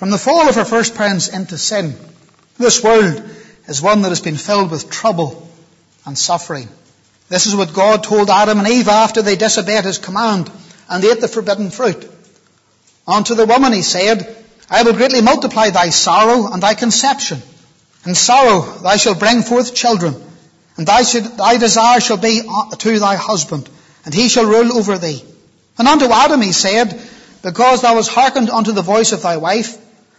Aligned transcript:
From 0.00 0.08
the 0.08 0.16
fall 0.16 0.48
of 0.48 0.56
our 0.56 0.64
first 0.64 0.94
parents 0.94 1.28
into 1.28 1.58
sin, 1.58 1.94
this 2.56 2.82
world 2.82 3.22
is 3.68 3.82
one 3.82 4.00
that 4.00 4.08
has 4.08 4.22
been 4.22 4.38
filled 4.38 4.70
with 4.70 4.88
trouble 4.88 5.46
and 6.06 6.16
suffering. 6.16 6.70
This 7.28 7.44
is 7.44 7.54
what 7.54 7.74
God 7.74 8.02
told 8.02 8.30
Adam 8.30 8.60
and 8.60 8.66
Eve 8.66 8.88
after 8.88 9.20
they 9.20 9.36
disobeyed 9.36 9.84
his 9.84 9.98
command 9.98 10.50
and 10.88 11.04
ate 11.04 11.20
the 11.20 11.28
forbidden 11.28 11.68
fruit. 11.68 12.10
Unto 13.06 13.34
the 13.34 13.44
woman 13.44 13.74
he 13.74 13.82
said, 13.82 14.34
I 14.70 14.84
will 14.84 14.94
greatly 14.94 15.20
multiply 15.20 15.68
thy 15.68 15.90
sorrow 15.90 16.50
and 16.50 16.62
thy 16.62 16.72
conception. 16.72 17.42
In 18.06 18.14
sorrow 18.14 18.78
thou 18.78 18.96
shalt 18.96 19.18
bring 19.18 19.42
forth 19.42 19.74
children, 19.74 20.14
and 20.78 20.86
thy, 20.86 21.02
thy 21.02 21.58
desire 21.58 22.00
shall 22.00 22.16
be 22.16 22.40
uh, 22.48 22.70
to 22.70 22.98
thy 23.00 23.16
husband, 23.16 23.68
and 24.06 24.14
he 24.14 24.30
shall 24.30 24.46
rule 24.46 24.78
over 24.78 24.96
thee. 24.96 25.22
And 25.76 25.86
unto 25.86 26.10
Adam 26.10 26.40
he 26.40 26.52
said, 26.52 26.98
Because 27.42 27.82
thou 27.82 27.96
hast 27.96 28.08
hearkened 28.08 28.48
unto 28.48 28.72
the 28.72 28.80
voice 28.80 29.12
of 29.12 29.20
thy 29.20 29.36
wife, 29.36 29.76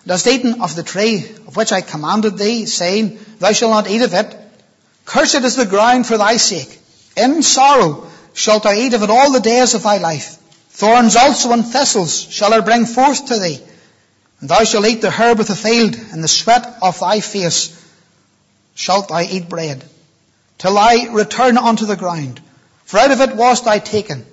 hast 0.07 0.27
eaten 0.27 0.61
of 0.61 0.75
the 0.75 0.83
tree 0.83 1.19
of 1.47 1.55
which 1.55 1.71
I 1.71 1.81
commanded 1.81 2.37
thee, 2.37 2.65
saying, 2.65 3.19
Thou 3.39 3.51
shalt 3.51 3.71
not 3.71 3.89
eat 3.89 4.01
of 4.01 4.13
it, 4.13 4.35
cursed 5.05 5.35
is 5.35 5.55
the 5.55 5.65
ground 5.65 6.07
for 6.07 6.17
thy 6.17 6.37
sake. 6.37 6.79
In 7.15 7.43
sorrow 7.43 8.07
shalt 8.33 8.63
thou 8.63 8.73
eat 8.73 8.93
of 8.93 9.03
it 9.03 9.09
all 9.09 9.31
the 9.31 9.39
days 9.39 9.73
of 9.73 9.83
thy 9.83 9.97
life. 9.97 10.37
Thorns 10.71 11.15
also 11.15 11.51
and 11.51 11.65
thistles 11.65 12.21
shall 12.21 12.53
it 12.53 12.65
bring 12.65 12.85
forth 12.85 13.27
to 13.27 13.37
thee. 13.37 13.59
And 14.39 14.49
thou 14.49 14.63
shalt 14.63 14.87
eat 14.87 15.01
the 15.01 15.11
herb 15.11 15.39
of 15.39 15.47
the 15.47 15.55
field, 15.55 15.95
and 15.95 16.23
the 16.23 16.27
sweat 16.27 16.77
of 16.81 16.99
thy 16.99 17.19
face 17.19 17.77
shalt 18.73 19.09
thou 19.09 19.19
eat 19.19 19.49
bread, 19.49 19.83
till 20.57 20.77
I 20.77 21.09
return 21.11 21.57
unto 21.57 21.85
the 21.85 21.95
ground. 21.95 22.41
For 22.85 22.99
out 22.99 23.11
of 23.11 23.21
it 23.21 23.35
wast 23.35 23.65
thou 23.65 23.77
taken. 23.77 24.25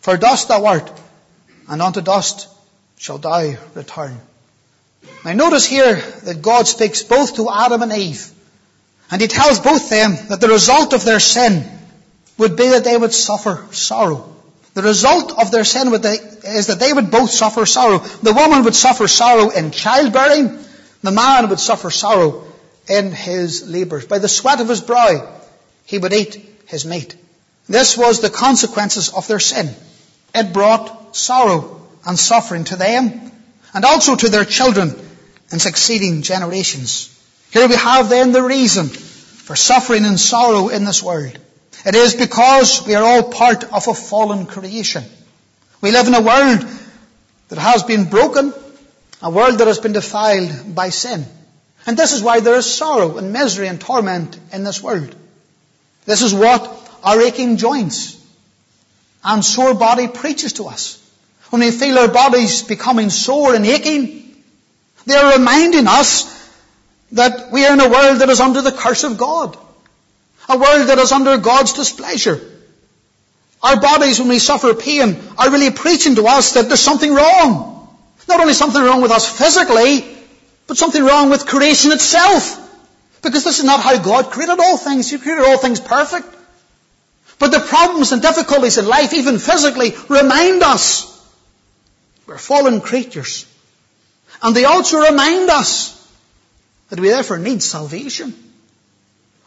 For 0.00 0.16
dust 0.16 0.48
thou 0.48 0.64
art, 0.66 0.92
and 1.66 1.82
unto 1.82 2.00
dust 2.00 2.48
shalt 2.98 3.22
thou 3.22 3.56
return. 3.74 4.20
Now 5.24 5.32
notice 5.32 5.66
here 5.66 5.96
that 6.24 6.42
God 6.42 6.66
speaks 6.66 7.02
both 7.02 7.36
to 7.36 7.50
Adam 7.50 7.82
and 7.82 7.92
Eve, 7.92 8.30
and 9.10 9.20
He 9.20 9.28
tells 9.28 9.60
both 9.60 9.90
them 9.90 10.16
that 10.28 10.40
the 10.40 10.48
result 10.48 10.92
of 10.92 11.04
their 11.04 11.20
sin 11.20 11.64
would 12.38 12.56
be 12.56 12.68
that 12.68 12.84
they 12.84 12.96
would 12.96 13.12
suffer 13.12 13.66
sorrow. 13.72 14.34
The 14.74 14.82
result 14.82 15.36
of 15.36 15.50
their 15.50 15.64
sin 15.64 15.92
is 15.92 16.68
that 16.68 16.78
they 16.78 16.92
would 16.92 17.10
both 17.10 17.30
suffer 17.30 17.66
sorrow. 17.66 17.98
The 17.98 18.32
woman 18.32 18.62
would 18.64 18.76
suffer 18.76 19.08
sorrow 19.08 19.50
in 19.50 19.72
childbearing. 19.72 20.56
The 21.02 21.10
man 21.10 21.48
would 21.48 21.58
suffer 21.58 21.90
sorrow 21.90 22.44
in 22.88 23.10
his 23.12 23.66
labours. 23.66 24.06
By 24.06 24.18
the 24.18 24.28
sweat 24.28 24.60
of 24.60 24.68
his 24.68 24.80
brow, 24.80 25.34
he 25.84 25.98
would 25.98 26.12
eat 26.12 26.62
his 26.66 26.84
meat. 26.84 27.16
This 27.68 27.98
was 27.98 28.20
the 28.20 28.30
consequences 28.30 29.08
of 29.08 29.26
their 29.26 29.40
sin. 29.40 29.74
It 30.34 30.52
brought 30.52 31.16
sorrow 31.16 31.82
and 32.06 32.18
suffering 32.18 32.64
to 32.64 32.76
them 32.76 33.32
and 33.74 33.84
also 33.84 34.16
to 34.16 34.28
their 34.28 34.44
children 34.44 34.94
and 35.50 35.60
succeeding 35.60 36.22
generations. 36.22 37.14
Here 37.50 37.68
we 37.68 37.74
have 37.76 38.08
then 38.08 38.32
the 38.32 38.42
reason 38.42 38.88
for 38.88 39.56
suffering 39.56 40.04
and 40.04 40.20
sorrow 40.20 40.68
in 40.68 40.84
this 40.84 41.02
world. 41.02 41.38
It 41.86 41.94
is 41.94 42.14
because 42.14 42.86
we 42.86 42.94
are 42.94 43.04
all 43.04 43.30
part 43.30 43.64
of 43.64 43.88
a 43.88 43.94
fallen 43.94 44.46
creation. 44.46 45.04
We 45.80 45.92
live 45.92 46.06
in 46.06 46.14
a 46.14 46.20
world 46.20 46.66
that 47.48 47.58
has 47.58 47.82
been 47.82 48.04
broken, 48.04 48.52
a 49.22 49.30
world 49.30 49.58
that 49.58 49.66
has 49.66 49.78
been 49.78 49.92
defiled 49.92 50.74
by 50.74 50.90
sin. 50.90 51.24
And 51.86 51.96
this 51.96 52.12
is 52.12 52.22
why 52.22 52.40
there 52.40 52.56
is 52.56 52.66
sorrow 52.66 53.16
and 53.16 53.32
misery 53.32 53.68
and 53.68 53.80
torment 53.80 54.38
in 54.52 54.64
this 54.64 54.82
world. 54.82 55.14
This 56.04 56.22
is 56.22 56.34
what 56.34 56.60
our 57.02 57.20
aching 57.20 57.56
joints 57.56 58.22
and 59.24 59.44
sore 59.44 59.74
body 59.74 60.08
preaches 60.08 60.54
to 60.54 60.66
us. 60.66 61.02
When 61.50 61.62
we 61.62 61.70
feel 61.70 61.98
our 61.98 62.08
bodies 62.08 62.62
becoming 62.62 63.10
sore 63.10 63.54
and 63.54 63.64
aching, 63.64 64.36
they 65.06 65.14
are 65.14 65.38
reminding 65.38 65.86
us 65.86 66.34
that 67.12 67.50
we 67.50 67.64
are 67.64 67.72
in 67.72 67.80
a 67.80 67.88
world 67.88 68.20
that 68.20 68.28
is 68.28 68.40
under 68.40 68.60
the 68.60 68.72
curse 68.72 69.04
of 69.04 69.16
God. 69.16 69.56
A 70.48 70.58
world 70.58 70.88
that 70.88 70.98
is 70.98 71.12
under 71.12 71.38
God's 71.38 71.72
displeasure. 71.72 72.40
Our 73.62 73.80
bodies, 73.80 74.18
when 74.18 74.28
we 74.28 74.38
suffer 74.38 74.74
pain, 74.74 75.16
are 75.36 75.50
really 75.50 75.70
preaching 75.70 76.14
to 76.16 76.26
us 76.26 76.52
that 76.52 76.68
there's 76.68 76.80
something 76.80 77.12
wrong. 77.12 77.98
Not 78.28 78.40
only 78.40 78.52
something 78.52 78.82
wrong 78.82 79.00
with 79.00 79.10
us 79.10 79.26
physically, 79.26 80.04
but 80.66 80.76
something 80.76 81.02
wrong 81.02 81.30
with 81.30 81.46
creation 81.46 81.92
itself. 81.92 82.64
Because 83.22 83.42
this 83.42 83.58
is 83.58 83.64
not 83.64 83.80
how 83.80 83.98
God 83.98 84.30
created 84.30 84.60
all 84.60 84.76
things. 84.76 85.10
He 85.10 85.18
created 85.18 85.44
all 85.44 85.58
things 85.58 85.80
perfect. 85.80 86.28
But 87.38 87.52
the 87.52 87.60
problems 87.60 88.12
and 88.12 88.20
difficulties 88.20 88.78
in 88.78 88.86
life, 88.86 89.14
even 89.14 89.38
physically, 89.38 89.94
remind 90.08 90.62
us 90.62 91.07
we're 92.28 92.38
fallen 92.38 92.80
creatures. 92.80 93.46
And 94.42 94.54
they 94.54 94.66
also 94.66 95.00
remind 95.00 95.48
us 95.48 95.94
that 96.90 97.00
we 97.00 97.08
therefore 97.08 97.38
need 97.38 97.62
salvation. 97.62 98.34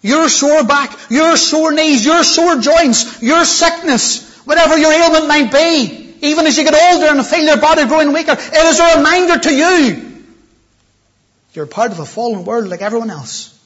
Your 0.02 0.28
sore 0.28 0.64
back, 0.64 0.98
your 1.10 1.38
sore 1.38 1.72
knees, 1.72 2.04
your 2.04 2.24
sore 2.24 2.58
joints, 2.58 3.22
your 3.22 3.46
sickness, 3.46 4.36
whatever 4.46 4.78
your 4.78 4.92
ailment 4.92 5.28
might 5.28 5.52
be, 5.52 6.16
even 6.22 6.48
as 6.48 6.58
you 6.58 6.64
get 6.64 6.74
older 6.74 7.16
and 7.16 7.26
feel 7.26 7.46
your 7.46 7.62
body 7.62 7.86
growing 7.86 8.14
weaker, 8.14 8.34
it 8.34 8.66
is 8.66 8.80
a 8.80 8.98
reminder 8.98 9.38
to 9.40 9.54
you 9.54 10.08
you're 11.54 11.68
part 11.68 11.92
of 11.92 12.00
a 12.00 12.06
fallen 12.06 12.46
world 12.46 12.68
like 12.68 12.82
everyone 12.82 13.10
else. 13.10 13.58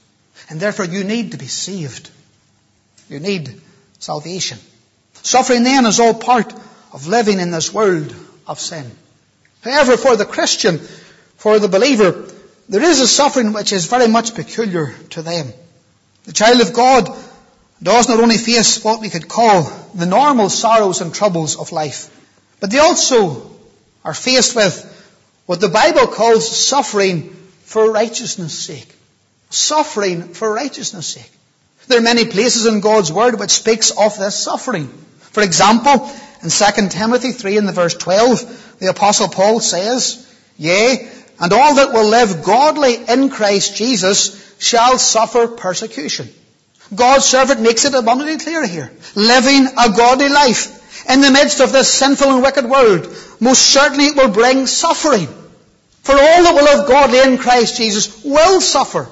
And 0.50 0.60
therefore 0.60 0.86
you 0.86 1.04
need 1.04 1.32
to 1.32 1.38
be 1.38 1.48
saved. 1.48 2.10
You 3.10 3.20
need 3.20 3.62
salvation. 4.00 4.58
Suffering 5.22 5.64
then 5.64 5.86
is 5.86 6.00
all 6.00 6.14
part 6.14 6.54
of 6.92 7.08
living 7.08 7.40
in 7.40 7.52
this 7.52 7.74
world 7.74 8.14
of 8.48 8.60
sin. 8.60 8.90
However, 9.66 9.98
for 9.98 10.16
the 10.16 10.26
Christian, 10.26 10.78
for 11.38 11.58
the 11.58 11.68
believer, 11.68 12.30
there 12.70 12.84
is 12.84 13.00
a 13.00 13.08
suffering 13.08 13.52
which 13.52 13.74
is 13.74 13.88
very 13.88 14.08
much 14.08 14.36
peculiar 14.36 14.94
to 15.12 15.24
them. 15.24 15.52
The 16.26 16.34
child 16.34 16.62
of 16.62 16.74
God 16.74 17.10
does 17.82 18.08
not 18.08 18.20
only 18.20 18.38
face 18.38 18.84
what 18.84 19.02
we 19.02 19.10
could 19.10 19.28
call 19.28 19.64
the 19.96 20.06
normal 20.06 20.50
sorrows 20.50 21.02
and 21.02 21.14
troubles 21.14 21.58
of 21.58 21.72
life, 21.72 22.12
but 22.60 22.70
they 22.70 22.78
also 22.78 23.52
are 24.04 24.14
faced 24.14 24.56
with 24.56 24.92
what 25.48 25.62
the 25.62 25.70
Bible 25.70 26.08
calls 26.08 26.48
suffering 26.48 27.30
for 27.64 27.92
righteousness' 27.92 28.58
sake. 28.58 28.94
Suffering 29.50 30.34
for 30.34 30.54
righteousness' 30.54 31.08
sake. 31.08 31.32
There 31.88 31.98
are 31.98 32.10
many 32.14 32.26
places 32.26 32.68
in 32.68 32.82
God's 32.82 33.12
Word 33.12 33.40
which 33.40 33.52
speaks 33.52 33.92
of 33.92 34.18
this 34.18 34.36
suffering. 34.36 34.88
For 35.32 35.42
example, 35.42 36.10
in 36.46 36.52
2 36.52 36.90
Timothy 36.90 37.32
3 37.32 37.58
in 37.58 37.66
the 37.66 37.72
verse 37.72 37.96
12, 37.96 38.78
the 38.80 38.90
Apostle 38.90 39.28
Paul 39.28 39.60
says, 39.60 40.22
Yea, 40.58 41.10
and 41.40 41.52
all 41.52 41.76
that 41.76 41.92
will 41.92 42.08
live 42.08 42.44
godly 42.44 42.96
in 42.96 43.30
Christ 43.30 43.76
Jesus 43.76 44.56
shall 44.60 44.98
suffer 44.98 45.48
persecution. 45.48 46.30
God's 46.94 47.26
servant 47.26 47.62
makes 47.62 47.86
it 47.86 47.96
abundantly 47.96 48.38
clear 48.38 48.66
here. 48.66 48.92
Living 49.16 49.68
a 49.78 49.92
godly 49.92 50.30
life 50.30 51.10
in 51.10 51.22
the 51.22 51.32
midst 51.32 51.60
of 51.60 51.74
this 51.74 51.92
sinful 51.92 52.30
and 52.32 52.44
wicked 52.44 52.66
world 52.66 53.08
most 53.40 53.62
certainly 53.64 54.06
it 54.06 54.16
will 54.16 54.30
bring 54.30 54.68
suffering. 54.68 55.28
For 56.04 56.14
all 56.14 56.44
that 56.44 56.54
will 56.54 56.64
live 56.64 56.88
godly 56.88 57.20
in 57.20 57.38
Christ 57.40 57.78
Jesus 57.78 58.24
will 58.24 58.62
suffer 58.62 59.10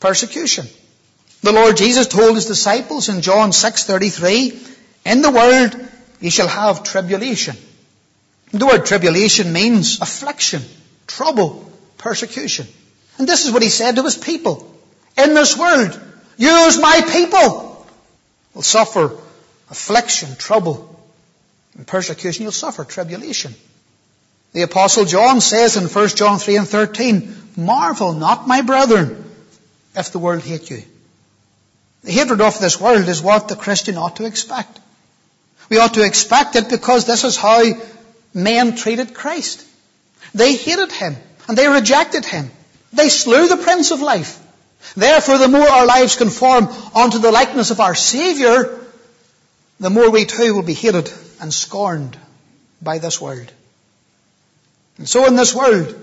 persecution. 0.00 0.66
The 1.42 1.52
Lord 1.52 1.76
Jesus 1.76 2.08
told 2.08 2.34
his 2.34 2.46
disciples 2.46 3.08
in 3.08 3.22
John 3.22 3.52
6:33, 3.52 4.58
"In 5.04 5.22
the 5.22 5.30
world 5.30 5.76
ye 6.20 6.30
shall 6.30 6.48
have 6.48 6.82
tribulation." 6.82 7.56
The 8.52 8.66
word 8.66 8.86
tribulation 8.86 9.52
means 9.52 10.00
affliction, 10.00 10.64
trouble, 11.06 11.70
persecution. 11.98 12.66
And 13.18 13.28
this 13.28 13.44
is 13.44 13.52
what 13.52 13.62
he 13.62 13.70
said 13.70 13.96
to 13.96 14.02
his 14.02 14.16
people. 14.16 14.72
In 15.16 15.34
this 15.34 15.56
world, 15.56 15.98
as 16.38 16.78
my 16.78 17.00
people 17.00 17.86
will 18.54 18.62
suffer 18.62 19.16
affliction, 19.70 20.36
trouble, 20.36 20.94
and 21.76 21.86
persecution. 21.86 22.42
You'll 22.42 22.52
suffer 22.52 22.84
tribulation. 22.84 23.54
The 24.52 24.62
apostle 24.62 25.04
John 25.04 25.40
says 25.40 25.76
in 25.76 25.88
1 25.88 26.08
John 26.16 26.38
3 26.38 26.56
and 26.56 26.68
13, 26.68 27.52
Marvel 27.56 28.12
not, 28.12 28.46
my 28.46 28.62
brethren, 28.62 29.24
if 29.94 30.12
the 30.12 30.18
world 30.18 30.42
hate 30.42 30.70
you. 30.70 30.82
The 32.04 32.12
hatred 32.12 32.40
of 32.40 32.58
this 32.60 32.80
world 32.80 33.08
is 33.08 33.20
what 33.20 33.48
the 33.48 33.56
Christian 33.56 33.96
ought 33.96 34.16
to 34.16 34.24
expect. 34.24 34.78
We 35.68 35.78
ought 35.78 35.94
to 35.94 36.04
expect 36.04 36.56
it 36.56 36.68
because 36.68 37.06
this 37.06 37.24
is 37.24 37.36
how 37.36 37.62
men 38.32 38.76
treated 38.76 39.14
Christ. 39.14 39.66
They 40.34 40.54
hated 40.54 40.92
him 40.92 41.16
and 41.48 41.56
they 41.56 41.68
rejected 41.68 42.24
him. 42.24 42.50
They 42.92 43.08
slew 43.08 43.48
the 43.48 43.56
Prince 43.56 43.90
of 43.90 44.00
Life. 44.00 44.42
Therefore, 44.96 45.38
the 45.38 45.48
more 45.48 45.68
our 45.68 45.86
lives 45.86 46.16
conform 46.16 46.68
unto 46.94 47.18
the 47.18 47.32
likeness 47.32 47.70
of 47.70 47.80
our 47.80 47.94
Saviour, 47.94 48.80
the 49.80 49.90
more 49.90 50.10
we 50.10 50.24
too 50.24 50.54
will 50.54 50.62
be 50.62 50.74
hated 50.74 51.12
and 51.40 51.52
scorned 51.52 52.16
by 52.80 52.98
this 52.98 53.20
world. 53.20 53.52
And 54.98 55.08
so 55.08 55.26
in 55.26 55.36
this 55.36 55.54
world, 55.54 55.94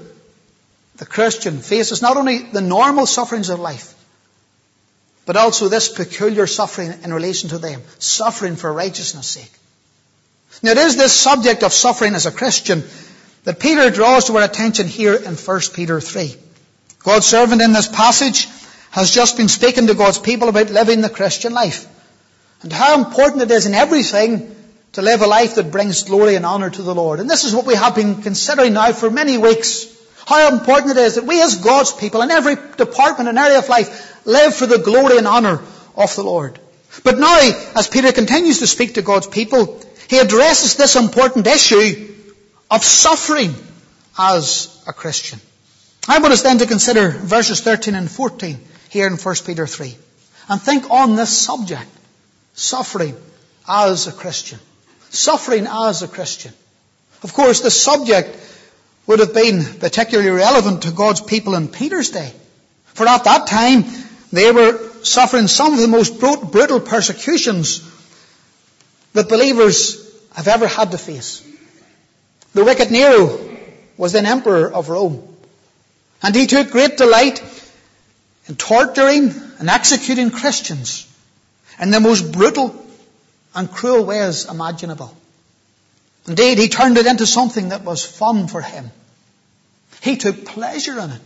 the 0.97 1.05
Christian 1.05 1.59
faces 1.59 2.01
not 2.01 2.17
only 2.17 2.39
the 2.39 2.61
normal 2.61 3.05
sufferings 3.05 3.49
of 3.49 3.59
life, 3.59 3.93
but 5.25 5.37
also 5.37 5.67
this 5.67 5.89
peculiar 5.89 6.47
suffering 6.47 6.93
in 7.03 7.13
relation 7.13 7.49
to 7.49 7.57
them, 7.57 7.81
suffering 7.99 8.55
for 8.55 8.71
righteousness' 8.71 9.27
sake. 9.27 9.51
Now 10.61 10.71
it 10.71 10.77
is 10.77 10.97
this 10.97 11.13
subject 11.13 11.63
of 11.63 11.73
suffering 11.73 12.13
as 12.13 12.25
a 12.25 12.31
Christian 12.31 12.83
that 13.43 13.59
Peter 13.59 13.89
draws 13.89 14.25
to 14.25 14.37
our 14.37 14.43
attention 14.43 14.87
here 14.87 15.15
in 15.15 15.35
1 15.35 15.61
Peter 15.73 15.99
3. 15.99 16.35
God's 16.99 17.25
servant 17.25 17.61
in 17.61 17.73
this 17.73 17.87
passage 17.87 18.47
has 18.91 19.11
just 19.11 19.37
been 19.37 19.49
speaking 19.49 19.87
to 19.87 19.93
God's 19.93 20.19
people 20.19 20.49
about 20.49 20.69
living 20.69 21.01
the 21.01 21.09
Christian 21.09 21.53
life 21.53 21.87
and 22.61 22.71
how 22.71 23.03
important 23.03 23.41
it 23.41 23.51
is 23.51 23.65
in 23.65 23.73
everything 23.73 24.55
to 24.93 25.01
live 25.01 25.21
a 25.21 25.27
life 25.27 25.55
that 25.55 25.71
brings 25.71 26.03
glory 26.03 26.35
and 26.35 26.45
honour 26.45 26.69
to 26.69 26.81
the 26.81 26.95
Lord. 26.95 27.19
And 27.19 27.29
this 27.29 27.43
is 27.43 27.53
what 27.53 27.65
we 27.65 27.75
have 27.75 27.95
been 27.95 28.21
considering 28.21 28.73
now 28.73 28.93
for 28.93 29.09
many 29.09 29.37
weeks. 29.37 29.87
How 30.25 30.53
important 30.53 30.97
it 30.97 31.01
is 31.01 31.15
that 31.15 31.25
we 31.25 31.41
as 31.41 31.55
God's 31.57 31.91
people 31.91 32.21
in 32.21 32.31
every 32.31 32.55
department 32.77 33.29
and 33.29 33.37
area 33.37 33.59
of 33.59 33.69
life 33.69 34.25
live 34.25 34.55
for 34.55 34.65
the 34.65 34.77
glory 34.77 35.17
and 35.17 35.27
honour 35.27 35.61
of 35.95 36.15
the 36.15 36.23
Lord. 36.23 36.59
But 37.03 37.17
now, 37.17 37.39
as 37.75 37.87
Peter 37.87 38.11
continues 38.11 38.59
to 38.59 38.67
speak 38.67 38.95
to 38.95 39.01
God's 39.01 39.27
people, 39.27 39.81
he 40.09 40.19
addresses 40.19 40.75
this 40.75 40.95
important 40.95 41.47
issue 41.47 42.13
of 42.69 42.83
suffering 42.83 43.55
as 44.17 44.83
a 44.87 44.93
Christian. 44.93 45.39
I 46.07 46.19
want 46.19 46.33
us 46.33 46.43
then 46.43 46.59
to 46.59 46.65
consider 46.67 47.09
verses 47.09 47.61
13 47.61 47.95
and 47.95 48.09
14 48.09 48.59
here 48.89 49.07
in 49.07 49.13
1 49.13 49.35
Peter 49.45 49.65
3 49.65 49.95
and 50.49 50.61
think 50.61 50.89
on 50.89 51.15
this 51.15 51.35
subject, 51.35 51.89
suffering 52.53 53.15
as 53.67 54.07
a 54.07 54.11
Christian. 54.11 54.59
Suffering 55.09 55.67
as 55.67 56.03
a 56.03 56.07
Christian. 56.07 56.53
Of 57.23 57.33
course, 57.33 57.61
the 57.61 57.71
subject 57.71 58.35
would 59.05 59.19
have 59.19 59.33
been 59.33 59.63
particularly 59.79 60.29
relevant 60.29 60.83
to 60.83 60.91
God's 60.91 61.21
people 61.21 61.55
in 61.55 61.67
Peter's 61.67 62.11
day. 62.11 62.31
For 62.85 63.07
at 63.07 63.25
that 63.25 63.47
time, 63.47 63.85
they 64.31 64.51
were 64.51 64.79
suffering 65.03 65.47
some 65.47 65.73
of 65.73 65.79
the 65.79 65.87
most 65.87 66.19
brutal 66.19 66.79
persecutions 66.79 67.89
that 69.13 69.29
believers 69.29 69.99
have 70.33 70.47
ever 70.47 70.67
had 70.67 70.91
to 70.91 70.97
face. 70.97 71.45
The 72.53 72.63
wicked 72.63 72.91
Nero 72.91 73.39
was 73.97 74.13
then 74.13 74.25
emperor 74.25 74.71
of 74.71 74.89
Rome. 74.89 75.27
And 76.21 76.33
he 76.33 76.47
took 76.47 76.71
great 76.71 76.97
delight 76.97 77.41
in 78.47 78.55
torturing 78.55 79.33
and 79.59 79.69
executing 79.69 80.31
Christians 80.31 81.07
in 81.79 81.91
the 81.91 81.99
most 81.99 82.31
brutal 82.31 82.73
and 83.53 83.69
cruel 83.69 84.05
ways 84.05 84.45
imaginable. 84.49 85.15
Indeed, 86.27 86.57
he 86.57 86.69
turned 86.69 86.97
it 86.97 87.05
into 87.05 87.27
something 87.27 87.69
that 87.69 87.83
was 87.83 88.05
fun 88.05 88.47
for 88.47 88.61
him. 88.61 88.91
He 90.01 90.17
took 90.17 90.45
pleasure 90.45 90.99
in 90.99 91.11
it. 91.11 91.21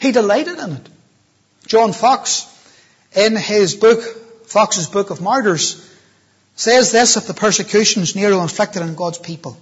He 0.00 0.12
delighted 0.12 0.58
in 0.58 0.72
it. 0.72 0.88
John 1.66 1.92
Foxe, 1.92 2.46
in 3.14 3.36
his 3.36 3.74
book, 3.74 4.02
Foxe's 4.46 4.88
Book 4.88 5.10
of 5.10 5.20
Martyrs, 5.20 5.86
says 6.56 6.92
this 6.92 7.16
of 7.16 7.26
the 7.26 7.34
persecutions 7.34 8.16
Nero 8.16 8.42
inflicted 8.42 8.82
on 8.82 8.94
God's 8.94 9.18
people. 9.18 9.58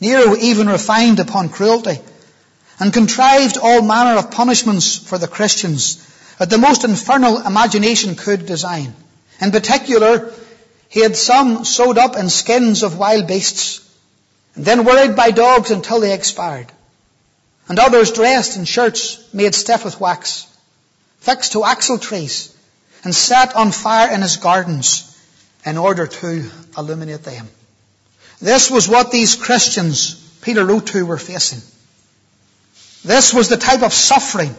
Nero 0.00 0.36
even 0.36 0.68
refined 0.68 1.20
upon 1.20 1.48
cruelty 1.48 1.98
and 2.80 2.92
contrived 2.92 3.56
all 3.56 3.82
manner 3.82 4.18
of 4.18 4.30
punishments 4.30 4.96
for 4.96 5.18
the 5.18 5.28
Christians 5.28 6.08
that 6.38 6.50
the 6.50 6.58
most 6.58 6.84
infernal 6.84 7.46
imagination 7.46 8.16
could 8.16 8.46
design. 8.46 8.94
In 9.40 9.52
particular, 9.52 10.32
he 10.92 11.00
had 11.00 11.16
some 11.16 11.64
sewed 11.64 11.96
up 11.96 12.16
in 12.16 12.28
skins 12.28 12.82
of 12.82 12.98
wild 12.98 13.26
beasts, 13.26 13.80
and 14.54 14.62
then 14.62 14.84
worried 14.84 15.16
by 15.16 15.30
dogs 15.30 15.70
until 15.70 16.00
they 16.00 16.12
expired, 16.12 16.70
and 17.66 17.78
others 17.78 18.12
dressed 18.12 18.58
in 18.58 18.66
shirts 18.66 19.18
made 19.32 19.54
stiff 19.54 19.86
with 19.86 19.98
wax, 19.98 20.46
fixed 21.20 21.52
to 21.52 21.64
axle 21.64 21.98
trees, 21.98 22.54
and 23.04 23.14
set 23.14 23.56
on 23.56 23.72
fire 23.72 24.12
in 24.12 24.20
his 24.20 24.36
gardens 24.36 25.18
in 25.64 25.78
order 25.78 26.06
to 26.06 26.50
illuminate 26.76 27.22
them. 27.22 27.48
This 28.42 28.70
was 28.70 28.86
what 28.86 29.10
these 29.10 29.34
Christians 29.34 30.16
Peter 30.42 30.62
wrote 30.62 30.88
to 30.88 31.06
were 31.06 31.16
facing. 31.16 31.62
This 33.02 33.32
was 33.32 33.48
the 33.48 33.56
type 33.56 33.82
of 33.82 33.94
suffering 33.94 34.54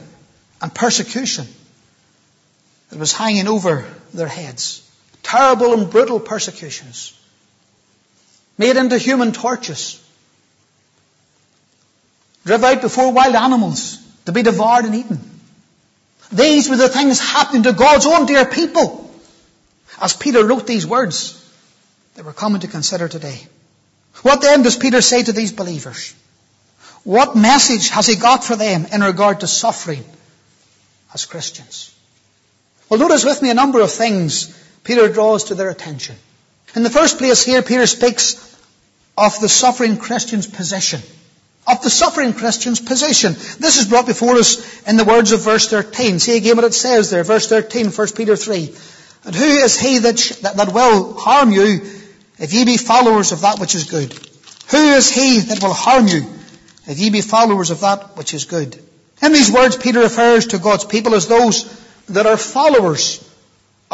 and 0.63 0.73
persecution 0.73 1.45
that 2.89 2.97
was 2.97 3.13
hanging 3.13 3.47
over 3.47 3.85
their 4.15 4.27
heads. 4.27 4.79
Terrible 5.23 5.73
and 5.73 5.89
brutal 5.89 6.19
persecutions. 6.19 7.17
Made 8.57 8.77
into 8.77 8.97
human 8.97 9.31
torches. 9.31 9.99
Driven 12.45 12.65
out 12.65 12.81
before 12.81 13.11
wild 13.11 13.35
animals 13.35 13.97
to 14.25 14.31
be 14.31 14.43
devoured 14.43 14.85
and 14.85 14.95
eaten. 14.95 15.19
These 16.31 16.69
were 16.69 16.75
the 16.75 16.89
things 16.89 17.19
happening 17.19 17.63
to 17.63 17.73
God's 17.73 18.05
own 18.05 18.25
dear 18.25 18.45
people. 18.45 18.99
As 20.01 20.13
Peter 20.13 20.45
wrote 20.45 20.67
these 20.67 20.85
words 20.85 21.39
that 22.15 22.25
we're 22.25 22.33
coming 22.33 22.61
to 22.61 22.67
consider 22.67 23.07
today. 23.07 23.39
What 24.21 24.41
then 24.41 24.61
does 24.61 24.77
Peter 24.77 25.01
say 25.01 25.23
to 25.23 25.31
these 25.31 25.51
believers? 25.51 26.13
What 27.03 27.35
message 27.35 27.89
has 27.89 28.07
he 28.07 28.15
got 28.15 28.43
for 28.43 28.55
them 28.55 28.85
in 28.91 29.01
regard 29.01 29.41
to 29.41 29.47
suffering 29.47 30.03
as 31.13 31.25
Christians? 31.25 31.93
Well, 32.89 32.99
notice 32.99 33.25
with 33.25 33.41
me 33.41 33.49
a 33.49 33.53
number 33.53 33.81
of 33.81 33.91
things 33.91 34.57
Peter 34.83 35.09
draws 35.09 35.45
to 35.45 35.55
their 35.55 35.69
attention. 35.69 36.15
In 36.75 36.83
the 36.83 36.89
first 36.89 37.17
place 37.17 37.43
here, 37.43 37.61
Peter 37.61 37.87
speaks 37.87 38.35
of 39.17 39.39
the 39.39 39.49
suffering 39.49 39.97
Christian's 39.97 40.47
position. 40.47 41.01
Of 41.65 41.81
the 41.81 41.89
suffering 41.89 42.33
Christian's 42.33 42.81
position. 42.81 43.33
This 43.33 43.79
is 43.79 43.87
brought 43.87 44.05
before 44.05 44.35
us 44.35 44.83
in 44.83 44.97
the 44.97 45.05
words 45.05 45.31
of 45.31 45.41
verse 45.41 45.69
13. 45.69 46.19
See 46.19 46.35
again 46.35 46.57
what 46.57 46.65
it 46.65 46.73
says 46.73 47.09
there, 47.09 47.23
verse 47.23 47.47
13, 47.47 47.91
1 47.91 48.07
Peter 48.15 48.35
3. 48.35 48.75
And 49.25 49.35
who 49.35 49.45
is 49.45 49.79
he 49.79 49.99
that, 49.99 50.19
sh- 50.19 50.35
that, 50.37 50.57
that 50.57 50.73
will 50.73 51.13
harm 51.13 51.51
you 51.51 51.81
if 52.39 52.51
ye 52.51 52.65
be 52.65 52.75
followers 52.75 53.31
of 53.31 53.41
that 53.41 53.59
which 53.59 53.75
is 53.75 53.85
good. 53.85 54.11
Who 54.71 54.93
is 54.93 55.09
he 55.09 55.39
that 55.39 55.63
will 55.63 55.73
harm 55.73 56.07
you 56.07 56.25
if 56.87 56.99
ye 56.99 57.09
be 57.09 57.21
followers 57.21 57.71
of 57.71 57.79
that 57.81 58.17
which 58.17 58.33
is 58.33 58.43
good? 58.43 58.77
In 59.21 59.31
these 59.31 59.51
words, 59.51 59.77
Peter 59.77 60.01
refers 60.01 60.47
to 60.47 60.57
God's 60.57 60.83
people 60.83 61.15
as 61.15 61.27
those 61.27 61.63
that 62.07 62.25
are 62.25 62.35
followers 62.35 63.23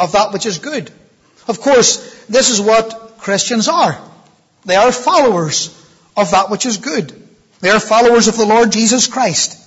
of 0.00 0.12
that 0.12 0.32
which 0.32 0.46
is 0.46 0.58
good. 0.58 0.90
Of 1.46 1.60
course, 1.60 2.24
this 2.26 2.50
is 2.50 2.60
what 2.60 3.18
Christians 3.18 3.68
are. 3.68 4.00
They 4.64 4.76
are 4.76 4.92
followers 4.92 5.76
of 6.16 6.30
that 6.32 6.50
which 6.50 6.66
is 6.66 6.78
good. 6.78 7.12
They 7.60 7.70
are 7.70 7.80
followers 7.80 8.28
of 8.28 8.36
the 8.36 8.46
Lord 8.46 8.72
Jesus 8.72 9.06
Christ, 9.06 9.58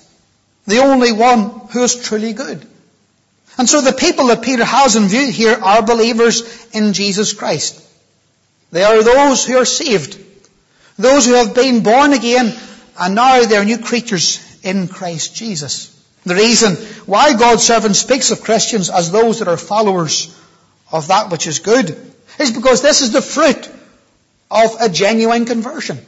the 0.66 0.78
only 0.78 1.12
one 1.12 1.50
who 1.70 1.82
is 1.82 1.94
truly 1.94 2.32
good. 2.32 2.66
And 3.56 3.68
so 3.68 3.80
the 3.80 3.92
people 3.92 4.26
that 4.26 4.42
Peter 4.42 4.64
has 4.64 4.96
in 4.96 5.04
view 5.04 5.30
here 5.30 5.56
are 5.62 5.82
believers 5.82 6.66
in 6.72 6.92
Jesus 6.92 7.32
Christ. 7.32 7.80
They 8.72 8.82
are 8.82 9.02
those 9.02 9.46
who 9.46 9.56
are 9.58 9.64
saved. 9.64 10.18
Those 10.98 11.26
who 11.26 11.34
have 11.34 11.54
been 11.54 11.82
born 11.82 12.12
again 12.12 12.52
and 12.98 13.14
now 13.14 13.44
they 13.44 13.56
are 13.56 13.64
new 13.64 13.78
creatures 13.78 14.40
in 14.62 14.88
Christ 14.88 15.34
Jesus. 15.34 15.93
The 16.24 16.34
reason 16.34 16.76
why 17.06 17.34
God's 17.34 17.64
servant 17.64 17.96
speaks 17.96 18.30
of 18.30 18.42
Christians 18.42 18.88
as 18.90 19.10
those 19.10 19.40
that 19.40 19.48
are 19.48 19.56
followers 19.56 20.34
of 20.90 21.08
that 21.08 21.30
which 21.30 21.46
is 21.46 21.58
good 21.58 21.96
is 22.38 22.50
because 22.50 22.82
this 22.82 23.02
is 23.02 23.12
the 23.12 23.22
fruit 23.22 23.68
of 24.50 24.76
a 24.80 24.88
genuine 24.88 25.44
conversion. 25.44 25.98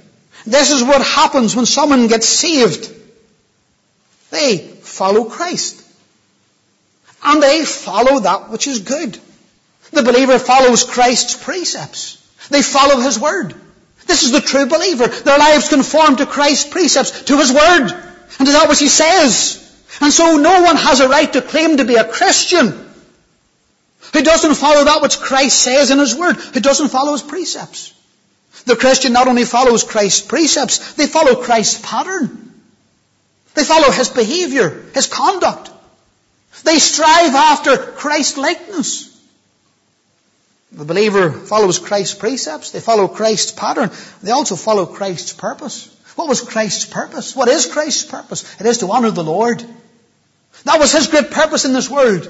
This 0.46 0.70
is 0.70 0.82
what 0.82 1.02
happens 1.02 1.54
when 1.54 1.66
someone 1.66 2.06
gets 2.06 2.28
saved. 2.28 2.92
They 4.30 4.58
follow 4.58 5.24
Christ. 5.24 5.82
And 7.22 7.42
they 7.42 7.64
follow 7.64 8.20
that 8.20 8.50
which 8.50 8.66
is 8.66 8.80
good. 8.80 9.18
The 9.90 10.02
believer 10.02 10.38
follows 10.38 10.84
Christ's 10.84 11.42
precepts. 11.42 12.22
They 12.50 12.62
follow 12.62 13.00
His 13.00 13.18
Word. 13.18 13.54
This 14.06 14.22
is 14.22 14.30
the 14.30 14.40
true 14.40 14.66
believer. 14.66 15.08
Their 15.08 15.38
lives 15.38 15.68
conform 15.68 16.16
to 16.16 16.26
Christ's 16.26 16.68
precepts, 16.68 17.22
to 17.24 17.38
His 17.38 17.52
Word, 17.52 17.90
and 18.38 18.46
to 18.46 18.52
that 18.52 18.68
which 18.68 18.78
He 18.78 18.88
says. 18.88 19.65
And 20.00 20.12
so 20.12 20.36
no 20.36 20.62
one 20.62 20.76
has 20.76 21.00
a 21.00 21.08
right 21.08 21.32
to 21.32 21.42
claim 21.42 21.78
to 21.78 21.84
be 21.84 21.96
a 21.96 22.04
Christian 22.04 22.86
who 24.12 24.22
doesn't 24.22 24.54
follow 24.54 24.84
that 24.84 25.02
which 25.02 25.18
Christ 25.18 25.58
says 25.58 25.90
in 25.90 25.98
His 25.98 26.14
Word, 26.14 26.36
who 26.36 26.60
doesn't 26.60 26.88
follow 26.88 27.12
His 27.12 27.22
precepts. 27.22 27.92
The 28.64 28.76
Christian 28.76 29.12
not 29.12 29.28
only 29.28 29.44
follows 29.44 29.84
Christ's 29.84 30.22
precepts, 30.22 30.94
they 30.94 31.06
follow 31.06 31.42
Christ's 31.42 31.80
pattern. 31.84 32.54
They 33.54 33.64
follow 33.64 33.90
His 33.90 34.08
behavior, 34.08 34.84
His 34.94 35.06
conduct. 35.06 35.70
They 36.64 36.78
strive 36.78 37.34
after 37.34 37.76
Christ 37.76 38.38
likeness. 38.38 39.12
The 40.72 40.84
believer 40.84 41.30
follows 41.30 41.78
Christ's 41.78 42.14
precepts. 42.14 42.70
They 42.70 42.80
follow 42.80 43.08
Christ's 43.08 43.52
pattern. 43.52 43.90
They 44.22 44.32
also 44.32 44.56
follow 44.56 44.86
Christ's 44.86 45.32
purpose. 45.32 45.92
What 46.16 46.28
was 46.28 46.40
Christ's 46.40 46.86
purpose? 46.86 47.36
What 47.36 47.48
is 47.48 47.66
Christ's 47.66 48.04
purpose? 48.04 48.44
It 48.60 48.66
is 48.66 48.78
to 48.78 48.90
honor 48.90 49.10
the 49.10 49.24
Lord. 49.24 49.64
That 50.64 50.78
was 50.78 50.92
His 50.92 51.08
great 51.08 51.30
purpose 51.30 51.64
in 51.64 51.72
this 51.72 51.90
world. 51.90 52.22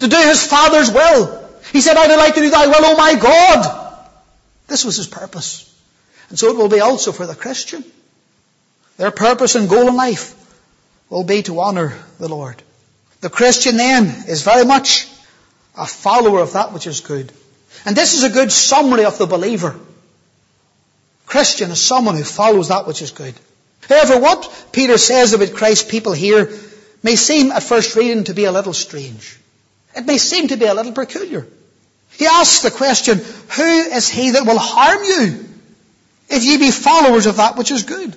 To 0.00 0.08
do 0.08 0.16
His 0.16 0.46
Father's 0.46 0.90
will. 0.90 1.48
He 1.72 1.80
said, 1.80 1.96
I 1.96 2.06
delight 2.06 2.34
to 2.34 2.40
do 2.40 2.50
thy 2.50 2.66
will, 2.66 2.84
O 2.84 2.96
my 2.96 3.14
God. 3.14 4.00
This 4.66 4.84
was 4.84 4.96
His 4.96 5.06
purpose. 5.06 5.72
And 6.28 6.38
so 6.38 6.50
it 6.50 6.56
will 6.56 6.68
be 6.68 6.80
also 6.80 7.12
for 7.12 7.26
the 7.26 7.34
Christian. 7.34 7.84
Their 8.96 9.10
purpose 9.10 9.54
and 9.54 9.68
goal 9.68 9.88
in 9.88 9.96
life 9.96 10.34
will 11.10 11.24
be 11.24 11.42
to 11.44 11.60
honor 11.60 11.96
the 12.18 12.28
Lord. 12.28 12.60
The 13.20 13.30
Christian 13.30 13.76
then 13.76 14.06
is 14.28 14.42
very 14.42 14.64
much 14.64 15.08
a 15.76 15.86
follower 15.86 16.40
of 16.40 16.54
that 16.54 16.72
which 16.72 16.86
is 16.86 17.00
good. 17.00 17.30
And 17.84 17.96
this 17.96 18.14
is 18.14 18.24
a 18.24 18.30
good 18.30 18.50
summary 18.50 19.04
of 19.04 19.18
the 19.18 19.26
believer. 19.26 19.78
Christian 21.26 21.70
is 21.70 21.80
someone 21.80 22.16
who 22.16 22.24
follows 22.24 22.68
that 22.68 22.86
which 22.86 23.02
is 23.02 23.10
good. 23.10 23.34
However, 23.88 24.18
what 24.18 24.68
Peter 24.72 24.98
says 24.98 25.32
about 25.32 25.54
Christ's 25.54 25.88
people 25.88 26.12
here 26.12 26.46
may 27.06 27.14
seem 27.14 27.52
at 27.52 27.62
first 27.62 27.94
reading 27.94 28.24
to 28.24 28.34
be 28.34 28.46
a 28.46 28.52
little 28.52 28.72
strange. 28.72 29.38
It 29.94 30.06
may 30.06 30.18
seem 30.18 30.48
to 30.48 30.56
be 30.56 30.64
a 30.64 30.74
little 30.74 30.90
peculiar. 30.92 31.46
He 32.10 32.26
asks 32.26 32.62
the 32.62 32.72
question, 32.72 33.18
Who 33.58 33.62
is 33.98 34.08
he 34.08 34.30
that 34.32 34.44
will 34.44 34.58
harm 34.58 35.04
you 35.04 35.44
if 36.28 36.42
ye 36.42 36.56
be 36.56 36.72
followers 36.72 37.26
of 37.26 37.36
that 37.36 37.56
which 37.56 37.70
is 37.70 37.84
good? 37.84 38.16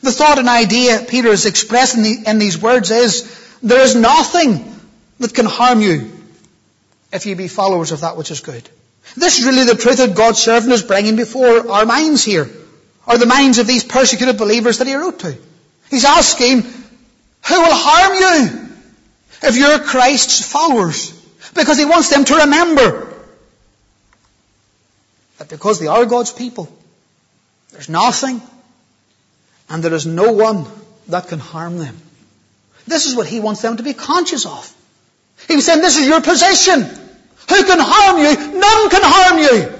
The 0.00 0.10
thought 0.10 0.38
and 0.38 0.48
idea 0.48 1.04
Peter 1.06 1.28
is 1.28 1.44
expressing 1.44 2.24
in 2.24 2.38
these 2.38 2.56
words 2.56 2.90
is, 2.90 3.12
There 3.62 3.82
is 3.82 3.94
nothing 3.94 4.64
that 5.18 5.34
can 5.34 5.44
harm 5.44 5.82
you 5.82 6.10
if 7.12 7.26
ye 7.26 7.34
be 7.34 7.48
followers 7.48 7.92
of 7.92 8.00
that 8.00 8.16
which 8.16 8.30
is 8.30 8.40
good. 8.40 8.66
This 9.16 9.38
is 9.38 9.44
really 9.44 9.64
the 9.64 9.74
truth 9.74 9.98
that 9.98 10.16
God's 10.16 10.38
servant 10.38 10.72
is 10.72 10.82
bringing 10.82 11.16
before 11.16 11.70
our 11.70 11.84
minds 11.84 12.24
here, 12.24 12.48
or 13.06 13.18
the 13.18 13.26
minds 13.26 13.58
of 13.58 13.66
these 13.66 13.84
persecuted 13.84 14.38
believers 14.38 14.78
that 14.78 14.86
he 14.86 14.94
wrote 14.94 15.18
to. 15.20 15.36
He's 15.90 16.06
asking, 16.06 16.64
who 17.46 17.60
will 17.60 17.74
harm 17.74 18.14
you 18.14 18.68
if 19.42 19.56
you're 19.56 19.78
Christ's 19.78 20.50
followers? 20.50 21.12
Because 21.54 21.78
he 21.78 21.84
wants 21.84 22.10
them 22.10 22.24
to 22.26 22.36
remember 22.36 23.14
that 25.38 25.48
because 25.48 25.80
they 25.80 25.86
are 25.86 26.04
God's 26.06 26.32
people, 26.32 26.68
there's 27.72 27.88
nothing 27.88 28.40
and 29.68 29.82
there 29.82 29.94
is 29.94 30.06
no 30.06 30.32
one 30.32 30.66
that 31.08 31.28
can 31.28 31.38
harm 31.38 31.78
them. 31.78 31.96
This 32.86 33.06
is 33.06 33.14
what 33.14 33.26
he 33.26 33.40
wants 33.40 33.60
them 33.60 33.76
to 33.76 33.82
be 33.82 33.94
conscious 33.94 34.46
of. 34.46 34.74
He 35.46 35.56
was 35.56 35.66
saying, 35.66 35.80
this 35.80 35.98
is 35.98 36.06
your 36.06 36.20
position. 36.20 36.82
Who 36.82 37.64
can 37.64 37.78
harm 37.80 38.18
you? 38.18 38.58
None 38.58 38.90
can 38.90 39.02
harm 39.04 39.38
you. 39.38 39.74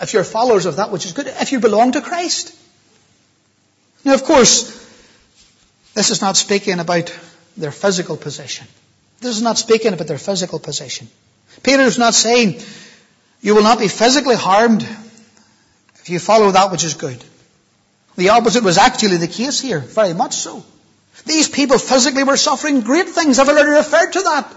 If 0.00 0.12
you're 0.12 0.24
followers 0.24 0.66
of 0.66 0.76
that 0.76 0.90
which 0.90 1.06
is 1.06 1.12
good, 1.12 1.26
if 1.26 1.52
you 1.52 1.60
belong 1.60 1.92
to 1.92 2.00
Christ. 2.00 2.54
Now, 4.04 4.14
of 4.14 4.24
course, 4.24 4.85
this 5.96 6.10
is 6.10 6.20
not 6.20 6.36
speaking 6.36 6.78
about 6.78 7.10
their 7.56 7.72
physical 7.72 8.18
position. 8.18 8.66
This 9.20 9.34
is 9.34 9.42
not 9.42 9.56
speaking 9.56 9.94
about 9.94 10.06
their 10.06 10.18
physical 10.18 10.58
position. 10.58 11.08
Peter 11.62 11.84
is 11.84 11.98
not 11.98 12.12
saying 12.12 12.60
you 13.40 13.54
will 13.54 13.62
not 13.62 13.78
be 13.78 13.88
physically 13.88 14.36
harmed 14.36 14.82
if 14.82 16.10
you 16.10 16.18
follow 16.18 16.50
that 16.50 16.70
which 16.70 16.84
is 16.84 16.92
good. 16.94 17.24
The 18.16 18.28
opposite 18.28 18.62
was 18.62 18.76
actually 18.76 19.16
the 19.16 19.26
case 19.26 19.58
here, 19.58 19.80
very 19.80 20.12
much 20.12 20.34
so. 20.34 20.62
These 21.24 21.48
people 21.48 21.78
physically 21.78 22.24
were 22.24 22.36
suffering 22.36 22.82
great 22.82 23.08
things. 23.08 23.38
I've 23.38 23.48
already 23.48 23.70
referred 23.70 24.12
to 24.12 24.22
that. 24.22 24.54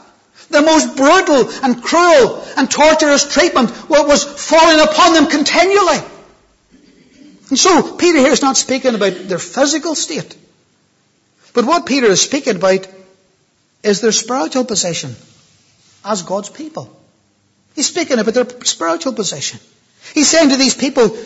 The 0.49 0.61
most 0.61 0.97
brutal 0.97 1.49
and 1.63 1.81
cruel 1.81 2.43
and 2.57 2.69
torturous 2.69 3.33
treatment 3.33 3.71
was 3.89 4.25
falling 4.25 4.81
upon 4.81 5.13
them 5.13 5.27
continually. 5.27 5.99
And 7.49 7.57
so, 7.57 7.95
Peter 7.95 8.19
here 8.19 8.33
is 8.33 8.41
not 8.41 8.57
speaking 8.57 8.93
about 8.93 9.13
their 9.29 9.39
physical 9.39 9.95
state. 9.95 10.35
But 11.53 11.65
what 11.65 11.85
Peter 11.85 12.07
is 12.07 12.21
speaking 12.21 12.55
about 12.55 12.87
is 13.83 14.01
their 14.01 14.11
spiritual 14.11 14.65
position 14.65 15.15
as 16.03 16.23
God's 16.23 16.49
people. 16.49 16.95
He's 17.75 17.87
speaking 17.87 18.19
about 18.19 18.33
their 18.33 18.47
spiritual 18.63 19.13
position. 19.13 19.59
He's 20.13 20.27
saying 20.27 20.49
to 20.49 20.57
these 20.57 20.75
people, 20.75 21.17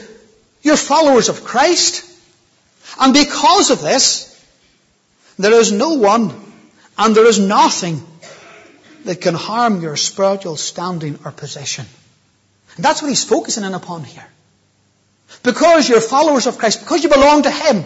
you're 0.62 0.78
followers 0.78 1.30
of 1.30 1.44
Christ. 1.44 2.10
And 3.00 3.14
because 3.14 3.72
of 3.72 3.82
this, 3.82 4.30
there 5.38 5.54
is 5.54 5.72
no 5.72 5.94
one 5.94 6.34
and 6.98 7.16
there 7.16 7.26
is 7.26 7.40
nothing 7.40 8.04
that 9.06 9.20
can 9.20 9.36
harm 9.36 9.82
your 9.82 9.98
spiritual 9.98 10.56
standing 10.58 11.20
or 11.26 11.32
position. 11.32 11.86
And 12.76 12.86
that's 12.86 13.02
what 13.02 13.10
he's 13.10 13.24
focusing 13.24 13.64
in 13.64 13.74
upon 13.74 14.04
here. 14.04 14.28
Because 15.42 15.90
you're 15.90 16.02
followers 16.02 16.48
of 16.48 16.58
Christ, 16.58 16.80
because 16.82 17.04
you 17.04 17.10
belong 17.10 17.44
to 17.44 17.52
Him, 17.52 17.84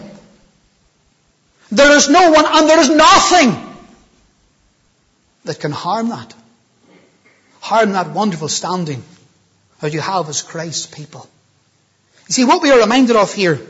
there 1.70 1.92
is 1.96 2.08
no 2.08 2.30
one 2.30 2.46
and 2.46 2.68
there 2.68 2.80
is 2.80 2.88
nothing 2.88 3.68
that 5.44 5.60
can 5.60 5.72
harm 5.72 6.10
that. 6.10 6.34
Harm 7.60 7.92
that 7.92 8.10
wonderful 8.10 8.48
standing 8.48 9.02
that 9.80 9.92
you 9.92 10.00
have 10.00 10.28
as 10.28 10.42
Christ's 10.42 10.86
people. 10.86 11.28
You 12.28 12.32
see, 12.32 12.44
what 12.44 12.62
we 12.62 12.70
are 12.70 12.80
reminded 12.80 13.16
of 13.16 13.32
here 13.32 13.60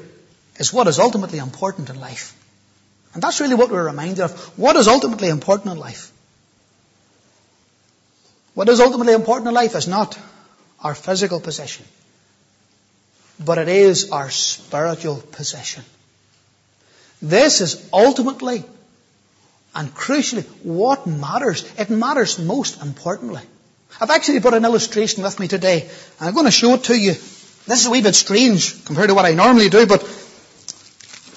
is 0.59 0.73
what 0.73 0.87
is 0.89 0.99
ultimately 0.99 1.39
important 1.39 1.91
in 1.91 2.01
life. 2.01 2.35
And 3.15 3.23
that's 3.23 3.41
really 3.41 3.55
what 3.55 3.71
we're 3.71 3.87
reminded 3.87 4.21
of. 4.21 4.59
What 4.59 4.77
is 4.77 4.89
ultimately 4.89 5.29
important 5.29 5.73
in 5.73 5.79
life? 5.79 6.13
What 8.55 8.69
is 8.69 8.81
ultimately 8.81 9.15
important 9.15 9.49
in 9.49 9.55
life 9.55 9.75
is 9.77 9.87
not 9.89 10.19
our 10.83 10.95
physical 10.95 11.41
position, 11.41 11.85
but 13.39 13.59
it 13.59 13.69
is 13.69 14.11
our 14.11 14.31
spiritual 14.31 15.17
position. 15.17 15.85
This 17.21 17.61
is 17.61 17.89
ultimately 17.93 18.65
and 19.75 19.95
crucially 19.95 20.45
what 20.63 21.07
matters. 21.07 21.71
It 21.79 21.91
matters 21.91 22.39
most 22.39 22.81
importantly. 22.83 23.43
I've 24.01 24.11
actually 24.11 24.41
put 24.41 24.55
an 24.55 24.65
illustration 24.65 25.23
with 25.23 25.41
me 25.41 25.49
today, 25.49 25.83
and 25.83 26.29
I'm 26.29 26.35
going 26.35 26.47
to 26.47 26.53
show 26.53 26.75
it 26.75 26.85
to 26.85 26.99
you. 26.99 27.13
This 27.13 27.81
is 27.81 27.87
a 27.87 27.91
wee 27.91 28.03
bit 28.03 28.15
strange 28.15 28.85
compared 28.85 29.09
to 29.09 29.15
what 29.15 29.25
I 29.25 29.35
normally 29.35 29.69
do, 29.69 29.87
but 29.87 30.03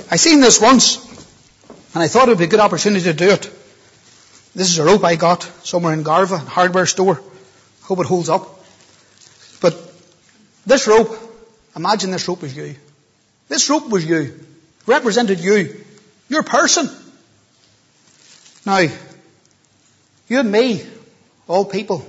I 0.10 0.18
seen 0.18 0.40
this 0.40 0.62
once, 0.62 0.98
and 1.94 2.04
I 2.04 2.08
thought 2.08 2.28
it 2.28 2.32
would 2.32 2.38
be 2.38 2.46
a 2.46 2.48
good 2.56 2.60
opportunity 2.60 3.04
to 3.06 3.14
do 3.14 3.32
it. 3.32 3.50
This 4.54 4.70
is 4.70 4.80
a 4.80 4.84
rope 4.84 5.04
I 5.04 5.16
got 5.16 5.44
somewhere 5.64 5.94
in 5.94 6.04
Garvagh, 6.04 6.46
hardware 6.46 6.86
store. 6.86 7.22
Hope 7.84 8.00
it 8.00 8.06
holds 8.06 8.30
up. 8.30 8.64
But 9.62 9.76
this 10.66 10.88
rope, 10.88 11.18
imagine 11.76 12.12
this 12.12 12.28
rope 12.28 12.42
was 12.42 12.56
you. 12.56 12.76
This 13.48 13.70
rope 13.70 13.90
was 13.90 14.06
you 14.06 14.40
represented 14.86 15.40
you, 15.40 15.84
your 16.30 16.44
person. 16.44 16.90
Now, 18.66 18.80
you 18.80 20.40
and 20.40 20.52
me, 20.52 20.86
all 21.48 21.66
people, 21.66 22.06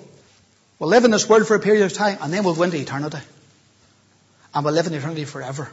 will 0.79 0.89
live 0.89 1.05
in 1.05 1.11
this 1.11 1.29
world 1.29 1.47
for 1.47 1.55
a 1.55 1.61
period 1.61 1.85
of 1.85 1.93
time 1.93 2.19
and 2.21 2.33
then 2.33 2.45
we'll 2.45 2.55
go 2.55 2.63
into 2.63 2.77
eternity. 2.77 3.19
And 4.55 4.65
we'll 4.65 4.75
live 4.75 4.87
in 4.87 4.95
eternity 4.95 5.25
forever. 5.25 5.71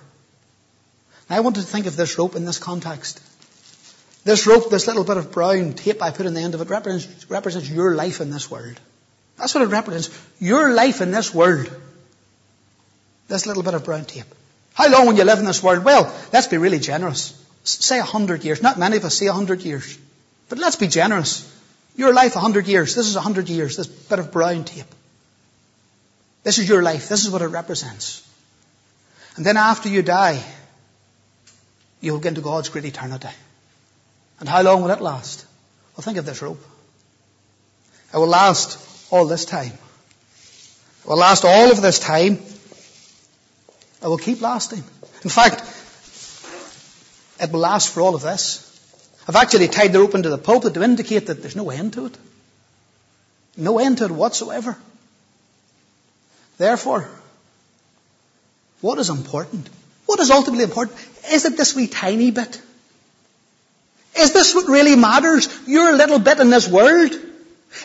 Now 1.29 1.37
I 1.37 1.39
want 1.41 1.57
to 1.57 1.61
think 1.61 1.85
of 1.85 1.95
this 1.95 2.17
rope 2.17 2.35
in 2.35 2.45
this 2.45 2.57
context. 2.57 3.21
This 4.23 4.47
rope, 4.47 4.69
this 4.69 4.87
little 4.87 5.03
bit 5.03 5.17
of 5.17 5.31
brown 5.31 5.73
tape 5.73 6.01
I 6.01 6.11
put 6.11 6.25
in 6.25 6.33
the 6.33 6.41
end 6.41 6.55
of 6.55 6.61
it 6.61 6.69
represents, 6.69 7.29
represents 7.29 7.69
your 7.69 7.95
life 7.95 8.19
in 8.21 8.31
this 8.31 8.49
world. 8.49 8.79
That's 9.37 9.55
what 9.55 9.63
it 9.63 9.67
represents. 9.67 10.09
Your 10.39 10.73
life 10.73 11.01
in 11.01 11.11
this 11.11 11.33
world. 11.33 11.71
This 13.27 13.45
little 13.45 13.63
bit 13.63 13.73
of 13.73 13.85
brown 13.85 14.05
tape. 14.05 14.25
How 14.73 14.89
long 14.89 15.07
will 15.07 15.15
you 15.15 15.23
live 15.23 15.39
in 15.39 15.45
this 15.45 15.61
world? 15.61 15.83
Well, 15.83 16.13
let's 16.31 16.47
be 16.47 16.57
really 16.57 16.79
generous. 16.79 17.35
Say 17.63 17.99
a 17.99 18.03
hundred 18.03 18.43
years. 18.43 18.61
Not 18.61 18.79
many 18.79 18.97
of 18.97 19.05
us 19.05 19.15
say 19.15 19.27
a 19.27 19.33
hundred 19.33 19.61
years. 19.61 19.97
But 20.47 20.57
let's 20.57 20.75
be 20.75 20.87
generous. 20.87 21.45
Your 21.95 22.13
life 22.13 22.35
a 22.35 22.39
hundred 22.39 22.67
years. 22.67 22.95
This 22.95 23.07
is 23.07 23.15
a 23.15 23.21
hundred 23.21 23.49
years. 23.49 23.75
This 23.75 23.87
bit 23.87 24.19
of 24.19 24.31
brown 24.31 24.63
tape. 24.63 24.85
This 26.43 26.57
is 26.57 26.69
your 26.69 26.81
life. 26.81 27.09
This 27.09 27.25
is 27.25 27.31
what 27.31 27.41
it 27.41 27.47
represents. 27.47 28.25
And 29.35 29.45
then 29.45 29.57
after 29.57 29.89
you 29.89 30.01
die, 30.01 30.41
you 32.01 32.13
will 32.13 32.19
get 32.19 32.29
into 32.29 32.41
God's 32.41 32.69
great 32.69 32.85
eternity. 32.85 33.29
And 34.39 34.47
how 34.47 34.61
long 34.61 34.81
will 34.81 34.91
it 34.91 35.01
last? 35.01 35.45
Well, 35.95 36.03
think 36.03 36.17
of 36.17 36.25
this 36.25 36.41
rope. 36.41 36.63
It 38.13 38.17
will 38.17 38.27
last 38.27 38.79
all 39.11 39.25
this 39.27 39.45
time. 39.45 39.73
It 39.73 41.07
will 41.07 41.17
last 41.17 41.43
all 41.43 41.71
of 41.71 41.81
this 41.81 41.99
time 41.99 42.39
it 44.01 44.07
will 44.07 44.17
keep 44.17 44.41
lasting. 44.41 44.83
In 45.23 45.29
fact, 45.29 45.61
it 47.39 47.51
will 47.51 47.59
last 47.59 47.89
for 47.89 48.01
all 48.01 48.15
of 48.15 48.21
this. 48.21 48.65
I've 49.27 49.35
actually 49.35 49.67
tied 49.67 49.93
the 49.93 49.99
rope 49.99 50.15
into 50.15 50.29
the 50.29 50.37
pulpit 50.37 50.73
to 50.73 50.83
indicate 50.83 51.27
that 51.27 51.41
there's 51.41 51.55
no 51.55 51.69
end 51.69 51.93
to 51.93 52.05
it. 52.07 52.17
No 53.57 53.77
end 53.79 53.99
to 53.99 54.05
it 54.05 54.11
whatsoever. 54.11 54.77
Therefore, 56.57 57.09
what 58.81 58.97
is 58.99 59.09
important? 59.09 59.69
What 60.05 60.19
is 60.19 60.31
ultimately 60.31 60.63
important? 60.63 60.97
Is 61.31 61.45
it 61.45 61.57
this 61.57 61.75
wee 61.75 61.87
tiny 61.87 62.31
bit? 62.31 62.61
Is 64.17 64.33
this 64.33 64.55
what 64.55 64.67
really 64.67 64.95
matters? 64.95 65.47
Your 65.67 65.95
little 65.95 66.19
bit 66.19 66.39
in 66.39 66.49
this 66.49 66.67
world? 66.67 67.11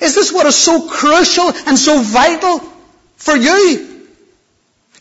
Is 0.01 0.15
this 0.15 0.33
what 0.33 0.47
is 0.47 0.57
so 0.57 0.89
crucial 0.89 1.53
and 1.67 1.79
so 1.79 2.01
vital 2.01 2.61
for 3.17 3.37
you? 3.37 3.94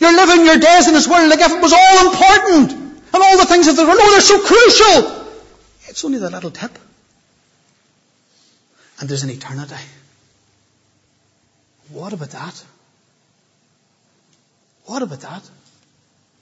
You're 0.03 0.17
living 0.17 0.45
your 0.45 0.57
days 0.57 0.89
in 0.89 0.93
this 0.93 1.07
world 1.07 1.29
like 1.29 1.39
if 1.39 1.51
it 1.53 1.61
was 1.61 1.71
all 1.71 2.11
important 2.11 2.71
and 2.73 3.23
all 3.23 3.37
the 3.37 3.45
things 3.45 3.69
of 3.69 3.77
the 3.77 3.85
world. 3.85 3.99
Oh, 4.01 4.11
they're 4.11 4.19
so 4.19 4.39
crucial. 4.45 5.25
It's 5.87 6.03
only 6.03 6.17
that 6.17 6.31
little 6.31 6.51
tip. 6.51 6.77
And 8.99 9.07
there's 9.07 9.23
an 9.23 9.29
eternity. 9.29 9.75
What 11.87 12.11
about 12.11 12.31
that? 12.31 12.63
What 14.87 15.03
about 15.03 15.21
that? 15.21 15.49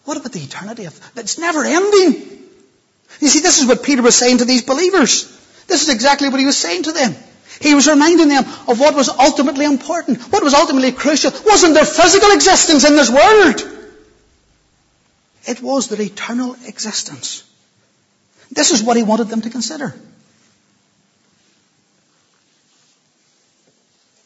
What 0.06 0.18
about 0.18 0.32
the 0.32 0.40
eternity 0.40 0.86
of 0.86 1.14
that's 1.14 1.38
never 1.38 1.64
ending? 1.64 2.14
You 3.20 3.28
see, 3.28 3.42
this 3.42 3.62
is 3.62 3.68
what 3.68 3.84
Peter 3.84 4.02
was 4.02 4.16
saying 4.16 4.40
to 4.40 4.46
these 4.46 4.64
believers. 4.64 5.26
This 5.68 5.84
is 5.84 5.90
exactly 5.90 6.30
what 6.30 6.40
he 6.40 6.48
was 6.48 6.58
saying 6.58 6.84
to 6.84 6.94
them. 6.94 7.16
He 7.62 7.76
was 7.76 7.88
reminding 7.88 8.28
them 8.28 8.44
of 8.68 8.80
what 8.80 8.96
was 8.96 9.10
ultimately 9.10 9.66
important, 9.66 10.22
what 10.32 10.44
was 10.44 10.54
ultimately 10.54 10.92
crucial. 10.92 11.32
wasn't 11.46 11.76
their 11.76 11.86
physical 11.86 12.32
existence 12.32 12.84
in 12.84 12.96
this 12.96 13.10
world. 13.10 13.62
It 15.48 15.62
was 15.62 15.88
their 15.90 16.02
eternal 16.02 16.56
existence 16.66 17.44
This 18.52 18.72
is 18.72 18.84
what 18.84 18.98
he 18.98 19.04
wanted 19.04 19.30
them 19.30 19.42
to 19.42 19.50
consider. 19.50 19.96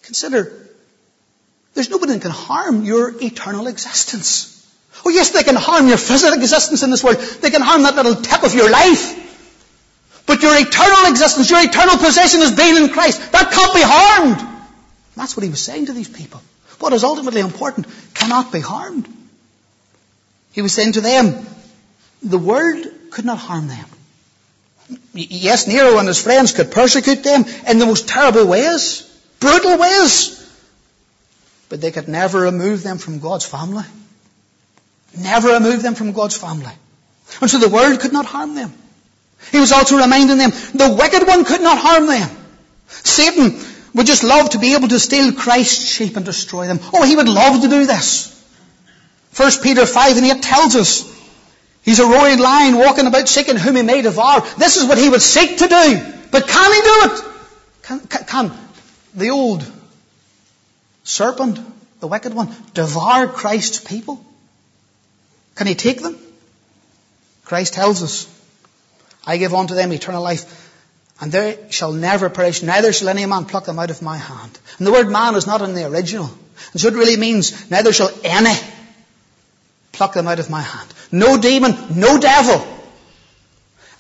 Consider, 0.03 0.51
there's 1.73 1.89
nobody 1.89 2.13
that 2.13 2.21
can 2.21 2.31
harm 2.31 2.83
your 2.85 3.13
eternal 3.21 3.67
existence. 3.67 4.51
Oh 5.05 5.09
yes, 5.09 5.31
they 5.31 5.43
can 5.43 5.55
harm 5.55 5.87
your 5.87 5.97
physical 5.97 6.33
existence 6.35 6.83
in 6.83 6.89
this 6.89 7.03
world. 7.03 7.17
They 7.17 7.51
can 7.51 7.61
harm 7.61 7.83
that 7.83 7.95
little 7.95 8.15
tip 8.15 8.43
of 8.43 8.55
your 8.55 8.69
life. 8.69 9.24
But 10.25 10.41
your 10.41 10.57
eternal 10.57 11.11
existence, 11.11 11.49
your 11.49 11.61
eternal 11.61 11.97
possession 11.97 12.41
is 12.41 12.51
being 12.51 12.77
in 12.77 12.89
Christ. 12.89 13.31
That 13.31 13.51
can't 13.51 13.73
be 13.73 13.81
harmed. 13.83 14.55
That's 15.15 15.37
what 15.37 15.43
he 15.43 15.49
was 15.49 15.61
saying 15.61 15.87
to 15.87 15.93
these 15.93 16.09
people. 16.09 16.41
What 16.79 16.93
is 16.93 17.03
ultimately 17.03 17.41
important 17.41 17.87
cannot 18.13 18.51
be 18.51 18.59
harmed. 18.59 19.07
He 20.51 20.61
was 20.61 20.73
saying 20.73 20.93
to 20.93 21.01
them, 21.01 21.45
the 22.21 22.37
world 22.37 22.85
could 23.11 23.25
not 23.25 23.37
harm 23.37 23.67
them. 23.67 23.85
Yes, 25.13 25.67
Nero 25.67 25.97
and 25.97 26.07
his 26.07 26.21
friends 26.21 26.51
could 26.51 26.71
persecute 26.71 27.23
them 27.23 27.45
in 27.67 27.79
the 27.79 27.85
most 27.85 28.07
terrible 28.07 28.45
ways, 28.45 29.01
brutal 29.39 29.77
ways, 29.77 30.41
but 31.69 31.81
they 31.81 31.91
could 31.91 32.07
never 32.07 32.41
remove 32.41 32.83
them 32.83 32.97
from 32.97 33.19
God's 33.19 33.45
family. 33.45 33.83
Never 35.17 35.53
remove 35.53 35.81
them 35.81 35.95
from 35.95 36.11
God's 36.11 36.37
family. 36.37 36.73
And 37.41 37.49
so 37.49 37.57
the 37.57 37.69
world 37.69 37.99
could 37.99 38.13
not 38.13 38.25
harm 38.25 38.55
them. 38.55 38.73
He 39.51 39.59
was 39.59 39.71
also 39.71 39.97
reminding 39.97 40.37
them, 40.37 40.51
the 40.73 40.95
wicked 40.97 41.27
one 41.27 41.45
could 41.45 41.61
not 41.61 41.77
harm 41.77 42.07
them. 42.07 42.29
Satan 42.87 43.59
would 43.93 44.05
just 44.05 44.23
love 44.23 44.49
to 44.51 44.59
be 44.59 44.73
able 44.73 44.87
to 44.89 44.99
steal 44.99 45.31
Christ's 45.31 45.87
sheep 45.87 46.17
and 46.17 46.25
destroy 46.25 46.67
them. 46.67 46.79
Oh, 46.93 47.03
he 47.03 47.15
would 47.15 47.29
love 47.29 47.61
to 47.61 47.67
do 47.67 47.85
this. 47.85 48.31
1 49.37 49.51
Peter 49.63 49.85
5 49.85 50.17
and 50.17 50.25
8 50.25 50.41
tells 50.41 50.75
us 50.75 51.11
he's 51.83 51.99
a 51.99 52.05
roaring 52.05 52.39
lion 52.39 52.77
walking 52.77 53.05
about 53.05 53.27
seeking 53.27 53.57
whom 53.57 53.75
he 53.75 53.81
may 53.81 54.01
devour. 54.01 54.41
This 54.57 54.77
is 54.77 54.85
what 54.85 54.97
he 54.97 55.09
would 55.09 55.21
seek 55.21 55.57
to 55.59 55.67
do. 55.67 56.13
But 56.31 56.47
can 56.47 56.73
he 56.73 56.81
do 56.81 56.99
it? 57.03 57.23
Can, 57.83 57.99
can, 58.01 58.23
can 58.25 58.51
the 59.13 59.29
old 59.29 59.65
serpent, 61.03 61.59
the 61.99 62.07
wicked 62.07 62.33
one, 62.33 62.53
devour 62.73 63.27
Christ's 63.27 63.79
people? 63.79 64.23
Can 65.55 65.67
he 65.67 65.75
take 65.75 66.01
them? 66.01 66.17
Christ 67.45 67.73
tells 67.73 68.03
us, 68.03 68.34
I 69.25 69.37
give 69.37 69.53
unto 69.53 69.75
them 69.75 69.91
eternal 69.91 70.23
life, 70.23 70.71
and 71.19 71.31
they 71.31 71.57
shall 71.69 71.91
never 71.91 72.29
perish, 72.29 72.61
neither 72.61 72.93
shall 72.93 73.09
any 73.09 73.25
man 73.25 73.45
pluck 73.45 73.65
them 73.65 73.79
out 73.79 73.89
of 73.89 74.01
my 74.01 74.17
hand. 74.17 74.59
And 74.77 74.85
the 74.85 74.91
word 74.91 75.09
man 75.09 75.35
is 75.35 75.47
not 75.47 75.61
in 75.61 75.73
the 75.73 75.87
original. 75.87 76.29
And 76.71 76.81
so 76.81 76.89
it 76.89 76.93
really 76.93 77.17
means, 77.17 77.69
neither 77.71 77.93
shall 77.93 78.11
any 78.23 78.55
pluck 79.91 80.13
them 80.13 80.27
out 80.27 80.39
of 80.39 80.49
my 80.49 80.61
hand. 80.61 80.93
No 81.11 81.39
demon, 81.39 81.99
no 81.99 82.19
devil 82.19 82.67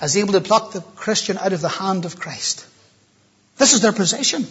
is 0.01 0.17
able 0.17 0.33
to 0.33 0.41
pluck 0.41 0.73
the 0.73 0.81
Christian 0.81 1.37
out 1.37 1.53
of 1.53 1.61
the 1.61 1.69
hand 1.69 2.05
of 2.05 2.19
Christ. 2.19 2.65
This 3.57 3.73
is 3.73 3.81
their 3.81 3.93
possession. 3.93 4.45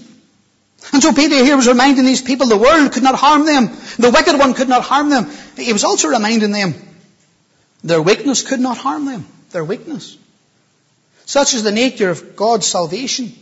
And 0.93 1.03
so 1.03 1.13
Peter 1.13 1.37
here 1.37 1.57
was 1.57 1.69
reminding 1.69 2.05
these 2.05 2.23
people 2.23 2.47
the 2.47 2.57
world 2.57 2.93
could 2.93 3.03
not 3.03 3.15
harm 3.15 3.47
them. 3.47 3.67
The 3.99 4.11
wicked 4.11 4.39
one 4.39 4.55
could 4.55 4.69
not 4.69 4.83
harm 4.83 5.11
them. 5.11 5.31
He 5.57 5.73
was 5.73 5.85
also 5.85 6.09
reminding 6.09 6.51
them 6.51 6.75
their 7.83 8.01
weakness 8.01 8.43
could 8.43 8.61
not 8.61 8.79
harm 8.79 9.05
them. 9.05 9.27
Their 9.51 9.65
weakness. 9.65 10.17
Such 11.27 11.55
is 11.55 11.63
the 11.63 11.73
nature 11.73 12.11
of 12.11 12.37
God's 12.37 12.67
salvation. 12.67 13.33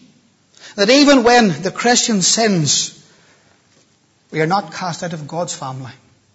That 0.76 0.90
even 0.90 1.24
when 1.24 1.62
the 1.62 1.70
Christian 1.70 2.22
sins, 2.22 2.98
we 4.30 4.40
are 4.40 4.46
not 4.46 4.72
cast 4.72 5.02
out 5.02 5.12
of 5.12 5.26
God's 5.28 5.54
family. 5.54 5.92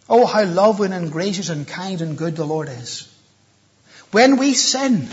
Oh, 0.10 0.26
how 0.26 0.44
loving 0.46 0.94
and 0.94 1.12
gracious 1.12 1.50
and 1.50 1.68
kind 1.68 2.02
and 2.02 2.18
good 2.18 2.36
the 2.36 2.46
Lord 2.46 2.70
is. 2.70 3.14
When 4.12 4.38
we 4.38 4.54
sin, 4.54 5.10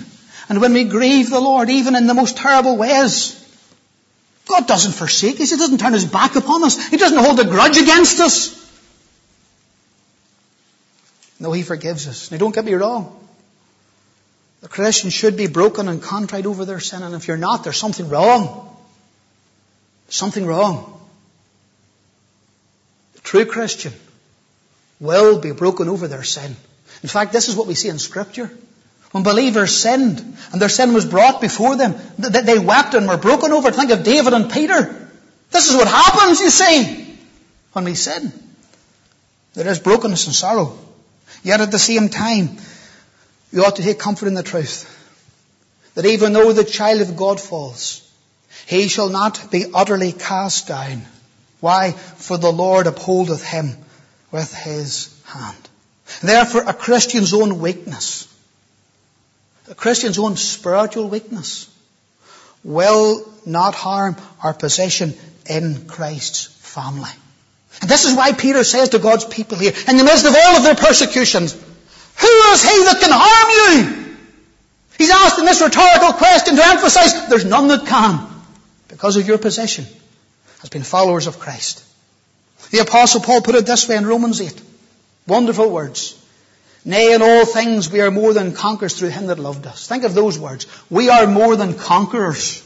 and 0.48 0.60
when 0.60 0.72
we 0.72 0.84
grieve 0.84 1.30
the 1.30 1.40
Lord, 1.40 1.70
even 1.70 1.96
in 1.96 2.06
the 2.06 2.14
most 2.14 2.36
terrible 2.36 2.76
ways, 2.76 3.40
God 4.46 4.66
doesn't 4.66 4.92
forsake 4.92 5.40
us. 5.40 5.50
He 5.50 5.56
doesn't 5.56 5.78
turn 5.78 5.94
his 5.94 6.04
back 6.04 6.36
upon 6.36 6.64
us. 6.64 6.88
He 6.88 6.96
doesn't 6.96 7.18
hold 7.18 7.40
a 7.40 7.44
grudge 7.44 7.78
against 7.78 8.20
us. 8.20 8.60
No, 11.40 11.52
he 11.52 11.62
forgives 11.62 12.06
us. 12.06 12.30
Now 12.30 12.38
don't 12.38 12.54
get 12.54 12.64
me 12.64 12.74
wrong. 12.74 13.23
The 14.64 14.70
Christian 14.70 15.10
should 15.10 15.36
be 15.36 15.46
broken 15.46 15.88
and 15.88 16.02
contrite 16.02 16.46
over 16.46 16.64
their 16.64 16.80
sin, 16.80 17.02
and 17.02 17.14
if 17.14 17.28
you're 17.28 17.36
not, 17.36 17.64
there's 17.64 17.76
something 17.76 18.08
wrong. 18.08 18.74
Something 20.08 20.46
wrong. 20.46 20.98
The 23.12 23.20
true 23.20 23.44
Christian 23.44 23.92
will 25.00 25.38
be 25.38 25.52
broken 25.52 25.90
over 25.90 26.08
their 26.08 26.22
sin. 26.22 26.56
In 27.02 27.10
fact, 27.10 27.30
this 27.30 27.50
is 27.50 27.56
what 27.56 27.66
we 27.66 27.74
see 27.74 27.90
in 27.90 27.98
Scripture. 27.98 28.50
When 29.10 29.22
believers 29.22 29.76
sinned 29.76 30.20
and 30.50 30.62
their 30.62 30.70
sin 30.70 30.94
was 30.94 31.04
brought 31.04 31.42
before 31.42 31.76
them, 31.76 31.94
they 32.16 32.58
wept 32.58 32.94
and 32.94 33.06
were 33.06 33.18
broken 33.18 33.52
over. 33.52 33.70
Think 33.70 33.90
of 33.90 34.02
David 34.02 34.32
and 34.32 34.50
Peter. 34.50 35.10
This 35.50 35.68
is 35.68 35.76
what 35.76 35.88
happens, 35.88 36.40
you 36.40 36.48
see, 36.48 37.18
when 37.74 37.84
we 37.84 37.94
sin. 37.94 38.32
There 39.52 39.68
is 39.68 39.78
brokenness 39.78 40.24
and 40.24 40.34
sorrow. 40.34 40.78
Yet 41.42 41.60
at 41.60 41.70
the 41.70 41.78
same 41.78 42.08
time, 42.08 42.56
we 43.54 43.60
ought 43.60 43.76
to 43.76 43.82
take 43.82 44.00
comfort 44.00 44.26
in 44.26 44.34
the 44.34 44.42
truth 44.42 44.90
that 45.94 46.04
even 46.04 46.32
though 46.32 46.52
the 46.52 46.64
child 46.64 47.00
of 47.00 47.16
God 47.16 47.40
falls, 47.40 48.00
he 48.66 48.88
shall 48.88 49.10
not 49.10 49.50
be 49.52 49.66
utterly 49.72 50.10
cast 50.10 50.66
down. 50.66 51.02
Why? 51.60 51.92
For 51.92 52.36
the 52.36 52.50
Lord 52.50 52.88
upholdeth 52.88 53.44
him 53.44 53.76
with 54.32 54.52
his 54.52 55.16
hand. 55.26 55.56
Therefore, 56.20 56.64
a 56.66 56.74
Christian's 56.74 57.32
own 57.32 57.60
weakness, 57.60 58.26
a 59.70 59.74
Christian's 59.76 60.18
own 60.18 60.36
spiritual 60.36 61.08
weakness, 61.08 61.70
will 62.64 63.24
not 63.46 63.74
harm 63.74 64.16
our 64.42 64.52
position 64.52 65.14
in 65.48 65.86
Christ's 65.86 66.46
family. 66.46 67.10
And 67.80 67.88
this 67.88 68.04
is 68.04 68.16
why 68.16 68.32
Peter 68.32 68.64
says 68.64 68.90
to 68.90 68.98
God's 68.98 69.24
people 69.24 69.58
here, 69.58 69.72
in 69.88 69.96
the 69.96 70.04
midst 70.04 70.26
of 70.26 70.34
all 70.36 70.56
of 70.56 70.64
their 70.64 70.74
persecutions, 70.74 71.56
who 72.16 72.52
is 72.52 72.62
he 72.62 72.84
that 72.84 72.98
can 73.00 73.10
harm 73.12 73.50
you? 73.88 74.16
He's 74.98 75.10
asking 75.10 75.44
this 75.44 75.60
rhetorical 75.60 76.12
question 76.12 76.56
to 76.56 76.64
emphasize 76.64 77.28
there's 77.28 77.44
none 77.44 77.68
that 77.68 77.86
can 77.86 78.26
because 78.88 79.16
of 79.16 79.26
your 79.26 79.38
position 79.38 79.86
as 80.62 80.70
being 80.70 80.84
followers 80.84 81.26
of 81.26 81.38
Christ. 81.38 81.84
The 82.70 82.78
apostle 82.78 83.20
Paul 83.20 83.42
put 83.42 83.54
it 83.54 83.66
this 83.66 83.88
way 83.88 83.96
in 83.96 84.06
Romans 84.06 84.40
8. 84.40 84.62
Wonderful 85.26 85.70
words. 85.70 86.20
Nay, 86.84 87.14
in 87.14 87.22
all 87.22 87.46
things 87.46 87.90
we 87.90 88.00
are 88.00 88.10
more 88.10 88.32
than 88.32 88.52
conquerors 88.52 88.98
through 88.98 89.08
him 89.08 89.26
that 89.26 89.38
loved 89.38 89.66
us. 89.66 89.86
Think 89.88 90.04
of 90.04 90.14
those 90.14 90.38
words. 90.38 90.66
We 90.90 91.08
are 91.08 91.26
more 91.26 91.56
than 91.56 91.74
conquerors. 91.74 92.62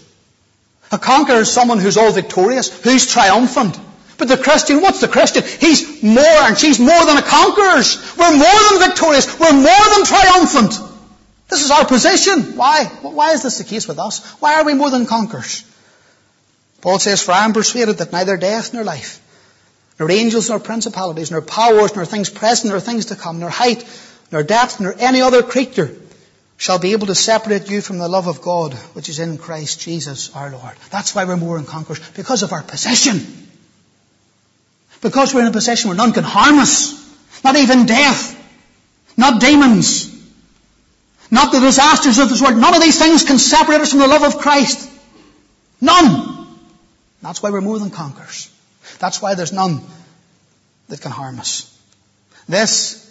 A 0.90 0.98
conqueror 0.98 1.40
is 1.40 1.50
someone 1.50 1.78
who's 1.78 1.96
all 1.96 2.12
victorious, 2.12 2.82
who's 2.82 3.06
triumphant. 3.06 3.78
But 4.18 4.26
the 4.26 4.36
Christian, 4.36 4.82
what's 4.82 5.00
the 5.00 5.08
Christian? 5.08 5.44
He's 5.44 6.02
more 6.02 6.24
and 6.24 6.58
she's 6.58 6.80
more 6.80 7.06
than 7.06 7.16
a 7.16 7.22
conquerors. 7.22 8.16
We're 8.18 8.36
more 8.36 8.60
than 8.70 8.88
victorious. 8.88 9.38
We're 9.38 9.52
more 9.52 9.86
than 9.94 10.04
triumphant. 10.04 10.74
This 11.48 11.64
is 11.64 11.70
our 11.70 11.86
position. 11.86 12.56
Why? 12.56 12.84
Why 12.84 13.32
is 13.32 13.44
this 13.44 13.58
the 13.58 13.64
case 13.64 13.86
with 13.86 13.98
us? 13.98 14.24
Why 14.40 14.54
are 14.54 14.64
we 14.64 14.74
more 14.74 14.90
than 14.90 15.06
conquerors? 15.06 15.64
Paul 16.80 16.98
says, 16.98 17.22
For 17.22 17.32
I 17.32 17.44
am 17.44 17.52
persuaded 17.52 17.98
that 17.98 18.12
neither 18.12 18.36
death 18.36 18.74
nor 18.74 18.84
life, 18.84 19.20
nor 19.98 20.10
angels 20.10 20.48
nor 20.48 20.58
principalities, 20.58 21.30
nor 21.30 21.40
powers, 21.40 21.94
nor 21.94 22.04
things 22.04 22.28
present, 22.28 22.70
nor 22.70 22.80
things 22.80 23.06
to 23.06 23.16
come, 23.16 23.38
nor 23.38 23.50
height, 23.50 23.84
nor 24.30 24.42
depth, 24.42 24.80
nor 24.80 24.94
any 24.98 25.22
other 25.22 25.42
creature 25.42 25.96
shall 26.56 26.80
be 26.80 26.92
able 26.92 27.06
to 27.06 27.14
separate 27.14 27.70
you 27.70 27.80
from 27.80 27.98
the 27.98 28.08
love 28.08 28.26
of 28.26 28.42
God, 28.42 28.74
which 28.94 29.08
is 29.08 29.20
in 29.20 29.38
Christ 29.38 29.80
Jesus 29.80 30.34
our 30.34 30.50
Lord. 30.50 30.76
That's 30.90 31.14
why 31.14 31.24
we're 31.24 31.36
more 31.36 31.56
than 31.56 31.66
conquerors, 31.66 32.00
because 32.10 32.42
of 32.42 32.52
our 32.52 32.62
possession. 32.62 33.47
Because 35.00 35.32
we're 35.32 35.42
in 35.42 35.46
a 35.48 35.52
position 35.52 35.88
where 35.88 35.96
none 35.96 36.12
can 36.12 36.24
harm 36.24 36.58
us. 36.58 36.94
Not 37.44 37.56
even 37.56 37.86
death. 37.86 38.34
Not 39.16 39.40
demons. 39.40 40.14
Not 41.30 41.52
the 41.52 41.60
disasters 41.60 42.18
of 42.18 42.28
this 42.28 42.40
world. 42.40 42.56
None 42.56 42.74
of 42.74 42.82
these 42.82 42.98
things 42.98 43.24
can 43.24 43.38
separate 43.38 43.80
us 43.80 43.90
from 43.90 44.00
the 44.00 44.06
love 44.06 44.22
of 44.22 44.38
Christ. 44.38 44.90
None. 45.80 46.46
That's 47.22 47.42
why 47.42 47.50
we're 47.50 47.60
more 47.60 47.78
than 47.78 47.90
conquerors. 47.90 48.50
That's 48.98 49.20
why 49.20 49.34
there's 49.34 49.52
none 49.52 49.82
that 50.88 51.00
can 51.00 51.10
harm 51.10 51.38
us. 51.38 51.74
This 52.48 53.04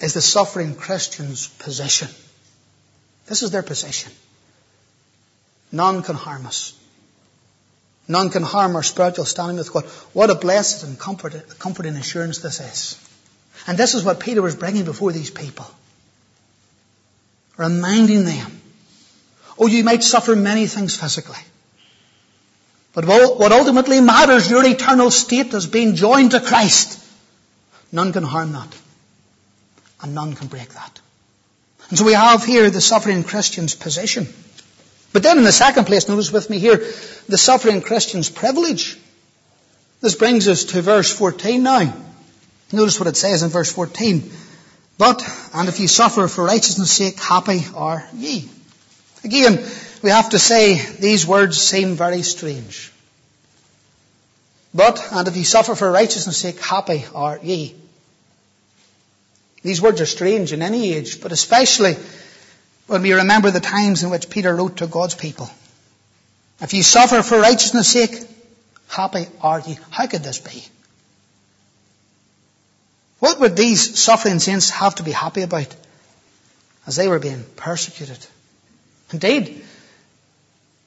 is 0.00 0.14
the 0.14 0.22
suffering 0.22 0.74
Christian's 0.74 1.48
position. 1.48 2.08
This 3.26 3.42
is 3.42 3.50
their 3.50 3.62
position. 3.62 4.12
None 5.72 6.02
can 6.02 6.16
harm 6.16 6.46
us. 6.46 6.78
None 8.06 8.30
can 8.30 8.42
harm 8.42 8.76
our 8.76 8.82
spiritual 8.82 9.24
standing 9.24 9.56
with 9.56 9.72
God. 9.72 9.84
What 10.12 10.30
a 10.30 10.34
blessed 10.34 10.84
and 10.84 10.98
comforting 10.98 11.96
assurance 11.96 12.38
this 12.38 12.60
is. 12.60 13.00
And 13.66 13.78
this 13.78 13.94
is 13.94 14.04
what 14.04 14.20
Peter 14.20 14.42
was 14.42 14.54
bringing 14.56 14.84
before 14.84 15.12
these 15.12 15.30
people. 15.30 15.66
Reminding 17.56 18.24
them, 18.24 18.60
oh, 19.58 19.66
you 19.66 19.84
might 19.84 20.02
suffer 20.02 20.36
many 20.36 20.66
things 20.66 20.96
physically. 20.96 21.38
But 22.92 23.06
what 23.06 23.52
ultimately 23.52 24.00
matters, 24.00 24.50
your 24.50 24.64
eternal 24.64 25.10
state 25.10 25.54
as 25.54 25.66
being 25.66 25.94
joined 25.94 26.32
to 26.32 26.40
Christ. 26.40 27.04
None 27.90 28.12
can 28.12 28.22
harm 28.22 28.52
that. 28.52 28.76
And 30.02 30.14
none 30.14 30.34
can 30.34 30.48
break 30.48 30.68
that. 30.70 31.00
And 31.88 31.98
so 31.98 32.04
we 32.04 32.12
have 32.12 32.44
here 32.44 32.70
the 32.70 32.80
suffering 32.80 33.24
Christian's 33.24 33.74
position. 33.74 34.28
But 35.14 35.22
then 35.22 35.38
in 35.38 35.44
the 35.44 35.52
second 35.52 35.84
place, 35.84 36.08
notice 36.08 36.32
with 36.32 36.50
me 36.50 36.58
here, 36.58 36.78
the 37.28 37.38
suffering 37.38 37.80
Christian's 37.82 38.28
privilege. 38.28 38.98
This 40.00 40.16
brings 40.16 40.48
us 40.48 40.64
to 40.64 40.82
verse 40.82 41.10
14 41.12 41.62
now. 41.62 41.94
Notice 42.72 42.98
what 42.98 43.06
it 43.06 43.16
says 43.16 43.44
in 43.44 43.50
verse 43.50 43.72
14. 43.72 44.28
But, 44.98 45.22
and 45.54 45.68
if 45.68 45.78
ye 45.78 45.86
suffer 45.86 46.26
for 46.26 46.44
righteousness' 46.44 46.90
sake, 46.90 47.20
happy 47.20 47.64
are 47.76 48.04
ye. 48.16 48.48
Again, 49.22 49.64
we 50.02 50.10
have 50.10 50.30
to 50.30 50.38
say 50.40 50.84
these 50.98 51.24
words 51.24 51.60
seem 51.60 51.94
very 51.94 52.22
strange. 52.22 52.92
But, 54.74 55.00
and 55.12 55.28
if 55.28 55.36
ye 55.36 55.44
suffer 55.44 55.76
for 55.76 55.92
righteousness' 55.92 56.38
sake, 56.38 56.58
happy 56.58 57.04
are 57.14 57.38
ye. 57.40 57.76
These 59.62 59.80
words 59.80 60.00
are 60.00 60.06
strange 60.06 60.52
in 60.52 60.60
any 60.60 60.92
age, 60.92 61.20
but 61.20 61.30
especially 61.30 61.94
when 62.86 63.02
we 63.02 63.12
remember 63.12 63.50
the 63.50 63.60
times 63.60 64.02
in 64.02 64.10
which 64.10 64.30
Peter 64.30 64.54
wrote 64.54 64.78
to 64.78 64.86
God's 64.86 65.14
people. 65.14 65.50
If 66.60 66.74
you 66.74 66.82
suffer 66.82 67.22
for 67.22 67.38
righteousness' 67.38 67.88
sake, 67.88 68.14
happy 68.88 69.26
are 69.40 69.60
ye. 69.60 69.78
How 69.90 70.06
could 70.06 70.22
this 70.22 70.38
be? 70.38 70.64
What 73.18 73.40
would 73.40 73.56
these 73.56 73.98
suffering 73.98 74.38
saints 74.38 74.70
have 74.70 74.96
to 74.96 75.02
be 75.02 75.12
happy 75.12 75.42
about 75.42 75.74
as 76.86 76.96
they 76.96 77.08
were 77.08 77.18
being 77.18 77.44
persecuted? 77.56 78.18
Indeed, 79.12 79.64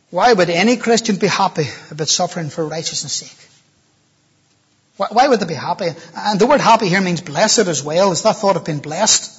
why 0.10 0.32
would 0.34 0.50
any 0.50 0.78
Christian 0.78 1.18
be 1.18 1.28
happy 1.28 1.68
about 1.92 2.08
suffering 2.08 2.50
for 2.50 2.66
righteousness' 2.66 3.14
sake? 3.14 3.48
Why 4.98 5.28
would 5.28 5.40
they 5.40 5.46
be 5.46 5.54
happy? 5.54 5.90
And 6.16 6.40
the 6.40 6.48
word 6.48 6.62
happy 6.62 6.90
here 6.90 7.02
means 7.02 7.22
blessed 7.22 7.68
as 7.68 7.84
well. 7.84 8.12
Is 8.12 8.24
that 8.24 8.38
thought 8.38 8.56
of 8.56 8.66
being 8.66 8.80
blessed? 8.80 9.32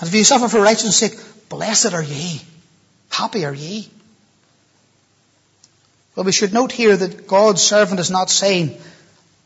And 0.00 0.08
if 0.08 0.14
you 0.14 0.24
suffer 0.24 0.48
for 0.48 0.60
righteousness' 0.60 0.96
sake, 0.96 1.18
blessed 1.50 1.92
are 1.92 2.02
ye. 2.02 2.40
Happy 3.10 3.44
are 3.44 3.52
ye. 3.52 3.90
Well, 6.16 6.24
we 6.24 6.32
should 6.32 6.54
note 6.54 6.72
here 6.72 6.96
that 6.96 7.26
God's 7.26 7.62
servant 7.62 8.00
is 8.00 8.10
not 8.10 8.30
saying 8.30 8.78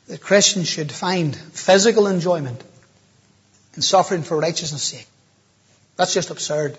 that 0.07 0.21
Christians 0.21 0.69
should 0.69 0.93
find 0.93 1.35
physical 1.35 2.07
enjoyment 2.07 2.63
in 3.75 3.83
suffering 3.83 4.23
for 4.23 4.39
righteousness' 4.39 4.83
sake. 4.83 5.09
That's 5.97 6.15
just 6.15 6.31
absurd. 6.31 6.79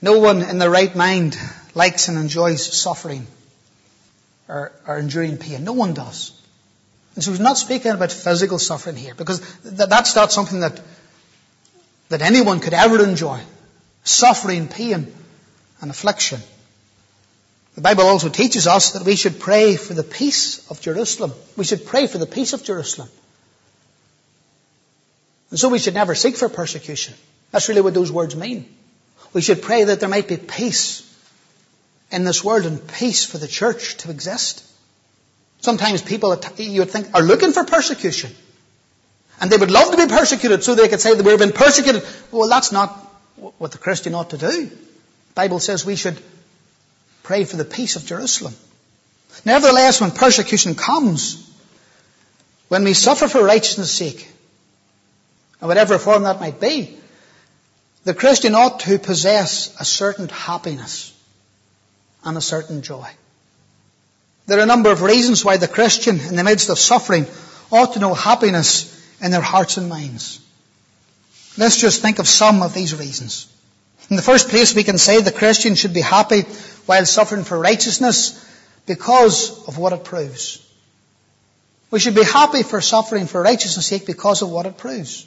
No 0.00 0.18
one 0.18 0.42
in 0.42 0.58
their 0.58 0.70
right 0.70 0.94
mind 0.94 1.38
likes 1.74 2.08
and 2.08 2.18
enjoys 2.18 2.64
suffering 2.64 3.26
or, 4.48 4.72
or 4.86 4.98
enduring 4.98 5.38
pain. 5.38 5.64
No 5.64 5.72
one 5.72 5.94
does. 5.94 6.32
And 7.14 7.24
so 7.24 7.32
he's 7.32 7.40
not 7.40 7.58
speaking 7.58 7.90
about 7.90 8.12
physical 8.12 8.58
suffering 8.58 8.96
here, 8.96 9.14
because 9.14 9.40
th- 9.62 9.88
that's 9.88 10.14
not 10.14 10.30
something 10.30 10.60
that, 10.60 10.80
that 12.10 12.22
anyone 12.22 12.60
could 12.60 12.74
ever 12.74 13.02
enjoy. 13.02 13.40
Suffering, 14.08 14.68
pain, 14.68 15.12
and 15.82 15.90
affliction. 15.90 16.40
The 17.74 17.82
Bible 17.82 18.04
also 18.04 18.30
teaches 18.30 18.66
us 18.66 18.92
that 18.92 19.02
we 19.02 19.16
should 19.16 19.38
pray 19.38 19.76
for 19.76 19.92
the 19.92 20.02
peace 20.02 20.66
of 20.70 20.80
Jerusalem. 20.80 21.32
We 21.58 21.64
should 21.64 21.84
pray 21.84 22.06
for 22.06 22.16
the 22.16 22.26
peace 22.26 22.54
of 22.54 22.64
Jerusalem. 22.64 23.10
And 25.50 25.58
so 25.58 25.68
we 25.68 25.78
should 25.78 25.92
never 25.92 26.14
seek 26.14 26.36
for 26.36 26.48
persecution. 26.48 27.14
That's 27.50 27.68
really 27.68 27.82
what 27.82 27.92
those 27.92 28.10
words 28.10 28.34
mean. 28.34 28.74
We 29.34 29.42
should 29.42 29.60
pray 29.60 29.84
that 29.84 30.00
there 30.00 30.08
might 30.08 30.26
be 30.26 30.38
peace 30.38 31.04
in 32.10 32.24
this 32.24 32.42
world 32.42 32.64
and 32.64 32.88
peace 32.88 33.26
for 33.26 33.36
the 33.36 33.46
church 33.46 33.98
to 33.98 34.10
exist. 34.10 34.64
Sometimes 35.60 36.00
people, 36.00 36.34
you 36.56 36.80
would 36.80 36.90
think, 36.90 37.14
are 37.14 37.22
looking 37.22 37.52
for 37.52 37.62
persecution. 37.64 38.30
And 39.38 39.50
they 39.50 39.58
would 39.58 39.70
love 39.70 39.90
to 39.90 39.98
be 39.98 40.06
persecuted 40.06 40.64
so 40.64 40.74
they 40.74 40.88
could 40.88 41.00
say 41.00 41.14
that 41.14 41.26
we've 41.26 41.38
been 41.38 41.52
persecuted. 41.52 42.04
Well, 42.32 42.48
that's 42.48 42.72
not 42.72 43.07
what 43.58 43.72
the 43.72 43.78
Christian 43.78 44.14
ought 44.14 44.30
to 44.30 44.38
do. 44.38 44.66
The 44.66 45.34
Bible 45.34 45.60
says 45.60 45.84
we 45.84 45.96
should 45.96 46.20
pray 47.22 47.44
for 47.44 47.56
the 47.56 47.64
peace 47.64 47.96
of 47.96 48.06
Jerusalem. 48.06 48.54
Nevertheless, 49.44 50.00
when 50.00 50.10
persecution 50.10 50.74
comes, 50.74 51.44
when 52.68 52.84
we 52.84 52.94
suffer 52.94 53.28
for 53.28 53.42
righteousness' 53.42 53.92
sake, 53.92 54.28
and 55.60 55.68
whatever 55.68 55.98
form 55.98 56.22
that 56.24 56.40
might 56.40 56.60
be, 56.60 56.96
the 58.04 58.14
Christian 58.14 58.54
ought 58.54 58.80
to 58.80 58.98
possess 58.98 59.74
a 59.80 59.84
certain 59.84 60.28
happiness 60.28 61.12
and 62.24 62.36
a 62.36 62.40
certain 62.40 62.82
joy. 62.82 63.08
There 64.46 64.58
are 64.58 64.62
a 64.62 64.66
number 64.66 64.90
of 64.90 65.02
reasons 65.02 65.44
why 65.44 65.58
the 65.58 65.68
Christian, 65.68 66.18
in 66.20 66.36
the 66.36 66.44
midst 66.44 66.70
of 66.70 66.78
suffering, 66.78 67.26
ought 67.70 67.92
to 67.94 68.00
know 68.00 68.14
happiness 68.14 68.94
in 69.20 69.30
their 69.30 69.42
hearts 69.42 69.76
and 69.76 69.88
minds. 69.88 70.40
Let's 71.58 71.80
just 71.80 72.00
think 72.00 72.20
of 72.20 72.28
some 72.28 72.62
of 72.62 72.72
these 72.72 72.94
reasons. 72.94 73.52
In 74.08 74.16
the 74.16 74.22
first 74.22 74.48
place, 74.48 74.74
we 74.74 74.84
can 74.84 74.96
say 74.96 75.20
the 75.20 75.32
Christian 75.32 75.74
should 75.74 75.92
be 75.92 76.00
happy 76.00 76.42
while 76.86 77.04
suffering 77.04 77.42
for 77.42 77.58
righteousness 77.58 78.44
because 78.86 79.66
of 79.66 79.76
what 79.76 79.92
it 79.92 80.04
proves. 80.04 80.64
We 81.90 81.98
should 81.98 82.14
be 82.14 82.22
happy 82.22 82.62
for 82.62 82.80
suffering 82.80 83.26
for 83.26 83.42
righteousness' 83.42 83.86
sake 83.86 84.06
because 84.06 84.40
of 84.40 84.50
what 84.50 84.66
it 84.66 84.78
proves. 84.78 85.26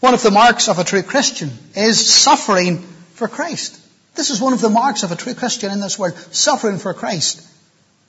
One 0.00 0.12
of 0.12 0.22
the 0.22 0.30
marks 0.30 0.68
of 0.68 0.78
a 0.78 0.84
true 0.84 1.02
Christian 1.02 1.50
is 1.74 2.06
suffering 2.06 2.78
for 3.14 3.26
Christ. 3.26 3.80
This 4.14 4.28
is 4.28 4.40
one 4.40 4.52
of 4.52 4.60
the 4.60 4.68
marks 4.68 5.04
of 5.04 5.12
a 5.12 5.16
true 5.16 5.34
Christian 5.34 5.72
in 5.72 5.80
this 5.80 5.98
world, 5.98 6.18
suffering 6.32 6.78
for 6.78 6.92
Christ. 6.92 7.40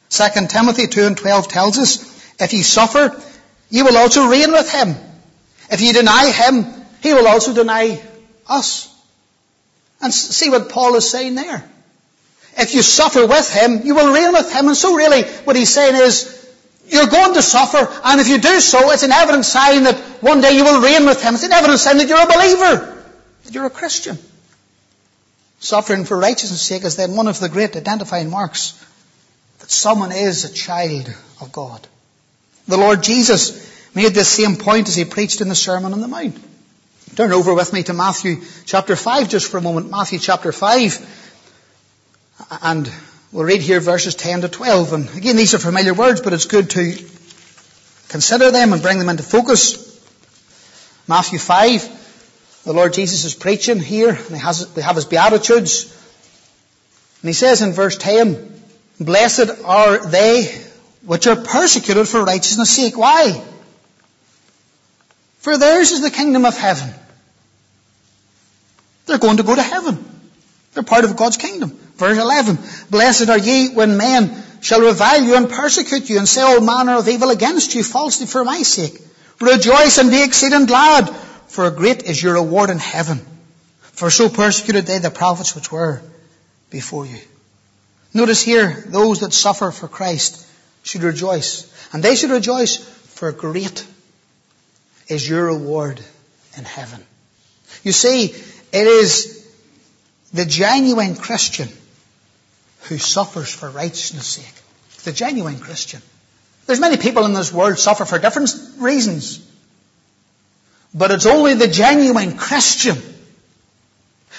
2 0.10 0.48
Timothy 0.48 0.88
2 0.88 1.06
and 1.06 1.18
12 1.18 1.48
tells 1.48 1.78
us, 1.78 2.04
if 2.42 2.52
ye 2.52 2.62
suffer, 2.62 3.22
ye 3.70 3.84
will 3.84 3.98
also 3.98 4.28
reign 4.28 4.52
with 4.52 4.70
him. 4.72 4.96
If 5.72 5.82
ye 5.82 5.94
deny 5.94 6.32
him, 6.32 6.77
he 7.02 7.14
will 7.14 7.28
also 7.28 7.54
deny 7.54 8.02
us. 8.48 8.94
And 10.02 10.14
see 10.14 10.50
what 10.50 10.70
Paul 10.70 10.96
is 10.96 11.10
saying 11.10 11.36
there. 11.36 11.68
If 12.58 12.74
you 12.74 12.82
suffer 12.82 13.26
with 13.26 13.54
him, 13.54 13.82
you 13.84 13.96
will 13.96 14.14
reign 14.14 14.32
with 14.32 14.52
him. 14.52 14.68
And 14.68 14.78
so 14.78 14.96
really 14.96 15.24
what 15.24 15.56
he's 15.56 15.74
saying 15.74 15.96
is, 15.96 16.34
you're 16.90 17.08
going 17.08 17.34
to 17.34 17.42
suffer, 17.42 17.86
and 18.06 18.22
if 18.22 18.30
you 18.30 18.38
do 18.38 18.60
so, 18.62 18.92
it's 18.92 19.04
an 19.04 19.12
evident 19.12 19.44
sign 19.44 19.84
that 19.84 19.98
one 20.22 20.40
day 20.40 20.56
you 20.56 20.64
will 20.64 20.82
reign 20.82 21.06
with 21.06 21.22
him. 21.22 21.34
It's 21.34 21.44
an 21.44 21.52
evident 21.52 21.80
sign 21.80 21.98
that 21.98 22.08
you're 22.08 22.22
a 22.22 22.26
believer, 22.26 23.04
that 23.44 23.54
you're 23.54 23.66
a 23.66 23.70
Christian. 23.70 24.18
Suffering 25.60 26.06
for 26.06 26.18
righteousness' 26.18 26.62
sake 26.62 26.86
is 26.86 26.96
then 26.96 27.16
one 27.16 27.28
of 27.28 27.40
the 27.40 27.50
great 27.50 27.76
identifying 27.76 28.30
marks 28.30 28.82
that 29.60 29.70
someone 29.70 30.12
is 30.14 30.46
a 30.46 30.54
child 30.54 31.14
of 31.42 31.52
God. 31.52 31.86
The 32.68 32.78
Lord 32.78 33.04
Jesus 33.04 33.68
made 33.94 34.14
this 34.14 34.30
same 34.30 34.56
point 34.56 34.88
as 34.88 34.96
he 34.96 35.04
preached 35.04 35.42
in 35.42 35.50
the 35.50 35.56
Sermon 35.56 35.92
on 35.92 36.00
the 36.00 36.08
Mount. 36.08 36.38
Turn 37.16 37.32
over 37.32 37.54
with 37.54 37.74
me 37.74 37.84
to 37.84 37.94
Matthew 37.94 38.42
chapter 38.66 38.96
5 38.96 39.30
just 39.30 39.50
for 39.50 39.58
a 39.58 39.62
moment. 39.62 39.90
Matthew 39.90 40.20
chapter 40.20 40.52
5. 40.52 41.26
And 42.62 42.92
we'll 43.32 43.46
read 43.46 43.62
here 43.62 43.80
verses 43.80 44.14
10 44.16 44.42
to 44.42 44.50
12. 44.50 44.94
And 44.94 45.10
again, 45.18 45.36
these 45.36 45.54
are 45.56 45.60
familiar 45.60 45.94
words, 45.94 46.22
but 46.22 46.34
it's 46.34 46.46
good 46.46 46.70
to 46.72 46.94
consider 48.10 48.52
them 48.52 48.74
and 48.74 48.82
bring 48.82 49.00
them 49.00 49.10
into 49.10 49.24
focus. 49.24 49.84
Matthew 51.08 51.40
5. 51.40 52.64
The 52.66 52.74
Lord 52.74 52.94
Jesus 52.94 53.24
is 53.24 53.34
preaching 53.34 53.80
here, 53.80 54.10
and 54.10 54.28
he 54.28 54.38
has, 54.38 54.74
they 54.74 54.82
have 54.82 54.98
his 54.98 55.06
Beatitudes. 55.06 55.86
And 57.22 57.30
he 57.30 57.34
says 57.34 57.62
in 57.62 57.72
verse 57.72 57.98
10, 57.98 58.62
Blessed 59.00 59.64
are 59.64 60.06
they 60.06 60.46
which 61.04 61.26
are 61.28 61.38
persecuted 61.38 62.08
for 62.08 62.24
righteousness' 62.24 62.76
sake. 62.76 62.98
Why? 62.98 63.42
For 65.48 65.58
theirs 65.58 65.94
is 65.94 66.02
the 66.02 66.12
kingdom 66.12 66.44
of 66.44 66.58
heaven. 66.58 66.94
They're 69.06 69.18
going 69.18 69.38
to 69.38 69.44
go 69.44 69.56
to 69.56 69.62
heaven. 69.62 69.98
They're 70.74 70.84
part 70.84 71.06
of 71.06 71.16
God's 71.16 71.38
kingdom. 71.38 71.70
Verse 71.96 72.18
11. 72.18 72.58
Blessed 72.90 73.30
are 73.30 73.38
ye 73.38 73.70
when 73.70 73.96
men 73.96 74.44
shall 74.60 74.82
revile 74.82 75.24
you 75.24 75.38
and 75.38 75.50
persecute 75.50 76.10
you 76.10 76.18
and 76.18 76.28
say 76.28 76.42
all 76.42 76.60
manner 76.60 76.98
of 76.98 77.08
evil 77.08 77.30
against 77.30 77.76
you 77.76 77.84
falsely 77.86 78.28
for 78.28 78.44
my 78.44 78.62
sake. 78.64 79.00
Rejoice 79.40 79.98
and 80.00 80.12
be 80.12 80.22
exceeding 80.22 80.66
glad, 80.66 81.10
for 81.48 81.72
great 81.72 82.04
is 82.04 82.22
your 82.22 82.34
reward 82.34 82.70
in 82.70 82.78
heaven. 82.78 83.22
For 83.94 84.10
so 84.10 84.28
persecuted 84.28 84.86
they 84.86 85.00
the 85.00 85.12
prophets 85.12 85.56
which 85.56 85.72
were 85.72 86.02
before 86.70 87.06
you. 87.06 87.22
Notice 88.14 88.42
here, 88.44 88.84
those 88.88 89.22
that 89.22 89.32
suffer 89.32 89.72
for 89.72 89.88
Christ 89.88 90.46
should 90.84 91.04
rejoice. 91.04 91.74
And 91.94 92.04
they 92.04 92.18
should 92.18 92.32
rejoice 92.32 92.76
for 92.76 93.32
great 93.32 93.88
is 95.08 95.28
your 95.28 95.46
reward 95.46 96.00
in 96.58 96.64
heaven. 96.64 97.04
You 97.84 97.92
see, 97.92 98.26
it 98.26 98.88
is 98.88 99.48
the 100.34 100.46
genuine 100.46 101.16
Christian 101.16 101.70
who 102.84 102.98
suffers 102.98 103.54
for 103.54 103.70
righteousness' 103.70 104.28
sake. 104.28 105.04
The 105.04 105.12
genuine 105.12 105.60
Christian. 105.60 106.02
There's 106.66 106.80
many 106.80 106.98
people 106.98 107.26
in 107.26 107.34
this 107.34 107.54
world 107.54 107.80
suffer 107.80 108.06
for 108.06 108.20
different 108.20 108.50
reasons. 108.80 109.46
But 110.94 111.12
it's 111.12 111.26
only 111.26 111.54
the 111.54 111.68
genuine 111.68 112.38
Christian 112.38 112.98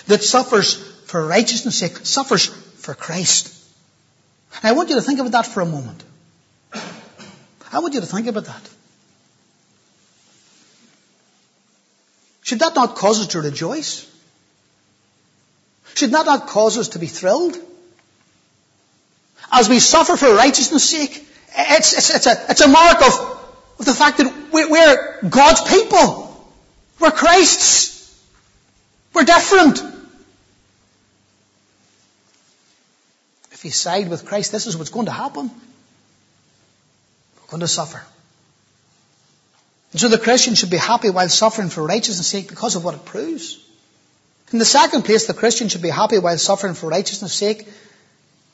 that 0.07 0.22
suffers 0.22 0.74
for 1.07 1.26
righteousness' 1.26 1.78
sake, 1.78 1.98
suffers 2.04 2.46
for 2.46 2.94
Christ. 2.94 3.54
I 4.62 4.72
want 4.72 4.88
you 4.88 4.96
to 4.96 5.02
think 5.02 5.20
about 5.20 5.33
that 5.33 5.46
for 5.46 5.61
a 5.61 5.66
moment. 5.66 6.02
I 7.72 7.81
want 7.81 7.94
you 7.94 8.00
to 8.00 8.07
think 8.07 8.26
about 8.26 8.46
that. 8.46 8.70
Should 12.49 12.61
that 12.61 12.75
not 12.75 12.97
cause 12.97 13.21
us 13.21 13.27
to 13.33 13.43
rejoice? 13.43 14.11
Should 15.93 16.13
that 16.13 16.25
not 16.25 16.47
cause 16.47 16.79
us 16.79 16.89
to 16.95 16.99
be 16.99 17.07
thrilled? 17.07 17.59
As 19.53 19.69
we 19.69 19.81
suffer 19.81 20.17
for 20.17 20.35
righteousness' 20.35 20.89
sake, 20.89 21.29
it's, 21.55 21.93
it's, 21.93 22.15
it's, 22.15 22.27
a, 22.27 22.47
it's 22.49 22.63
a 22.63 22.69
mark 22.69 23.03
of, 23.03 23.43
of 23.81 23.85
the 23.85 23.93
fact 23.93 24.17
that 24.17 24.33
we're, 24.51 24.71
we're 24.71 25.29
God's 25.29 25.61
people. 25.61 26.43
We're 26.99 27.11
Christ's. 27.11 28.19
We're 29.13 29.25
different. 29.25 29.83
If 33.53 33.63
you 33.67 33.71
side 33.73 34.09
with 34.09 34.25
Christ, 34.25 34.53
this 34.53 34.67
is 34.67 34.75
what's 34.75 34.89
going 34.89 35.05
to 35.05 35.13
happen. 35.13 35.51
We're 37.43 37.51
going 37.51 37.61
to 37.61 37.69
suffer. 37.69 38.03
And 39.92 40.01
so 40.01 40.09
the 40.09 40.18
Christian 40.18 40.55
should 40.55 40.70
be 40.70 40.77
happy 40.77 41.11
while 41.11 41.29
suffering 41.29 41.70
for 41.70 41.83
righteousness' 41.85 42.27
sake 42.27 42.48
because 42.48 42.77
of 42.77 42.85
what 42.85 42.94
it 42.94 43.05
proves. 43.05 43.59
In 44.53 44.59
the 44.59 44.64
second 44.64 45.05
place, 45.05 45.27
the 45.27 45.35
Christian 45.35 45.68
should 45.68 45.83
be 45.83 45.90
happy 45.90 46.18
while 46.18 46.38
suffering 46.38 46.74
for 46.74 46.88
righteousness' 46.88 47.35
sake 47.35 47.68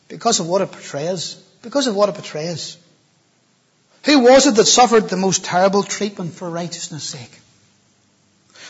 because 0.09 0.41
of 0.41 0.49
what 0.49 0.63
it 0.63 0.73
portrays. 0.73 1.35
Because 1.63 1.87
of 1.87 1.97
what 1.97 2.09
it 2.09 2.15
portrays. 2.15 2.77
Who 4.05 4.21
was 4.21 4.47
it 4.47 4.57
that 4.57 4.67
suffered 4.67 5.09
the 5.09 5.17
most 5.17 5.45
terrible 5.45 5.83
treatment 5.83 6.35
for 6.35 6.51
righteousness' 6.51 7.05
sake? 7.05 7.41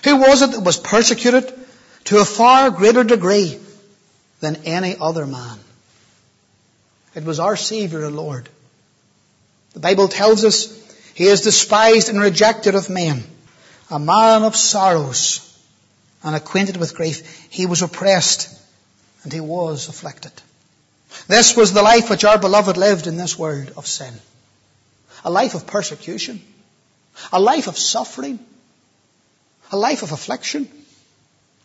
Who 0.04 0.16
was 0.16 0.42
it 0.42 0.52
that 0.52 0.60
was 0.60 0.76
persecuted 0.76 1.52
to 2.04 2.18
a 2.18 2.24
far 2.24 2.70
greater 2.70 3.04
degree 3.04 3.58
than 4.40 4.56
any 4.64 4.96
other 5.00 5.26
man? 5.26 5.58
It 7.14 7.24
was 7.24 7.40
our 7.40 7.56
Savior 7.56 8.04
and 8.04 8.16
Lord. 8.16 8.48
The 9.72 9.80
Bible 9.80 10.08
tells 10.08 10.44
us 10.44 10.66
he 11.14 11.26
is 11.26 11.42
despised 11.42 12.08
and 12.08 12.20
rejected 12.20 12.74
of 12.74 12.90
men, 12.90 13.22
a 13.90 13.98
man 13.98 14.42
of 14.42 14.56
sorrows 14.56 15.40
and 16.24 16.34
acquainted 16.34 16.76
with 16.76 16.96
grief. 16.96 17.46
He 17.50 17.66
was 17.66 17.82
oppressed 17.82 18.48
and 19.22 19.32
he 19.32 19.40
was 19.40 19.88
afflicted. 19.88 20.32
This 21.28 21.56
was 21.56 21.72
the 21.72 21.82
life 21.82 22.10
which 22.10 22.24
our 22.24 22.38
beloved 22.38 22.76
lived 22.76 23.06
in 23.06 23.16
this 23.16 23.38
world 23.38 23.72
of 23.76 23.86
sin. 23.86 24.12
A 25.24 25.30
life 25.30 25.54
of 25.54 25.66
persecution. 25.66 26.42
A 27.32 27.40
life 27.40 27.68
of 27.68 27.78
suffering. 27.78 28.40
A 29.70 29.76
life 29.76 30.02
of 30.02 30.10
affliction. 30.10 30.68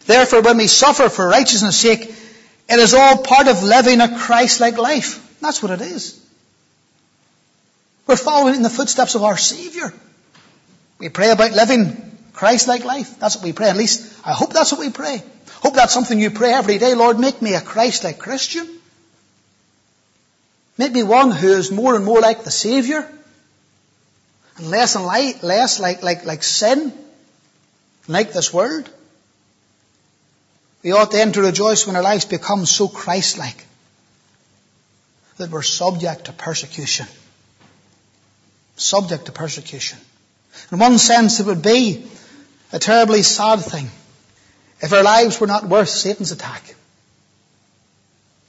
Therefore, 0.05 0.41
when 0.41 0.57
we 0.57 0.67
suffer 0.67 1.09
for 1.09 1.27
righteousness' 1.27 1.77
sake, 1.77 2.01
it 2.03 2.79
is 2.79 2.93
all 2.93 3.17
part 3.17 3.47
of 3.47 3.63
living 3.63 3.99
a 3.99 4.17
Christ-like 4.19 4.77
life. 4.77 5.37
That's 5.41 5.63
what 5.63 5.71
it 5.71 5.81
is. 5.81 6.23
We're 8.09 8.15
following 8.15 8.55
in 8.55 8.63
the 8.63 8.71
footsteps 8.71 9.13
of 9.13 9.21
our 9.21 9.37
Savior. 9.37 9.93
We 10.97 11.09
pray 11.09 11.29
about 11.29 11.51
living 11.51 12.11
Christ-like 12.33 12.83
life. 12.83 13.19
That's 13.19 13.35
what 13.35 13.45
we 13.45 13.53
pray. 13.53 13.69
At 13.69 13.77
least, 13.77 14.19
I 14.25 14.33
hope 14.33 14.51
that's 14.51 14.71
what 14.71 14.81
we 14.81 14.89
pray. 14.89 15.21
Hope 15.61 15.75
that's 15.75 15.93
something 15.93 16.19
you 16.19 16.31
pray 16.31 16.51
every 16.51 16.79
day. 16.79 16.95
Lord, 16.95 17.19
make 17.19 17.39
me 17.39 17.53
a 17.53 17.61
Christ-like 17.61 18.17
Christian. 18.17 18.67
Make 20.75 20.91
me 20.91 21.03
one 21.03 21.29
who 21.29 21.49
is 21.49 21.69
more 21.69 21.95
and 21.95 22.03
more 22.03 22.19
like 22.19 22.43
the 22.43 22.49
Savior. 22.49 23.07
And 24.57 24.71
less 24.71 24.95
and 24.95 25.05
light, 25.05 25.43
less 25.43 25.79
like, 25.79 26.01
like, 26.01 26.25
like 26.25 26.41
sin. 26.41 26.91
Like 28.07 28.33
this 28.33 28.51
world. 28.51 28.89
We 30.81 30.93
ought 30.93 31.11
then 31.11 31.31
to 31.33 31.43
rejoice 31.43 31.85
when 31.85 31.95
our 31.95 32.01
lives 32.01 32.25
become 32.25 32.65
so 32.65 32.87
Christ-like 32.87 33.67
that 35.37 35.51
we're 35.51 35.61
subject 35.61 36.25
to 36.25 36.33
persecution. 36.33 37.05
Subject 38.79 39.25
to 39.25 39.33
persecution. 39.33 39.99
In 40.71 40.79
one 40.79 40.97
sense, 40.97 41.41
it 41.41 41.45
would 41.45 41.61
be 41.61 42.05
a 42.71 42.79
terribly 42.79 43.23
sad 43.23 43.59
thing 43.59 43.89
if 44.79 44.93
our 44.93 45.03
lives 45.03 45.37
were 45.37 45.47
not 45.47 45.65
worth 45.65 45.89
Satan's 45.89 46.31
attack. 46.31 46.75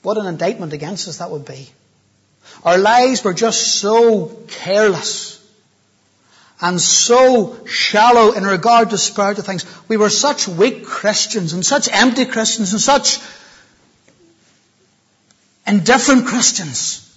What 0.03 0.19
an 0.19 0.27
indictment 0.27 0.73
against 0.73 1.09
us 1.09 1.19
that 1.19 1.33
would 1.33 1.45
be. 1.45 1.69
Our 2.63 2.79
lives 2.79 3.25
were 3.25 3.35
just 3.35 3.81
so 3.81 4.27
careless 4.47 5.45
and 6.61 6.81
so 6.81 7.67
shallow 7.67 8.31
in 8.31 8.45
regard 8.45 8.91
to 8.91 8.99
spiritual 8.99 9.43
things. 9.43 9.67
We 9.89 9.97
were 9.97 10.11
such 10.11 10.47
weak 10.47 10.85
Christians 10.85 11.55
and 11.55 11.67
such 11.67 11.89
empty 11.91 12.25
Christians 12.25 12.71
and 12.71 12.81
such 12.81 13.19
indifferent 15.67 16.27
Christians 16.27 17.10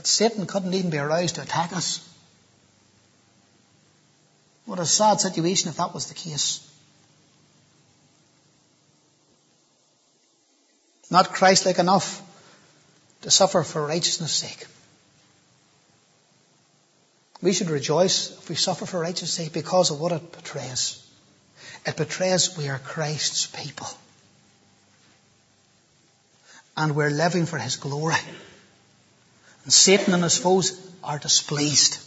that 0.00 0.06
Satan 0.06 0.46
couldn't 0.46 0.72
even 0.72 0.88
be 0.88 0.96
aroused 0.96 1.34
to 1.34 1.42
attack 1.42 1.76
us. 1.76 2.00
What 4.64 4.78
a 4.78 4.86
sad 4.86 5.20
situation 5.20 5.68
if 5.68 5.76
that 5.76 5.92
was 5.92 6.06
the 6.06 6.14
case. 6.14 6.66
Not 11.10 11.34
Christ-like 11.34 11.78
enough 11.78 12.22
to 13.20 13.30
suffer 13.30 13.62
for 13.62 13.86
righteousness' 13.86 14.32
sake. 14.32 14.66
We 17.42 17.52
should 17.52 17.68
rejoice 17.68 18.30
if 18.30 18.48
we 18.48 18.54
suffer 18.54 18.86
for 18.86 19.00
righteousness' 19.00 19.34
sake 19.34 19.52
because 19.52 19.90
of 19.90 20.00
what 20.00 20.12
it 20.12 20.32
betrays. 20.32 21.06
It 21.84 21.98
betrays 21.98 22.56
we 22.56 22.70
are 22.70 22.78
Christ's 22.78 23.44
people. 23.44 23.88
And 26.74 26.96
we're 26.96 27.10
living 27.10 27.44
for 27.44 27.58
His 27.58 27.76
glory. 27.76 28.14
And 29.70 29.74
Satan 29.74 30.14
and 30.14 30.24
his 30.24 30.36
foes 30.36 30.76
are 31.04 31.20
displeased. 31.20 31.98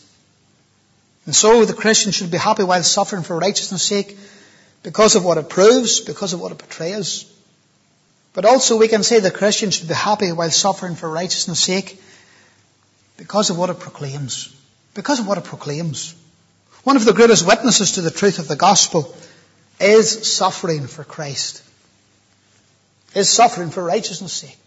And 1.25 1.33
so 1.33 1.63
the 1.63 1.73
Christian 1.73 2.11
should 2.11 2.29
be 2.29 2.37
happy 2.37 2.63
while 2.63 2.83
suffering 2.83 3.23
for 3.23 3.39
righteousness' 3.39 3.83
sake 3.83 4.17
because 4.83 5.15
of 5.15 5.23
what 5.23 5.37
it 5.37 5.47
proves, 5.47 6.01
because 6.01 6.33
of 6.33 6.41
what 6.41 6.51
it 6.51 6.57
betrays. 6.57 7.23
But 8.33 8.43
also 8.43 8.75
we 8.75 8.89
can 8.89 9.01
say 9.01 9.21
the 9.21 9.31
Christian 9.31 9.71
should 9.71 9.87
be 9.87 9.93
happy 9.93 10.33
while 10.33 10.51
suffering 10.51 10.95
for 10.95 11.09
righteousness' 11.09 11.61
sake 11.61 12.01
because 13.15 13.49
of 13.49 13.57
what 13.57 13.69
it 13.69 13.79
proclaims. 13.79 14.53
Because 14.93 15.21
of 15.21 15.27
what 15.29 15.37
it 15.37 15.45
proclaims. 15.45 16.15
One 16.83 16.97
of 16.97 17.05
the 17.05 17.13
greatest 17.13 17.47
witnesses 17.47 17.93
to 17.93 18.01
the 18.01 18.11
truth 18.11 18.39
of 18.39 18.49
the 18.49 18.57
gospel 18.57 19.15
is 19.79 20.35
suffering 20.35 20.87
for 20.87 21.05
Christ. 21.05 21.63
Is 23.15 23.29
suffering 23.29 23.69
for 23.69 23.81
righteousness' 23.81 24.33
sake. 24.33 24.59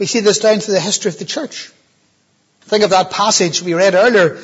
We 0.00 0.06
see 0.06 0.20
this 0.20 0.38
down 0.38 0.60
through 0.60 0.74
the 0.74 0.80
history 0.80 1.10
of 1.10 1.18
the 1.18 1.26
church. 1.26 1.70
Think 2.62 2.84
of 2.84 2.90
that 2.90 3.10
passage 3.10 3.62
we 3.62 3.74
read 3.74 3.94
earlier 3.94 4.38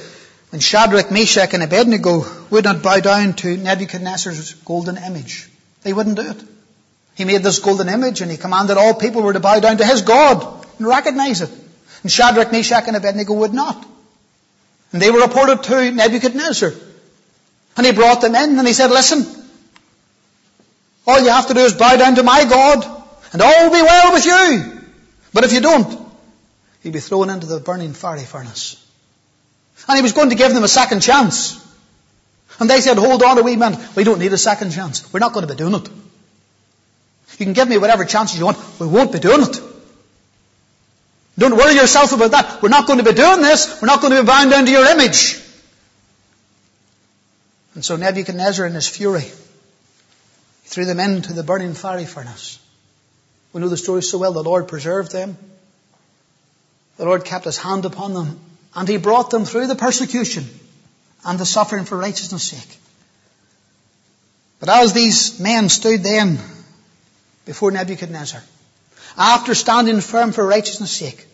when 0.50 0.60
Shadrach, 0.60 1.10
Meshach 1.10 1.54
and 1.54 1.62
Abednego 1.62 2.26
would 2.50 2.64
not 2.64 2.82
bow 2.82 3.00
down 3.00 3.32
to 3.36 3.56
Nebuchadnezzar's 3.56 4.52
golden 4.52 4.98
image. 4.98 5.48
They 5.82 5.94
wouldn't 5.94 6.16
do 6.16 6.28
it. 6.28 6.36
He 7.14 7.24
made 7.24 7.42
this 7.42 7.58
golden 7.60 7.88
image 7.88 8.20
and 8.20 8.30
he 8.30 8.36
commanded 8.36 8.76
all 8.76 8.92
people 8.92 9.22
were 9.22 9.32
to 9.32 9.40
bow 9.40 9.58
down 9.60 9.78
to 9.78 9.86
his 9.86 10.02
God 10.02 10.66
and 10.76 10.86
recognize 10.86 11.40
it. 11.40 11.50
And 12.02 12.12
Shadrach, 12.12 12.52
Meshach 12.52 12.86
and 12.86 12.96
Abednego 12.96 13.32
would 13.32 13.54
not. 13.54 13.82
And 14.92 15.00
they 15.00 15.10
were 15.10 15.22
reported 15.22 15.62
to 15.62 15.90
Nebuchadnezzar. 15.90 16.74
And 17.78 17.86
he 17.86 17.92
brought 17.92 18.20
them 18.20 18.34
in 18.34 18.58
and 18.58 18.68
he 18.68 18.74
said, 18.74 18.90
listen, 18.90 19.24
all 21.06 21.18
you 21.18 21.30
have 21.30 21.46
to 21.46 21.54
do 21.54 21.60
is 21.60 21.72
bow 21.72 21.96
down 21.96 22.16
to 22.16 22.22
my 22.22 22.44
God 22.44 22.84
and 23.32 23.40
all 23.40 23.64
will 23.64 23.74
be 23.74 23.80
well 23.80 24.12
with 24.12 24.26
you. 24.26 24.75
But 25.36 25.44
if 25.44 25.52
you 25.52 25.60
don't, 25.60 25.86
you'll 26.82 26.94
be 26.94 27.00
thrown 27.00 27.28
into 27.28 27.46
the 27.46 27.60
burning 27.60 27.92
fiery 27.92 28.24
furnace. 28.24 28.82
And 29.86 29.96
he 29.98 30.02
was 30.02 30.14
going 30.14 30.30
to 30.30 30.34
give 30.34 30.54
them 30.54 30.64
a 30.64 30.68
second 30.68 31.02
chance. 31.02 31.62
And 32.58 32.70
they 32.70 32.80
said, 32.80 32.96
hold 32.96 33.22
on 33.22 33.36
a 33.36 33.42
wee 33.42 33.54
minute. 33.54 33.78
We 33.94 34.04
don't 34.04 34.18
need 34.18 34.32
a 34.32 34.38
second 34.38 34.70
chance. 34.70 35.12
We're 35.12 35.20
not 35.20 35.34
going 35.34 35.46
to 35.46 35.52
be 35.52 35.58
doing 35.58 35.74
it. 35.74 35.90
You 37.38 37.44
can 37.44 37.52
give 37.52 37.68
me 37.68 37.76
whatever 37.76 38.06
chances 38.06 38.38
you 38.38 38.46
want. 38.46 38.56
We 38.80 38.86
won't 38.86 39.12
be 39.12 39.18
doing 39.18 39.42
it. 39.42 39.60
Don't 41.36 41.54
worry 41.54 41.74
yourself 41.74 42.12
about 42.14 42.30
that. 42.30 42.62
We're 42.62 42.70
not 42.70 42.86
going 42.86 43.00
to 43.00 43.04
be 43.04 43.12
doing 43.12 43.42
this. 43.42 43.82
We're 43.82 43.88
not 43.88 44.00
going 44.00 44.14
to 44.14 44.22
be 44.22 44.26
bound 44.26 44.50
down 44.50 44.64
to 44.64 44.70
your 44.70 44.86
image. 44.86 45.38
And 47.74 47.84
so 47.84 47.96
Nebuchadnezzar 47.96 48.64
in 48.64 48.72
his 48.72 48.88
fury 48.88 49.30
threw 50.64 50.86
them 50.86 50.98
into 50.98 51.34
the 51.34 51.42
burning 51.42 51.74
fiery 51.74 52.06
furnace. 52.06 52.58
We 53.56 53.62
know 53.62 53.70
the 53.70 53.78
story 53.78 54.02
so 54.02 54.18
well. 54.18 54.34
The 54.34 54.42
Lord 54.42 54.68
preserved 54.68 55.12
them. 55.12 55.38
The 56.98 57.06
Lord 57.06 57.24
kept 57.24 57.46
his 57.46 57.56
hand 57.56 57.86
upon 57.86 58.12
them 58.12 58.38
and 58.74 58.86
he 58.86 58.98
brought 58.98 59.30
them 59.30 59.46
through 59.46 59.66
the 59.66 59.74
persecution 59.74 60.44
and 61.24 61.38
the 61.38 61.46
suffering 61.46 61.86
for 61.86 61.96
righteousness 61.96 62.42
sake. 62.42 62.76
But 64.60 64.68
as 64.68 64.92
these 64.92 65.40
men 65.40 65.70
stood 65.70 66.02
then 66.02 66.38
before 67.46 67.70
Nebuchadnezzar. 67.70 68.42
After 69.16 69.54
standing 69.54 70.02
firm 70.02 70.32
for 70.32 70.46
righteousness' 70.46 70.90
sake, 70.90 71.26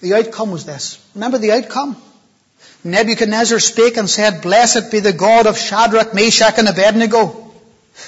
the 0.00 0.14
outcome 0.14 0.52
was 0.52 0.64
this. 0.64 0.98
Remember 1.14 1.36
the 1.36 1.52
outcome? 1.52 1.94
Nebuchadnezzar 2.84 3.58
spake 3.58 3.98
and 3.98 4.08
said, 4.08 4.40
Blessed 4.40 4.90
be 4.90 5.00
the 5.00 5.12
God 5.12 5.46
of 5.46 5.58
Shadrach, 5.58 6.14
Meshach, 6.14 6.56
and 6.56 6.68
Abednego. 6.68 7.49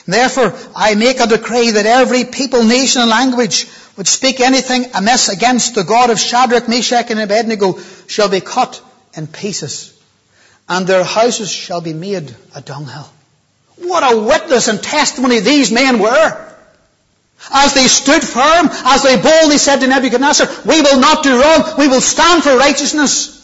Therefore, 0.06 0.54
I 0.74 0.94
make 0.94 1.20
a 1.20 1.26
decree 1.26 1.70
that 1.72 1.86
every 1.86 2.24
people, 2.24 2.64
nation, 2.64 3.02
and 3.02 3.10
language 3.10 3.66
which 3.94 4.08
speak 4.08 4.40
anything 4.40 4.86
amiss 4.94 5.28
against 5.28 5.74
the 5.74 5.84
God 5.84 6.10
of 6.10 6.18
Shadrach, 6.18 6.68
Meshach, 6.68 7.10
and 7.10 7.20
Abednego 7.20 7.78
shall 8.06 8.28
be 8.28 8.40
cut 8.40 8.80
in 9.14 9.26
pieces, 9.26 9.98
and 10.68 10.86
their 10.86 11.04
houses 11.04 11.50
shall 11.50 11.80
be 11.80 11.92
made 11.92 12.34
a 12.54 12.60
dunghill. 12.60 13.10
What 13.76 14.02
a 14.02 14.18
witness 14.18 14.68
and 14.68 14.82
testimony 14.82 15.40
these 15.40 15.70
men 15.70 15.98
were! 15.98 16.48
As 17.52 17.74
they 17.74 17.88
stood 17.88 18.22
firm, 18.22 18.68
as 18.70 19.02
they 19.02 19.20
boldly 19.20 19.58
said 19.58 19.80
to 19.80 19.88
Nebuchadnezzar, 19.88 20.48
we 20.64 20.80
will 20.80 21.00
not 21.00 21.24
do 21.24 21.40
wrong, 21.40 21.74
we 21.76 21.88
will 21.88 22.00
stand 22.00 22.44
for 22.44 22.56
righteousness. 22.56 23.41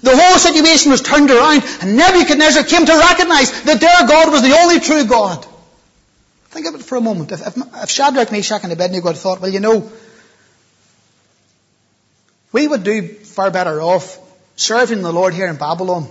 The 0.00 0.16
whole 0.16 0.38
situation 0.38 0.92
was 0.92 1.02
turned 1.02 1.30
around, 1.30 1.64
and 1.80 1.96
Nebuchadnezzar 1.96 2.64
came 2.64 2.86
to 2.86 2.96
recognize 2.96 3.62
that 3.64 3.80
their 3.80 4.06
God 4.08 4.30
was 4.30 4.42
the 4.42 4.56
only 4.56 4.80
true 4.80 5.04
God. 5.04 5.44
Think 6.50 6.66
of 6.66 6.74
it 6.76 6.82
for 6.82 6.96
a 6.96 7.00
moment. 7.00 7.32
If, 7.32 7.46
if, 7.46 7.56
if 7.56 7.90
Shadrach, 7.90 8.30
Meshach, 8.30 8.62
and 8.62 8.72
Abednego 8.72 9.08
had 9.08 9.16
thought, 9.16 9.40
well, 9.40 9.50
you 9.50 9.60
know, 9.60 9.90
we 12.52 12.66
would 12.66 12.84
do 12.84 13.06
far 13.08 13.50
better 13.50 13.80
off 13.82 14.18
serving 14.56 15.02
the 15.02 15.12
Lord 15.12 15.34
here 15.34 15.46
in 15.46 15.56
Babylon. 15.56 16.08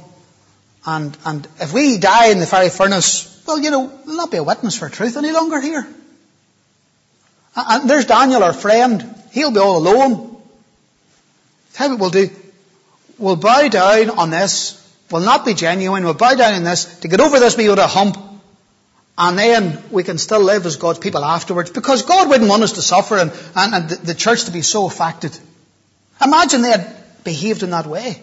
And, 0.86 1.17
and 1.26 1.47
if 1.60 1.73
we 1.73 1.97
die 1.97 2.28
in 2.28 2.39
the 2.39 2.45
fiery 2.45 2.69
furnace, 2.69 3.43
well, 3.47 3.60
you 3.60 3.71
know, 3.71 3.91
we'll 4.06 4.17
not 4.17 4.32
be 4.32 4.38
a 4.38 4.43
witness 4.43 4.78
for 4.78 4.89
truth 4.89 5.17
any 5.17 5.32
longer 5.32 5.60
here. 5.60 5.88
And 7.56 7.89
there's 7.89 8.06
Daniel, 8.06 8.43
our 8.43 8.54
friend. 8.54 9.15
He'll 9.32 9.52
be 9.52 9.60
all 9.60 9.78
alone. 9.78 10.41
Tell 11.73 11.89
what 11.91 12.00
we'll 12.00 12.10
do. 12.10 12.30
We'll 13.18 13.36
bow 13.36 13.68
down 13.68 14.12
on 14.12 14.30
this. 14.30 14.84
We'll 15.12 15.24
not 15.24 15.46
be 15.46 15.54
genuine. 15.54 16.04
We'll 16.04 16.14
bow 16.14 16.36
down 16.36 16.54
on 16.54 16.64
this 16.64 17.00
to 17.00 17.08
get 17.08 17.20
over 17.20 17.40
this 17.40 17.58
wee 17.58 17.68
bit 17.68 17.80
of 17.80 17.90
hump. 17.90 18.18
And 19.18 19.38
then 19.38 19.84
we 19.90 20.04
can 20.04 20.20
still 20.20 20.42
live 20.42 20.66
as 20.68 20.76
God's 20.76 21.00
people 21.00 21.26
afterwards 21.26 21.72
because 21.72 22.04
God 22.04 22.30
wouldn't 22.30 22.50
want 22.50 22.62
us 22.62 22.74
to 22.74 22.84
suffer 22.84 23.18
and, 23.18 23.32
and, 23.56 23.74
and 23.74 23.90
the 23.90 24.14
church 24.14 24.46
to 24.46 24.52
be 24.52 24.62
so 24.62 24.86
affected. 24.86 25.38
Imagine 26.24 26.62
they 26.62 26.70
had 26.72 26.96
behaved 27.24 27.64
in 27.64 27.72
that 27.72 27.88
way. 27.88 28.22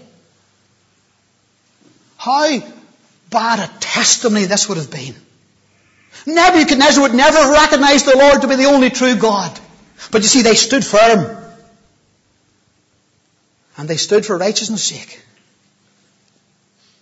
How 2.16 2.62
bad 3.30 3.58
a 3.58 3.72
testimony 3.80 4.44
this 4.44 4.68
would 4.68 4.78
have 4.78 4.90
been. 4.90 5.14
Nebuchadnezzar 6.26 7.02
would 7.02 7.14
never 7.14 7.36
have 7.38 7.50
recognized 7.50 8.06
the 8.06 8.16
Lord 8.16 8.42
to 8.42 8.48
be 8.48 8.54
the 8.54 8.66
only 8.66 8.90
true 8.90 9.16
God. 9.16 9.58
But 10.12 10.22
you 10.22 10.28
see, 10.28 10.42
they 10.42 10.54
stood 10.54 10.84
firm. 10.84 11.43
And 13.76 13.88
they 13.88 13.96
stood 13.96 14.24
for 14.24 14.38
righteousness' 14.38 14.84
sake. 14.84 15.22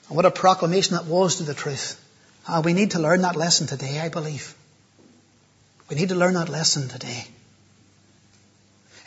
And 0.08 0.16
what 0.16 0.26
a 0.26 0.30
proclamation 0.30 0.96
that 0.96 1.06
was 1.06 1.36
to 1.36 1.42
the 1.42 1.54
truth. 1.54 1.98
Uh, 2.46 2.62
we 2.64 2.72
need 2.72 2.92
to 2.92 2.98
learn 2.98 3.22
that 3.22 3.36
lesson 3.36 3.66
today, 3.66 4.00
I 4.00 4.08
believe. 4.08 4.54
We 5.88 5.96
need 5.96 6.08
to 6.08 6.14
learn 6.14 6.34
that 6.34 6.48
lesson 6.48 6.88
today. 6.88 7.26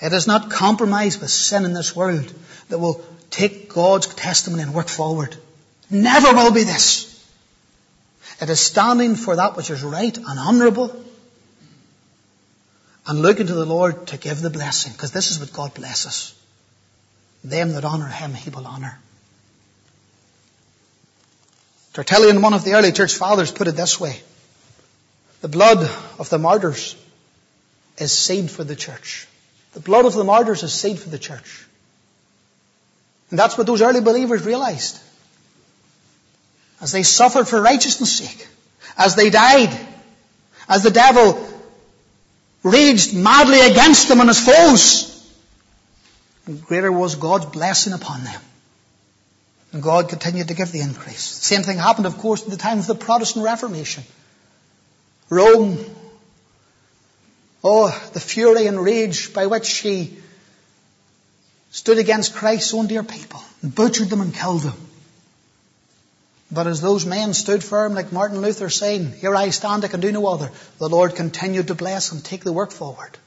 It 0.01 0.13
is 0.13 0.27
not 0.27 0.51
compromise 0.51 1.19
with 1.19 1.29
sin 1.29 1.65
in 1.65 1.73
this 1.73 1.95
world 1.95 2.31
that 2.69 2.79
will 2.79 3.03
take 3.29 3.69
God's 3.73 4.07
testimony 4.07 4.63
and 4.63 4.73
work 4.73 4.87
forward. 4.87 5.35
Never 5.89 6.33
will 6.33 6.51
be 6.51 6.63
this. 6.63 7.11
It 8.41 8.49
is 8.49 8.59
standing 8.59 9.15
for 9.15 9.35
that 9.35 9.55
which 9.55 9.69
is 9.69 9.83
right 9.83 10.15
and 10.15 10.39
honourable 10.39 11.03
and 13.07 13.21
looking 13.21 13.47
to 13.47 13.53
the 13.53 13.65
Lord 13.65 14.07
to 14.07 14.17
give 14.17 14.41
the 14.41 14.49
blessing 14.49 14.91
because 14.91 15.11
this 15.11 15.31
is 15.31 15.39
what 15.39 15.53
God 15.53 15.73
blesses. 15.73 16.33
Them 17.45 17.73
that 17.73 17.85
honour 17.85 18.07
Him, 18.07 18.33
He 18.33 18.49
will 18.49 18.65
honour. 18.65 18.97
Tertullian, 21.93 22.41
one 22.41 22.55
of 22.55 22.63
the 22.63 22.73
early 22.73 22.91
church 22.91 23.13
fathers, 23.13 23.51
put 23.51 23.67
it 23.67 23.75
this 23.75 23.99
way. 23.99 24.19
The 25.41 25.47
blood 25.47 25.87
of 26.17 26.29
the 26.29 26.39
martyrs 26.39 26.95
is 27.99 28.11
seed 28.11 28.49
for 28.49 28.63
the 28.63 28.75
church. 28.75 29.27
The 29.73 29.79
blood 29.79 30.05
of 30.05 30.15
the 30.15 30.23
martyrs 30.23 30.63
is 30.63 30.73
seed 30.73 30.99
for 30.99 31.09
the 31.09 31.19
church. 31.19 31.65
And 33.29 33.37
that's 33.37 33.57
what 33.59 33.67
those 33.67 33.83
early 33.83 34.01
believers 34.01 34.43
realized. 34.43 34.99
As 36.81 36.91
they 36.91 37.03
suffered 37.03 37.47
for 37.47 37.61
righteousness' 37.61 38.17
sake, 38.17 38.47
as 38.97 39.15
they 39.15 39.29
died, 39.29 39.69
as 40.67 40.81
the 40.81 40.91
devil 40.91 41.47
raged 42.63 43.13
madly 43.15 43.61
against 43.61 44.07
them 44.07 44.19
and 44.19 44.29
his 44.29 44.43
foes, 44.43 45.14
greater 46.53 46.91
was 46.91 47.15
God's 47.15 47.45
blessing 47.45 47.93
upon 47.93 48.23
them. 48.23 48.41
And 49.71 49.83
God 49.83 50.09
continued 50.09 50.47
to 50.49 50.53
give 50.53 50.71
the 50.71 50.81
increase. 50.81 51.21
Same 51.21 51.63
thing 51.63 51.77
happened, 51.77 52.07
of 52.07 52.17
course, 52.17 52.43
at 52.43 52.49
the 52.49 52.57
time 52.57 52.79
of 52.79 52.87
the 52.87 52.95
Protestant 52.95 53.43
Reformation. 53.43 54.03
Rome 55.29 55.77
Oh, 57.67 57.89
the 58.13 58.19
fury 58.19 58.67
and 58.67 58.79
rage 58.79 59.33
by 59.33 59.47
which 59.47 59.65
she 59.65 60.15
stood 61.71 61.97
against 61.97 62.35
Christ's 62.35 62.75
own 62.75 62.85
dear 62.85 63.01
people 63.01 63.41
and 63.63 63.73
butchered 63.73 64.11
them 64.11 64.21
and 64.21 64.31
killed 64.31 64.61
them. 64.61 64.77
But 66.51 66.67
as 66.67 66.79
those 66.79 67.07
men 67.07 67.33
stood 67.33 67.63
firm, 67.63 67.95
like 67.95 68.11
Martin 68.11 68.41
Luther 68.41 68.69
saying, 68.69 69.13
Here 69.13 69.35
I 69.35 69.49
stand, 69.49 69.83
I 69.83 69.87
can 69.87 69.99
do 69.99 70.11
no 70.11 70.27
other, 70.27 70.51
the 70.77 70.87
Lord 70.87 71.15
continued 71.15 71.69
to 71.69 71.73
bless 71.73 72.11
and 72.11 72.23
take 72.23 72.43
the 72.43 72.53
work 72.53 72.71
forward. 72.71 73.17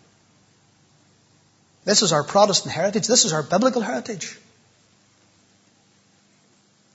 This 1.89 2.03
is 2.03 2.13
our 2.13 2.23
Protestant 2.23 2.75
heritage. 2.75 3.07
This 3.07 3.25
is 3.25 3.33
our 3.33 3.43
biblical 3.43 3.81
heritage. 3.81 4.39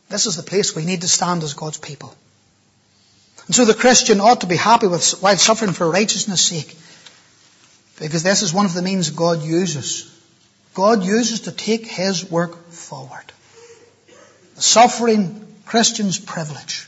This 0.07 0.27
is 0.27 0.35
the 0.35 0.43
place 0.43 0.75
we 0.75 0.85
need 0.85 1.01
to 1.01 1.07
stand 1.07 1.41
as 1.41 1.55
God's 1.55 1.79
people. 1.79 2.13
And 3.47 3.55
so 3.55 3.65
the 3.65 3.73
Christian 3.73 4.21
ought 4.21 4.41
to 4.41 4.45
be 4.45 4.55
happy 4.55 4.85
with, 4.85 5.19
while 5.19 5.35
suffering 5.35 5.73
for 5.73 5.89
righteousness' 5.89 6.43
sake. 6.43 6.77
Because 7.99 8.21
this 8.21 8.43
is 8.43 8.53
one 8.53 8.67
of 8.67 8.75
the 8.75 8.83
means 8.83 9.09
God 9.09 9.41
uses. 9.41 10.15
God 10.75 11.03
uses 11.03 11.41
to 11.41 11.51
take 11.51 11.87
His 11.87 12.29
work 12.29 12.67
forward. 12.69 13.25
The 14.53 14.61
suffering 14.61 15.43
Christian's 15.65 16.19
privilege. 16.19 16.87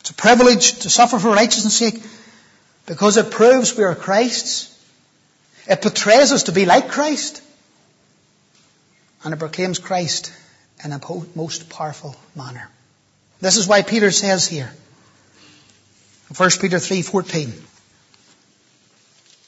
It's 0.00 0.10
a 0.10 0.14
privilege 0.14 0.80
to 0.80 0.90
suffer 0.90 1.18
for 1.18 1.30
righteousness' 1.30 1.78
sake 1.78 2.02
because 2.84 3.16
it 3.16 3.30
proves 3.30 3.74
we 3.74 3.84
are 3.84 3.94
Christ's. 3.94 4.73
It 5.66 5.80
portrays 5.82 6.32
us 6.32 6.44
to 6.44 6.52
be 6.52 6.66
like 6.66 6.88
Christ. 6.88 7.42
And 9.24 9.32
it 9.32 9.38
proclaims 9.38 9.78
Christ 9.78 10.32
in 10.84 10.92
a 10.92 11.00
most 11.34 11.70
powerful 11.70 12.14
manner. 12.36 12.68
This 13.40 13.56
is 13.56 13.66
why 13.66 13.82
Peter 13.82 14.10
says 14.10 14.46
here, 14.46 14.70
1 16.36 16.50
Peter 16.60 16.78
3:14, 16.78 17.52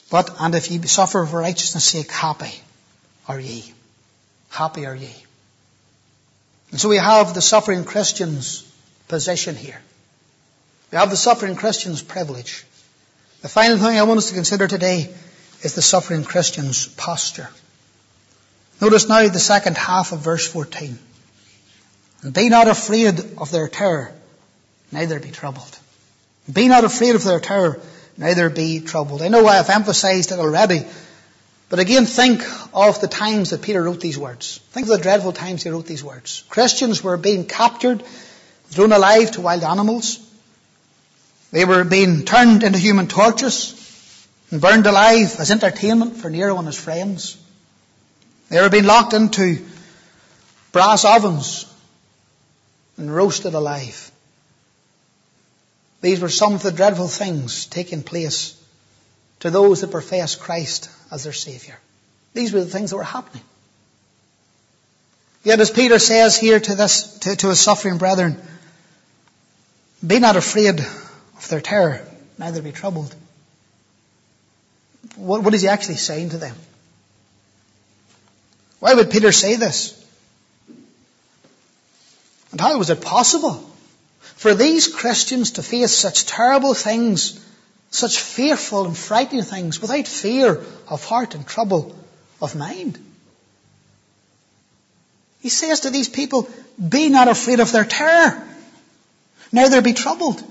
but, 0.09 0.29
and 0.39 0.55
if 0.55 0.71
ye 0.71 0.81
suffer 0.83 1.25
for 1.25 1.39
righteousness' 1.39 1.85
sake, 1.85 2.11
happy 2.11 2.53
are 3.27 3.39
ye. 3.39 3.73
Happy 4.49 4.85
are 4.85 4.95
ye. 4.95 5.13
And 6.71 6.79
so 6.79 6.89
we 6.89 6.97
have 6.97 7.33
the 7.33 7.41
suffering 7.41 7.83
Christian's 7.83 8.63
position 9.07 9.55
here. 9.55 9.81
We 10.91 10.97
have 10.97 11.09
the 11.09 11.17
suffering 11.17 11.55
Christian's 11.55 12.01
privilege. 12.01 12.65
The 13.41 13.49
final 13.49 13.77
thing 13.77 13.97
I 13.97 14.03
want 14.03 14.19
us 14.19 14.29
to 14.29 14.35
consider 14.35 14.67
today 14.67 15.13
is 15.61 15.73
the 15.73 15.81
suffering 15.81 16.23
Christian's 16.23 16.87
posture. 16.87 17.49
Notice 18.79 19.07
now 19.09 19.27
the 19.27 19.39
second 19.39 19.77
half 19.77 20.11
of 20.11 20.19
verse 20.19 20.47
14. 20.47 20.99
And 22.21 22.33
be 22.33 22.49
not 22.49 22.67
afraid 22.67 23.19
of 23.37 23.51
their 23.51 23.67
terror, 23.67 24.13
neither 24.91 25.19
be 25.19 25.31
troubled. 25.31 25.77
Be 26.51 26.67
not 26.67 26.83
afraid 26.83 27.15
of 27.15 27.23
their 27.23 27.39
terror, 27.39 27.79
neither 28.17 28.49
be 28.49 28.79
troubled. 28.79 29.21
I 29.21 29.27
know 29.27 29.45
I 29.47 29.55
have 29.55 29.69
emphasized 29.69 30.31
it 30.31 30.39
already, 30.39 30.85
but 31.69 31.79
again 31.79 32.05
think 32.05 32.43
of 32.73 33.01
the 33.01 33.07
times 33.07 33.49
that 33.49 33.61
Peter 33.61 33.83
wrote 33.83 33.99
these 33.99 34.17
words. 34.17 34.59
Think 34.71 34.85
of 34.85 34.91
the 34.91 35.03
dreadful 35.03 35.33
times 35.33 35.63
he 35.63 35.69
wrote 35.69 35.85
these 35.85 36.03
words. 36.03 36.43
Christians 36.49 37.03
were 37.03 37.17
being 37.17 37.45
captured, 37.45 38.03
thrown 38.69 38.91
alive 38.91 39.31
to 39.31 39.41
wild 39.41 39.63
animals. 39.63 40.19
They 41.51 41.65
were 41.65 41.83
being 41.83 42.25
turned 42.25 42.63
into 42.63 42.79
human 42.79 43.07
torches 43.07 43.76
and 44.51 44.61
burned 44.61 44.87
alive 44.87 45.35
as 45.39 45.51
entertainment 45.51 46.17
for 46.17 46.29
Nero 46.29 46.57
and 46.57 46.67
his 46.67 46.79
friends. 46.79 47.37
They 48.49 48.61
were 48.61 48.69
being 48.69 48.85
locked 48.85 49.13
into 49.13 49.65
brass 50.71 51.03
ovens 51.03 51.65
and 52.97 53.13
roasted 53.13 53.53
alive. 53.53 54.11
These 56.01 56.21
were 56.21 56.29
some 56.29 56.53
of 56.53 56.63
the 56.63 56.71
dreadful 56.71 57.07
things 57.07 57.65
taking 57.65 58.03
place 58.03 58.61
to 59.39 59.49
those 59.49 59.81
that 59.81 59.91
profess 59.91 60.35
Christ 60.35 60.89
as 61.11 61.23
their 61.23 61.33
Saviour. 61.33 61.77
These 62.33 62.53
were 62.53 62.61
the 62.61 62.69
things 62.69 62.91
that 62.91 62.97
were 62.97 63.03
happening. 63.03 63.43
Yet 65.43 65.59
as 65.59 65.71
Peter 65.71 65.99
says 65.99 66.37
here 66.37 66.59
to 66.59 66.75
this, 66.75 67.19
to, 67.19 67.35
to 67.35 67.49
his 67.49 67.59
suffering 67.59 67.97
brethren, 67.97 68.37
be 70.05 70.19
not 70.19 70.35
afraid 70.35 70.79
of 70.79 71.47
their 71.49 71.61
terror, 71.61 72.05
neither 72.37 72.61
be 72.61 72.71
troubled. 72.71 73.15
What, 75.15 75.43
what 75.43 75.53
is 75.53 75.61
he 75.61 75.67
actually 75.67 75.95
saying 75.95 76.29
to 76.31 76.37
them? 76.37 76.55
Why 78.79 78.93
would 78.93 79.09
Peter 79.09 79.31
say 79.31 79.55
this? 79.55 79.93
And 82.51 82.61
how 82.61 82.77
was 82.77 82.89
it 82.89 83.01
possible 83.01 83.63
for 84.37 84.53
these 84.53 84.87
Christians 84.87 85.51
to 85.51 85.63
face 85.63 85.91
such 85.91 86.25
terrible 86.25 86.73
things, 86.73 87.43
such 87.89 88.19
fearful 88.19 88.85
and 88.85 88.95
frightening 88.95 89.43
things 89.43 89.81
without 89.81 90.07
fear 90.07 90.63
of 90.87 91.03
heart 91.05 91.33
and 91.33 91.45
trouble 91.45 91.95
of 92.41 92.55
mind. 92.55 92.99
He 95.41 95.49
says 95.49 95.81
to 95.81 95.89
these 95.89 96.09
people, 96.09 96.49
be 96.77 97.09
not 97.09 97.27
afraid 97.27 97.59
of 97.59 97.71
their 97.71 97.85
terror, 97.85 98.47
neither 99.51 99.81
be 99.81 99.93
troubled. 99.93 100.41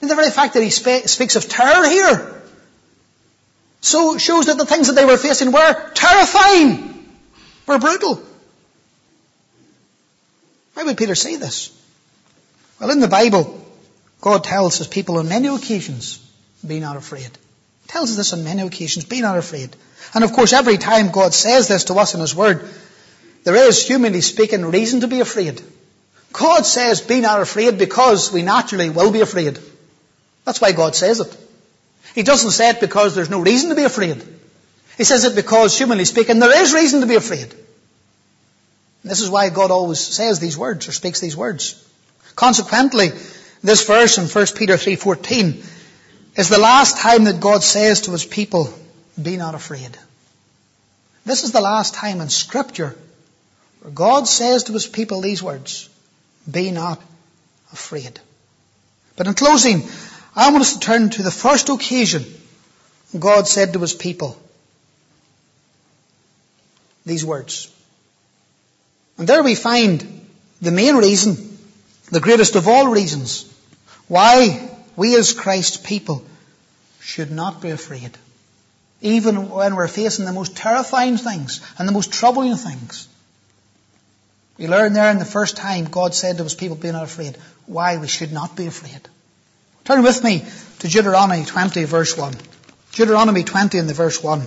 And 0.00 0.10
the 0.10 0.16
very 0.16 0.30
fact 0.30 0.54
that 0.54 0.62
he 0.62 0.70
speaks 0.70 1.36
of 1.36 1.48
terror 1.48 1.88
here 1.88 2.42
So 3.80 4.18
shows 4.18 4.46
that 4.46 4.58
the 4.58 4.66
things 4.66 4.88
that 4.88 4.94
they 4.94 5.04
were 5.04 5.16
facing 5.16 5.52
were 5.52 5.90
terrifying, 5.94 7.08
were 7.66 7.78
brutal. 7.78 8.22
Why 10.74 10.82
would 10.84 10.98
Peter 10.98 11.14
say 11.14 11.36
this? 11.36 11.72
Well, 12.80 12.90
in 12.90 13.00
the 13.00 13.08
Bible, 13.08 13.64
God 14.20 14.44
tells 14.44 14.78
his 14.78 14.88
people 14.88 15.18
on 15.18 15.28
many 15.28 15.48
occasions, 15.48 16.18
be 16.66 16.80
not 16.80 16.96
afraid. 16.96 17.30
He 17.82 17.88
tells 17.88 18.10
us 18.10 18.16
this 18.16 18.32
on 18.32 18.44
many 18.44 18.62
occasions, 18.62 19.04
be 19.04 19.20
not 19.20 19.38
afraid. 19.38 19.74
And 20.14 20.24
of 20.24 20.32
course, 20.32 20.52
every 20.52 20.76
time 20.76 21.10
God 21.10 21.32
says 21.32 21.68
this 21.68 21.84
to 21.84 21.94
us 21.94 22.14
in 22.14 22.20
his 22.20 22.34
word, 22.34 22.68
there 23.44 23.54
is, 23.54 23.86
humanly 23.86 24.20
speaking, 24.20 24.64
reason 24.64 25.00
to 25.00 25.08
be 25.08 25.20
afraid. 25.20 25.62
God 26.32 26.66
says, 26.66 27.00
be 27.00 27.20
not 27.20 27.40
afraid 27.40 27.78
because 27.78 28.32
we 28.32 28.42
naturally 28.42 28.90
will 28.90 29.12
be 29.12 29.20
afraid. 29.20 29.58
That's 30.44 30.60
why 30.60 30.72
God 30.72 30.94
says 30.94 31.20
it. 31.20 31.36
He 32.16 32.22
doesn't 32.22 32.52
say 32.52 32.70
it 32.70 32.80
because 32.80 33.14
there's 33.14 33.28
no 33.28 33.40
reason 33.40 33.68
to 33.68 33.76
be 33.76 33.84
afraid. 33.84 34.22
He 34.96 35.04
says 35.04 35.24
it 35.24 35.36
because, 35.36 35.76
humanly 35.76 36.06
speaking, 36.06 36.38
there 36.38 36.62
is 36.62 36.72
reason 36.72 37.02
to 37.02 37.06
be 37.06 37.14
afraid. 37.14 37.52
And 37.52 39.10
This 39.10 39.20
is 39.20 39.28
why 39.28 39.50
God 39.50 39.70
always 39.70 40.00
says 40.00 40.40
these 40.40 40.56
words 40.56 40.88
or 40.88 40.92
speaks 40.92 41.20
these 41.20 41.36
words. 41.36 41.86
Consequently, 42.34 43.10
this 43.62 43.86
verse 43.86 44.16
in 44.16 44.24
1 44.24 44.46
Peter 44.56 44.76
3.14 44.76 46.38
is 46.38 46.48
the 46.48 46.58
last 46.58 46.96
time 46.96 47.24
that 47.24 47.38
God 47.38 47.62
says 47.62 48.00
to 48.02 48.12
his 48.12 48.24
people, 48.24 48.72
be 49.22 49.36
not 49.36 49.54
afraid. 49.54 49.98
This 51.26 51.44
is 51.44 51.52
the 51.52 51.60
last 51.60 51.92
time 51.92 52.22
in 52.22 52.30
scripture 52.30 52.96
where 53.82 53.92
God 53.92 54.26
says 54.26 54.64
to 54.64 54.72
his 54.72 54.86
people 54.86 55.20
these 55.20 55.42
words, 55.42 55.90
be 56.50 56.70
not 56.70 56.98
afraid. 57.74 58.18
But 59.16 59.26
in 59.26 59.34
closing, 59.34 59.82
I 60.36 60.50
want 60.50 60.60
us 60.60 60.74
to 60.74 60.80
turn 60.80 61.08
to 61.10 61.22
the 61.22 61.30
first 61.30 61.70
occasion 61.70 62.24
God 63.18 63.48
said 63.48 63.72
to 63.72 63.78
his 63.78 63.94
people 63.94 64.36
these 67.06 67.24
words. 67.24 67.72
And 69.16 69.26
there 69.26 69.42
we 69.42 69.54
find 69.54 70.26
the 70.60 70.70
main 70.70 70.96
reason, 70.96 71.58
the 72.10 72.20
greatest 72.20 72.54
of 72.54 72.68
all 72.68 72.88
reasons, 72.88 73.50
why 74.08 74.68
we 74.94 75.16
as 75.16 75.32
Christ's 75.32 75.78
people 75.78 76.22
should 77.00 77.30
not 77.30 77.62
be 77.62 77.70
afraid. 77.70 78.10
Even 79.00 79.48
when 79.48 79.74
we're 79.74 79.88
facing 79.88 80.26
the 80.26 80.32
most 80.32 80.56
terrifying 80.56 81.16
things 81.16 81.60
and 81.78 81.88
the 81.88 81.92
most 81.92 82.12
troubling 82.12 82.56
things. 82.56 83.08
We 84.58 84.68
learn 84.68 84.92
there 84.92 85.10
in 85.10 85.18
the 85.18 85.24
first 85.24 85.56
time 85.56 85.84
God 85.86 86.14
said 86.14 86.36
to 86.38 86.44
his 86.44 86.54
people, 86.54 86.76
be 86.76 86.90
not 86.90 87.04
afraid, 87.04 87.36
why 87.66 87.98
we 87.98 88.08
should 88.08 88.32
not 88.32 88.56
be 88.56 88.66
afraid. 88.66 89.00
Turn 89.86 90.02
with 90.02 90.24
me 90.24 90.44
to 90.80 90.88
Deuteronomy 90.88 91.44
20 91.44 91.84
verse 91.84 92.16
1. 92.16 92.34
Deuteronomy 92.92 93.44
20 93.44 93.78
in 93.78 93.86
the 93.86 93.94
verse 93.94 94.20
1. 94.20 94.42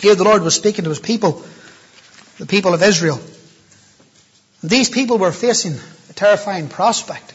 Here 0.00 0.14
the 0.14 0.22
Lord 0.22 0.42
was 0.42 0.54
speaking 0.54 0.84
to 0.84 0.90
his 0.90 1.00
people, 1.00 1.44
the 2.38 2.46
people 2.46 2.72
of 2.72 2.80
Israel. 2.80 3.20
These 4.62 4.88
people 4.88 5.18
were 5.18 5.32
facing 5.32 5.74
a 6.10 6.12
terrifying 6.12 6.68
prospect. 6.68 7.34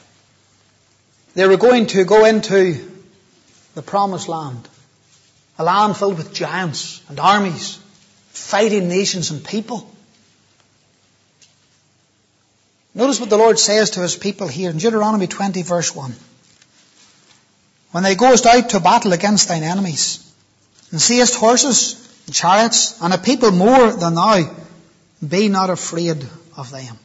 They 1.34 1.46
were 1.46 1.58
going 1.58 1.88
to 1.88 2.06
go 2.06 2.24
into 2.24 2.90
the 3.76 3.82
promised 3.82 4.30
land, 4.30 4.66
a 5.60 5.66
land 5.66 5.98
filled 5.98 6.18
with 6.18 6.34
giants 6.34 7.02
and 7.10 7.20
armies, 7.20 7.78
fighting 8.30 8.88
nations 8.88 9.32
and 9.32 9.44
people. 9.44 9.94
Notice 12.96 13.20
what 13.20 13.30
the 13.30 13.38
Lord 13.38 13.60
says 13.60 13.92
to 13.92 14.00
his 14.00 14.16
people 14.16 14.48
here 14.48 14.70
in 14.70 14.78
Deuteronomy 14.78 15.28
20 15.28 15.62
verse 15.64 15.94
1. 15.94 16.16
When 17.92 18.04
thou 18.04 18.14
goest 18.16 18.46
out 18.46 18.70
to 18.70 18.80
battle 18.80 19.14
against 19.14 19.48
thine 19.48 19.64
enemies, 19.64 20.24
and 20.92 21.02
seest 21.02 21.36
horses 21.36 21.96
and 22.26 22.36
chariots, 22.36 23.02
and 23.02 23.14
a 23.14 23.18
people 23.18 23.52
more 23.52 23.92
than 23.92 24.16
thou, 24.16 24.50
be 25.28 25.48
not 25.48 25.70
afraid 25.70 26.26
of 26.56 26.72
them. 26.72 26.98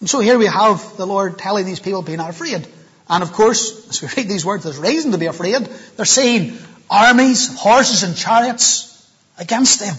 And 0.00 0.10
so 0.10 0.20
here 0.20 0.38
we 0.38 0.46
have 0.46 0.96
the 0.96 1.06
Lord 1.06 1.38
telling 1.38 1.64
these 1.64 1.80
people, 1.80 2.02
be 2.02 2.16
not 2.16 2.30
afraid. 2.30 2.66
And 3.08 3.22
of 3.22 3.32
course, 3.32 3.88
as 3.88 4.02
we 4.02 4.08
read 4.16 4.28
these 4.28 4.44
words, 4.44 4.64
there's 4.64 4.78
reason 4.78 5.12
to 5.12 5.18
be 5.18 5.26
afraid. 5.26 5.66
They're 5.96 6.04
seeing 6.04 6.58
armies, 6.90 7.56
horses 7.56 8.02
and 8.02 8.16
chariots 8.16 8.90
against 9.38 9.80
them. 9.80 9.96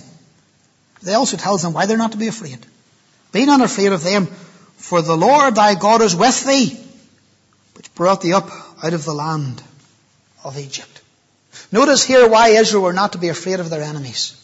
They 1.01 1.13
also 1.13 1.37
tells 1.37 1.61
them 1.61 1.73
why 1.73 1.85
they're 1.85 1.97
not 1.97 2.13
to 2.13 2.17
be 2.17 2.27
afraid. 2.27 2.59
Be 3.31 3.45
not 3.45 3.61
afraid 3.61 3.91
of 3.91 4.03
them, 4.03 4.27
for 4.77 5.01
the 5.01 5.17
Lord 5.17 5.55
thy 5.55 5.75
God 5.75 6.01
is 6.01 6.15
with 6.15 6.45
thee, 6.45 6.79
which 7.75 7.93
brought 7.95 8.21
thee 8.21 8.33
up 8.33 8.49
out 8.83 8.93
of 8.93 9.05
the 9.05 9.13
land 9.13 9.61
of 10.45 10.57
Egypt. 10.57 11.01
Notice 11.71 12.03
here 12.03 12.27
why 12.29 12.49
Israel 12.49 12.83
were 12.83 12.93
not 12.93 13.13
to 13.13 13.17
be 13.17 13.29
afraid 13.29 13.59
of 13.59 13.69
their 13.69 13.81
enemies. 13.81 14.41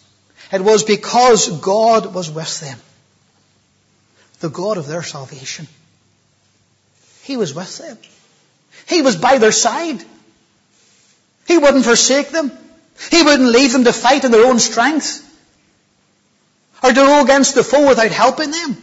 It 0.52 0.62
was 0.62 0.84
because 0.84 1.48
God 1.62 2.14
was 2.14 2.30
with 2.30 2.60
them 2.60 2.78
the 4.42 4.50
God 4.50 4.78
of 4.78 4.88
their 4.88 5.04
salvation. 5.04 5.68
He 7.24 7.38
was 7.38 7.54
with 7.54 7.78
them. 7.78 7.98
He 8.88 9.02
was 9.02 9.16
by 9.16 9.38
their 9.38 9.52
side. 9.52 10.04
He 11.48 11.58
wouldn't 11.58 11.86
forsake 11.86 12.30
them. 12.30 12.52
He 13.12 13.22
wouldn't 13.22 13.50
leave 13.50 13.72
them 13.72 13.84
to 13.84 13.94
fight 13.94 14.26
in 14.26 14.32
their 14.32 14.46
own 14.46 14.60
strength 14.60 15.28
or 16.84 16.90
to 16.90 16.96
go 16.96 17.24
against 17.24 17.56
the 17.56 17.64
foe 17.64 17.88
without 17.88 18.12
helping 18.12 18.52
them. 18.52 18.78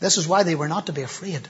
This 0.00 0.16
is 0.16 0.26
why 0.26 0.42
they 0.42 0.54
were 0.54 0.68
not 0.68 0.86
to 0.86 0.92
be 0.92 1.02
afraid. 1.02 1.46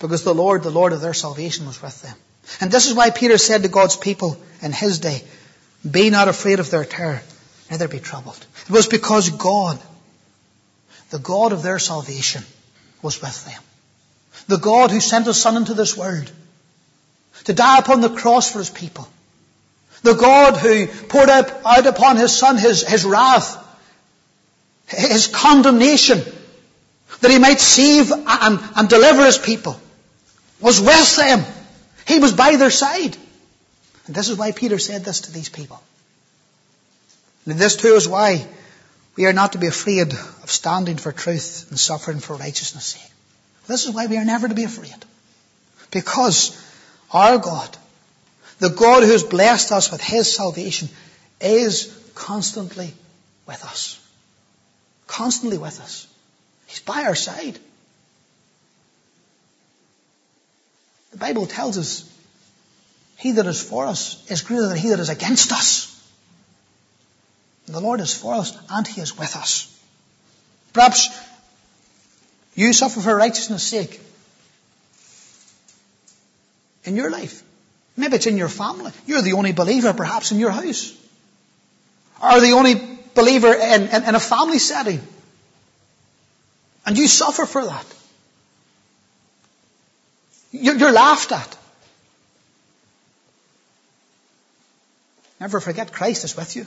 Because 0.00 0.24
the 0.24 0.34
Lord, 0.34 0.62
the 0.62 0.70
Lord 0.70 0.92
of 0.92 1.00
their 1.00 1.14
salvation 1.14 1.66
was 1.66 1.80
with 1.82 2.00
them. 2.02 2.16
And 2.60 2.70
this 2.70 2.86
is 2.86 2.94
why 2.94 3.10
Peter 3.10 3.38
said 3.38 3.62
to 3.62 3.68
God's 3.68 3.96
people 3.96 4.36
in 4.62 4.72
his 4.72 4.98
day, 4.98 5.22
be 5.88 6.10
not 6.10 6.28
afraid 6.28 6.58
of 6.58 6.70
their 6.70 6.84
terror, 6.84 7.22
neither 7.70 7.88
be 7.88 8.00
troubled. 8.00 8.44
It 8.64 8.70
was 8.70 8.86
because 8.86 9.30
God 9.30 9.78
the 11.10 11.18
God 11.18 11.52
of 11.52 11.62
their 11.62 11.78
salvation 11.78 12.44
was 13.02 13.20
with 13.20 13.44
them. 13.44 13.62
The 14.46 14.58
God 14.58 14.90
who 14.90 15.00
sent 15.00 15.26
his 15.26 15.40
Son 15.40 15.56
into 15.56 15.74
this 15.74 15.96
world 15.96 16.30
to 17.44 17.52
die 17.52 17.78
upon 17.78 18.00
the 18.00 18.08
cross 18.08 18.50
for 18.50 18.58
his 18.58 18.70
people. 18.70 19.08
The 20.02 20.14
God 20.14 20.56
who 20.56 20.86
poured 20.86 21.28
out, 21.28 21.86
upon 21.86 22.16
his 22.16 22.36
Son 22.36 22.56
his, 22.56 22.86
his 22.86 23.04
wrath, 23.04 23.58
his 24.86 25.26
condemnation, 25.26 26.22
that 27.20 27.30
he 27.30 27.38
might 27.38 27.60
save 27.60 28.10
and, 28.12 28.60
and 28.76 28.88
deliver 28.88 29.24
his 29.24 29.38
people, 29.38 29.78
was 30.60 30.80
with 30.80 31.16
them. 31.16 31.44
He 32.06 32.18
was 32.18 32.32
by 32.32 32.56
their 32.56 32.70
side. 32.70 33.16
And 34.06 34.14
this 34.14 34.28
is 34.28 34.36
why 34.36 34.52
Peter 34.52 34.78
said 34.78 35.04
this 35.04 35.22
to 35.22 35.32
these 35.32 35.48
people. 35.48 35.80
And 37.46 37.58
this 37.58 37.76
too 37.76 37.94
is 37.94 38.08
why 38.08 38.46
we 39.16 39.26
are 39.26 39.32
not 39.32 39.52
to 39.52 39.58
be 39.58 39.66
afraid 39.66 40.12
of 40.12 40.50
standing 40.50 40.96
for 40.96 41.12
truth 41.12 41.66
and 41.70 41.78
suffering 41.78 42.20
for 42.20 42.36
righteousness' 42.36 42.86
sake. 42.86 43.12
This 43.66 43.86
is 43.86 43.94
why 43.94 44.06
we 44.06 44.16
are 44.16 44.24
never 44.24 44.48
to 44.48 44.54
be 44.54 44.64
afraid. 44.64 44.94
Because 45.90 46.56
our 47.12 47.38
God, 47.38 47.76
the 48.58 48.70
God 48.70 49.02
who 49.02 49.10
has 49.10 49.24
blessed 49.24 49.72
us 49.72 49.90
with 49.90 50.00
His 50.00 50.32
salvation, 50.32 50.88
is 51.40 51.96
constantly 52.14 52.92
with 53.46 53.64
us. 53.64 53.98
Constantly 55.06 55.58
with 55.58 55.80
us. 55.80 56.06
He's 56.66 56.80
by 56.80 57.04
our 57.04 57.14
side. 57.14 57.58
Bible 61.20 61.46
tells 61.46 61.76
us, 61.76 62.10
He 63.18 63.32
that 63.32 63.46
is 63.46 63.62
for 63.62 63.86
us 63.86 64.26
is 64.30 64.40
greater 64.40 64.66
than 64.66 64.78
he 64.78 64.88
that 64.88 64.98
is 64.98 65.10
against 65.10 65.52
us. 65.52 65.86
The 67.66 67.78
Lord 67.78 68.00
is 68.00 68.12
for 68.14 68.34
us 68.34 68.56
and 68.70 68.86
He 68.86 69.00
is 69.00 69.16
with 69.16 69.36
us. 69.36 69.68
Perhaps 70.72 71.10
you 72.54 72.72
suffer 72.72 73.00
for 73.00 73.14
righteousness' 73.14 73.62
sake 73.62 74.00
in 76.84 76.96
your 76.96 77.10
life. 77.10 77.42
Maybe 77.96 78.16
it's 78.16 78.26
in 78.26 78.38
your 78.38 78.48
family. 78.48 78.90
You're 79.06 79.22
the 79.22 79.34
only 79.34 79.52
believer 79.52 79.92
perhaps 79.92 80.32
in 80.32 80.38
your 80.38 80.50
house. 80.50 80.96
Or 82.22 82.40
the 82.40 82.52
only 82.52 82.74
believer 83.14 83.52
in, 83.52 83.88
in, 83.88 84.04
in 84.04 84.14
a 84.14 84.20
family 84.20 84.58
setting. 84.58 85.00
And 86.86 86.96
you 86.96 87.06
suffer 87.08 87.44
for 87.44 87.66
that. 87.66 87.86
You're, 90.52 90.92
laughed 90.92 91.32
at. 91.32 91.56
Never 95.38 95.60
forget 95.60 95.92
Christ 95.92 96.24
is 96.24 96.36
with 96.36 96.56
you. 96.56 96.66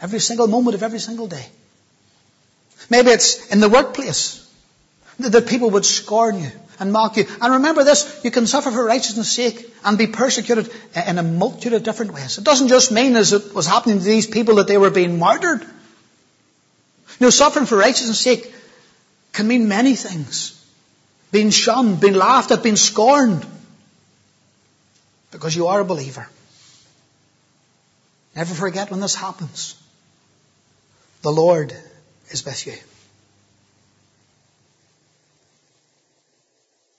Every 0.00 0.20
single 0.20 0.46
moment 0.46 0.74
of 0.74 0.82
every 0.82 0.98
single 0.98 1.26
day. 1.26 1.44
Maybe 2.90 3.10
it's 3.10 3.46
in 3.52 3.60
the 3.60 3.68
workplace 3.68 4.38
that 5.18 5.46
people 5.46 5.70
would 5.70 5.84
scorn 5.84 6.42
you 6.42 6.50
and 6.78 6.92
mock 6.92 7.16
you. 7.16 7.26
And 7.40 7.54
remember 7.54 7.84
this, 7.84 8.20
you 8.24 8.30
can 8.30 8.46
suffer 8.46 8.70
for 8.70 8.84
righteousness' 8.84 9.30
sake 9.30 9.72
and 9.84 9.98
be 9.98 10.06
persecuted 10.06 10.70
eh, 10.94 11.10
in 11.10 11.18
a 11.18 11.22
multitude 11.22 11.74
of 11.74 11.82
different 11.82 12.12
ways. 12.12 12.38
It 12.38 12.44
doesn't 12.44 12.68
just 12.68 12.90
mean 12.90 13.14
as 13.16 13.32
it 13.32 13.54
was 13.54 13.66
happening 13.66 13.98
to 13.98 14.04
these 14.04 14.26
people 14.26 14.56
that 14.56 14.68
they 14.68 14.78
were 14.78 14.90
being 14.90 15.18
martyred. 15.18 15.60
You 15.60 17.26
know, 17.26 17.30
suffering 17.30 17.66
for 17.66 17.76
righteousness' 17.76 18.20
sake 18.20 18.52
can 19.32 19.46
mean 19.46 19.68
many 19.68 19.94
things. 19.94 20.61
Being 21.32 21.50
shunned, 21.50 21.98
been 21.98 22.14
laughed 22.14 22.52
at, 22.52 22.62
been 22.62 22.76
scorned. 22.76 23.44
Because 25.32 25.56
you 25.56 25.66
are 25.68 25.80
a 25.80 25.84
believer. 25.84 26.28
Never 28.36 28.54
forget 28.54 28.90
when 28.90 29.00
this 29.00 29.14
happens. 29.14 29.74
The 31.22 31.32
Lord 31.32 31.74
is 32.30 32.44
with 32.44 32.66
you. 32.66 32.74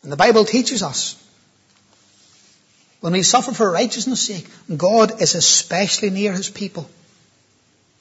And 0.01 0.11
the 0.11 0.17
Bible 0.17 0.45
teaches 0.45 0.83
us 0.83 1.15
when 3.01 3.13
we 3.13 3.21
suffer 3.21 3.51
for 3.51 3.69
righteousness' 3.69 4.21
sake, 4.21 4.47
God 4.75 5.21
is 5.21 5.35
especially 5.35 6.09
near 6.09 6.33
His 6.33 6.49
people. 6.49 6.89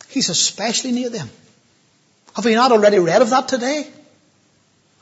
He's 0.09 0.29
especially 0.29 0.93
near 0.93 1.11
them. 1.11 1.29
Have 2.37 2.45
we 2.45 2.55
not 2.55 2.73
already 2.73 2.99
read 2.99 3.21
of 3.21 3.31
that 3.31 3.49
today? 3.49 3.87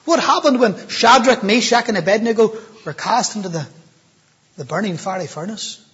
What 0.05 0.21
happened 0.21 0.61
when 0.61 0.89
Shadrach, 0.89 1.43
Meshach, 1.43 1.89
and 1.89 1.97
Abednego 1.97 2.57
were 2.85 2.93
cast 2.93 3.37
into 3.37 3.49
the, 3.49 3.67
the 4.57 4.65
burning 4.65 4.97
fiery 4.97 5.27
furnace? 5.27 5.85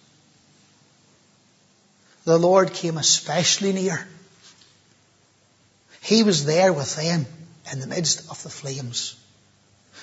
The 2.25 2.39
Lord 2.39 2.73
came 2.73 2.99
especially 2.99 3.73
near. 3.73 4.07
He 6.03 6.23
was 6.23 6.45
there 6.45 6.73
with 6.73 6.95
them 6.97 7.27
in 7.73 7.81
the 7.81 7.87
midst 7.87 8.31
of 8.31 8.43
the 8.43 8.49
flames. 8.49 9.17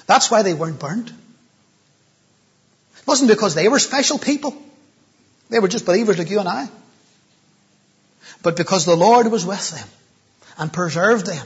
That's 0.06 0.30
why 0.30 0.42
they 0.42 0.54
weren't 0.54 0.80
burned. 0.80 1.10
It 1.10 3.08
wasn't 3.08 3.30
because 3.30 3.56
they 3.56 3.68
were 3.68 3.80
special 3.80 4.18
people. 4.20 4.56
They 5.50 5.60
were 5.60 5.68
just 5.68 5.86
believers 5.86 6.18
like 6.18 6.30
you 6.30 6.40
and 6.40 6.48
I. 6.48 6.68
But 8.42 8.58
because 8.58 8.86
the 8.86 8.96
Lord 8.96 9.32
was 9.32 9.46
with 9.46 9.72
them 9.72 9.88
and 10.58 10.72
preserved 10.72 11.26
them, 11.26 11.46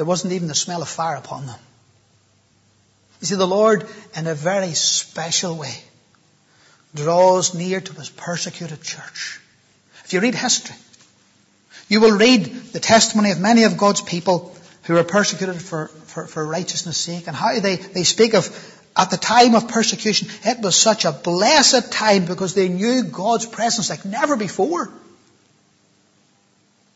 there 0.00 0.06
wasn't 0.06 0.32
even 0.32 0.48
the 0.48 0.54
smell 0.54 0.80
of 0.80 0.88
fire 0.88 1.16
upon 1.16 1.44
them. 1.44 1.58
You 3.20 3.26
see, 3.26 3.34
the 3.34 3.46
Lord, 3.46 3.86
in 4.16 4.26
a 4.26 4.34
very 4.34 4.72
special 4.72 5.58
way, 5.58 5.74
draws 6.94 7.52
near 7.52 7.82
to 7.82 7.92
his 7.92 8.08
persecuted 8.08 8.82
church. 8.82 9.38
If 10.06 10.14
you 10.14 10.20
read 10.20 10.34
history, 10.34 10.74
you 11.90 12.00
will 12.00 12.16
read 12.16 12.46
the 12.72 12.80
testimony 12.80 13.32
of 13.32 13.40
many 13.40 13.64
of 13.64 13.76
God's 13.76 14.00
people 14.00 14.56
who 14.84 14.94
were 14.94 15.04
persecuted 15.04 15.60
for, 15.60 15.88
for, 15.88 16.26
for 16.26 16.46
righteousness' 16.46 16.96
sake 16.96 17.26
and 17.26 17.36
how 17.36 17.60
they, 17.60 17.76
they 17.76 18.04
speak 18.04 18.32
of 18.32 18.48
at 18.96 19.10
the 19.10 19.18
time 19.18 19.54
of 19.54 19.68
persecution, 19.68 20.28
it 20.46 20.60
was 20.60 20.76
such 20.76 21.04
a 21.04 21.12
blessed 21.12 21.92
time 21.92 22.24
because 22.24 22.54
they 22.54 22.70
knew 22.70 23.02
God's 23.02 23.44
presence 23.44 23.90
like 23.90 24.06
never 24.06 24.38
before. 24.38 24.90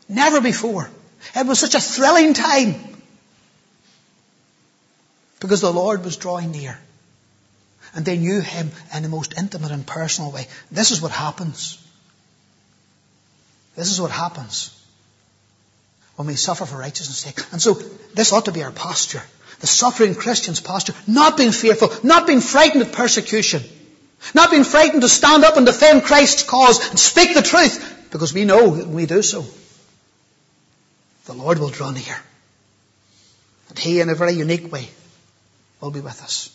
Never 0.09 0.41
before. 0.41 0.89
It 1.37 1.47
was 1.47 1.59
such 1.59 1.75
a 1.75 1.81
thrilling 1.81 2.33
time 2.33 2.94
because 5.45 5.61
the 5.61 5.71
Lord 5.71 6.07
was 6.07 6.17
drawing 6.17 6.53
near. 6.53 6.79
And 7.95 8.03
they 8.03 8.17
knew 8.17 8.41
Him 8.41 8.71
in 8.95 9.03
the 9.03 9.11
most 9.11 9.35
intimate 9.37 9.73
and 9.73 9.87
personal 9.87 10.33
way. 10.33 10.47
This 10.71 10.91
is 10.91 11.03
what 11.03 11.13
happens. 11.13 11.79
This 13.77 13.91
is 13.91 14.01
what 14.01 14.11
happens 14.11 14.71
when 16.17 16.29
we 16.29 16.37
suffer 16.37 16.65
for 16.65 16.79
righteousness' 16.79 17.19
sake. 17.19 17.39
And 17.53 17.61
so 17.61 17.75
this 18.15 18.33
ought 18.33 18.47
to 18.47 18.53
be 18.53 18.63
our 18.63 18.71
posture. 18.71 19.21
The 19.61 19.67
suffering 19.67 20.15
Christian's 20.15 20.63
posture. 20.63 20.95
Not 21.07 21.37
being 21.37 21.53
fearful, 21.53 21.93
not 22.03 22.27
being 22.27 22.41
frightened 22.41 22.81
of 22.81 22.93
persecution. 22.93 23.63
Not 24.33 24.51
being 24.51 24.65
frightened 24.65 25.03
to 25.03 25.11
stand 25.11 25.45
up 25.45 25.59
and 25.59 25.67
defend 25.67 26.05
Christ's 26.05 26.43
cause 26.43 26.89
and 26.89 26.99
speak 26.99 27.35
the 27.35 27.43
truth. 27.43 28.09
Because 28.11 28.33
we 28.33 28.47
know 28.47 28.77
that 28.77 28.87
when 28.87 28.97
we 28.97 29.05
do 29.05 29.21
so, 29.21 29.45
the 31.27 31.35
Lord 31.35 31.59
will 31.59 31.69
draw 31.69 31.91
near. 31.91 32.17
And 33.69 33.79
He, 33.79 34.01
in 34.01 34.09
a 34.09 34.15
very 34.15 34.33
unique 34.33 34.73
way, 34.73 34.89
will 35.85 35.91
be 35.91 36.01
with 36.01 36.23
us. 36.23 36.51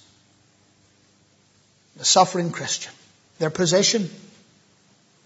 The 1.97 2.05
suffering 2.05 2.51
Christian. 2.51 2.91
Their 3.38 3.49
position, 3.51 4.09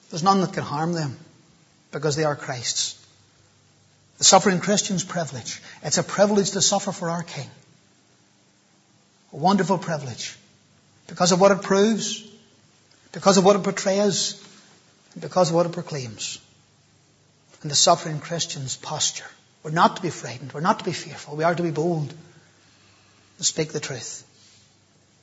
there's 0.09 0.23
none 0.23 0.41
that 0.41 0.53
can 0.53 0.63
harm 0.63 0.93
them 0.93 1.17
because 1.91 2.15
they 2.15 2.25
are 2.25 2.35
Christ's. 2.35 2.99
The 4.17 4.23
suffering 4.25 4.59
Christian's 4.59 5.03
privilege. 5.03 5.61
It's 5.83 5.97
a 5.97 6.03
privilege 6.03 6.51
to 6.51 6.61
suffer 6.61 6.91
for 6.91 7.09
our 7.09 7.23
King. 7.23 7.49
A 9.31 9.37
wonderful 9.37 9.77
privilege. 9.77 10.37
Because 11.07 11.31
of 11.31 11.39
what 11.39 11.51
it 11.51 11.61
proves, 11.61 12.23
because 13.13 13.37
of 13.37 13.45
what 13.45 13.55
it 13.55 13.63
portrays, 13.63 14.41
and 15.13 15.21
because 15.21 15.49
of 15.49 15.55
what 15.55 15.65
it 15.65 15.71
proclaims. 15.71 16.39
And 17.61 17.71
the 17.71 17.75
suffering 17.75 18.19
Christian's 18.19 18.75
posture. 18.75 19.31
We're 19.63 19.71
not 19.71 19.95
to 19.95 20.01
be 20.01 20.09
frightened. 20.09 20.53
We're 20.53 20.59
not 20.59 20.79
to 20.79 20.85
be 20.85 20.91
fearful. 20.91 21.37
We 21.37 21.45
are 21.45 21.55
to 21.55 21.63
be 21.63 21.71
bold 21.71 22.13
speak 23.43 23.71
the 23.71 23.79
truth. 23.79 24.23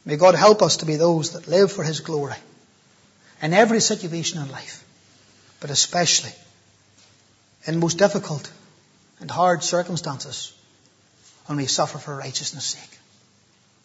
May 0.05 0.17
God 0.17 0.35
help 0.35 0.63
us 0.63 0.79
to 0.79 0.87
be 0.87 0.97
those 0.97 1.33
that 1.33 1.49
live 1.49 1.73
for 1.73 1.85
His 1.85 2.01
glory 2.01 2.37
in 3.43 3.53
every 3.53 3.81
situation 3.81 4.41
in 4.41 4.51
life, 4.51 4.85
but 5.61 5.71
especially 5.71 6.33
in 7.67 7.79
most 7.79 7.99
difficult 7.99 8.51
and 9.21 9.31
hard 9.31 9.63
circumstances 9.63 10.53
when 11.47 11.59
we 11.59 11.67
suffer 11.67 11.99
for 11.99 12.17
righteousness' 12.17 12.65
sake. 12.65 12.99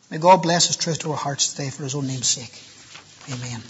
May 0.09 0.17
God 0.17 0.41
bless 0.41 0.67
His 0.67 0.77
truth 0.77 0.99
to 0.99 1.11
our 1.11 1.17
hearts 1.17 1.53
today 1.53 1.69
for 1.69 1.83
His 1.83 1.95
own 1.95 2.07
name's 2.07 2.27
sake. 2.27 2.53
Amen. 3.33 3.61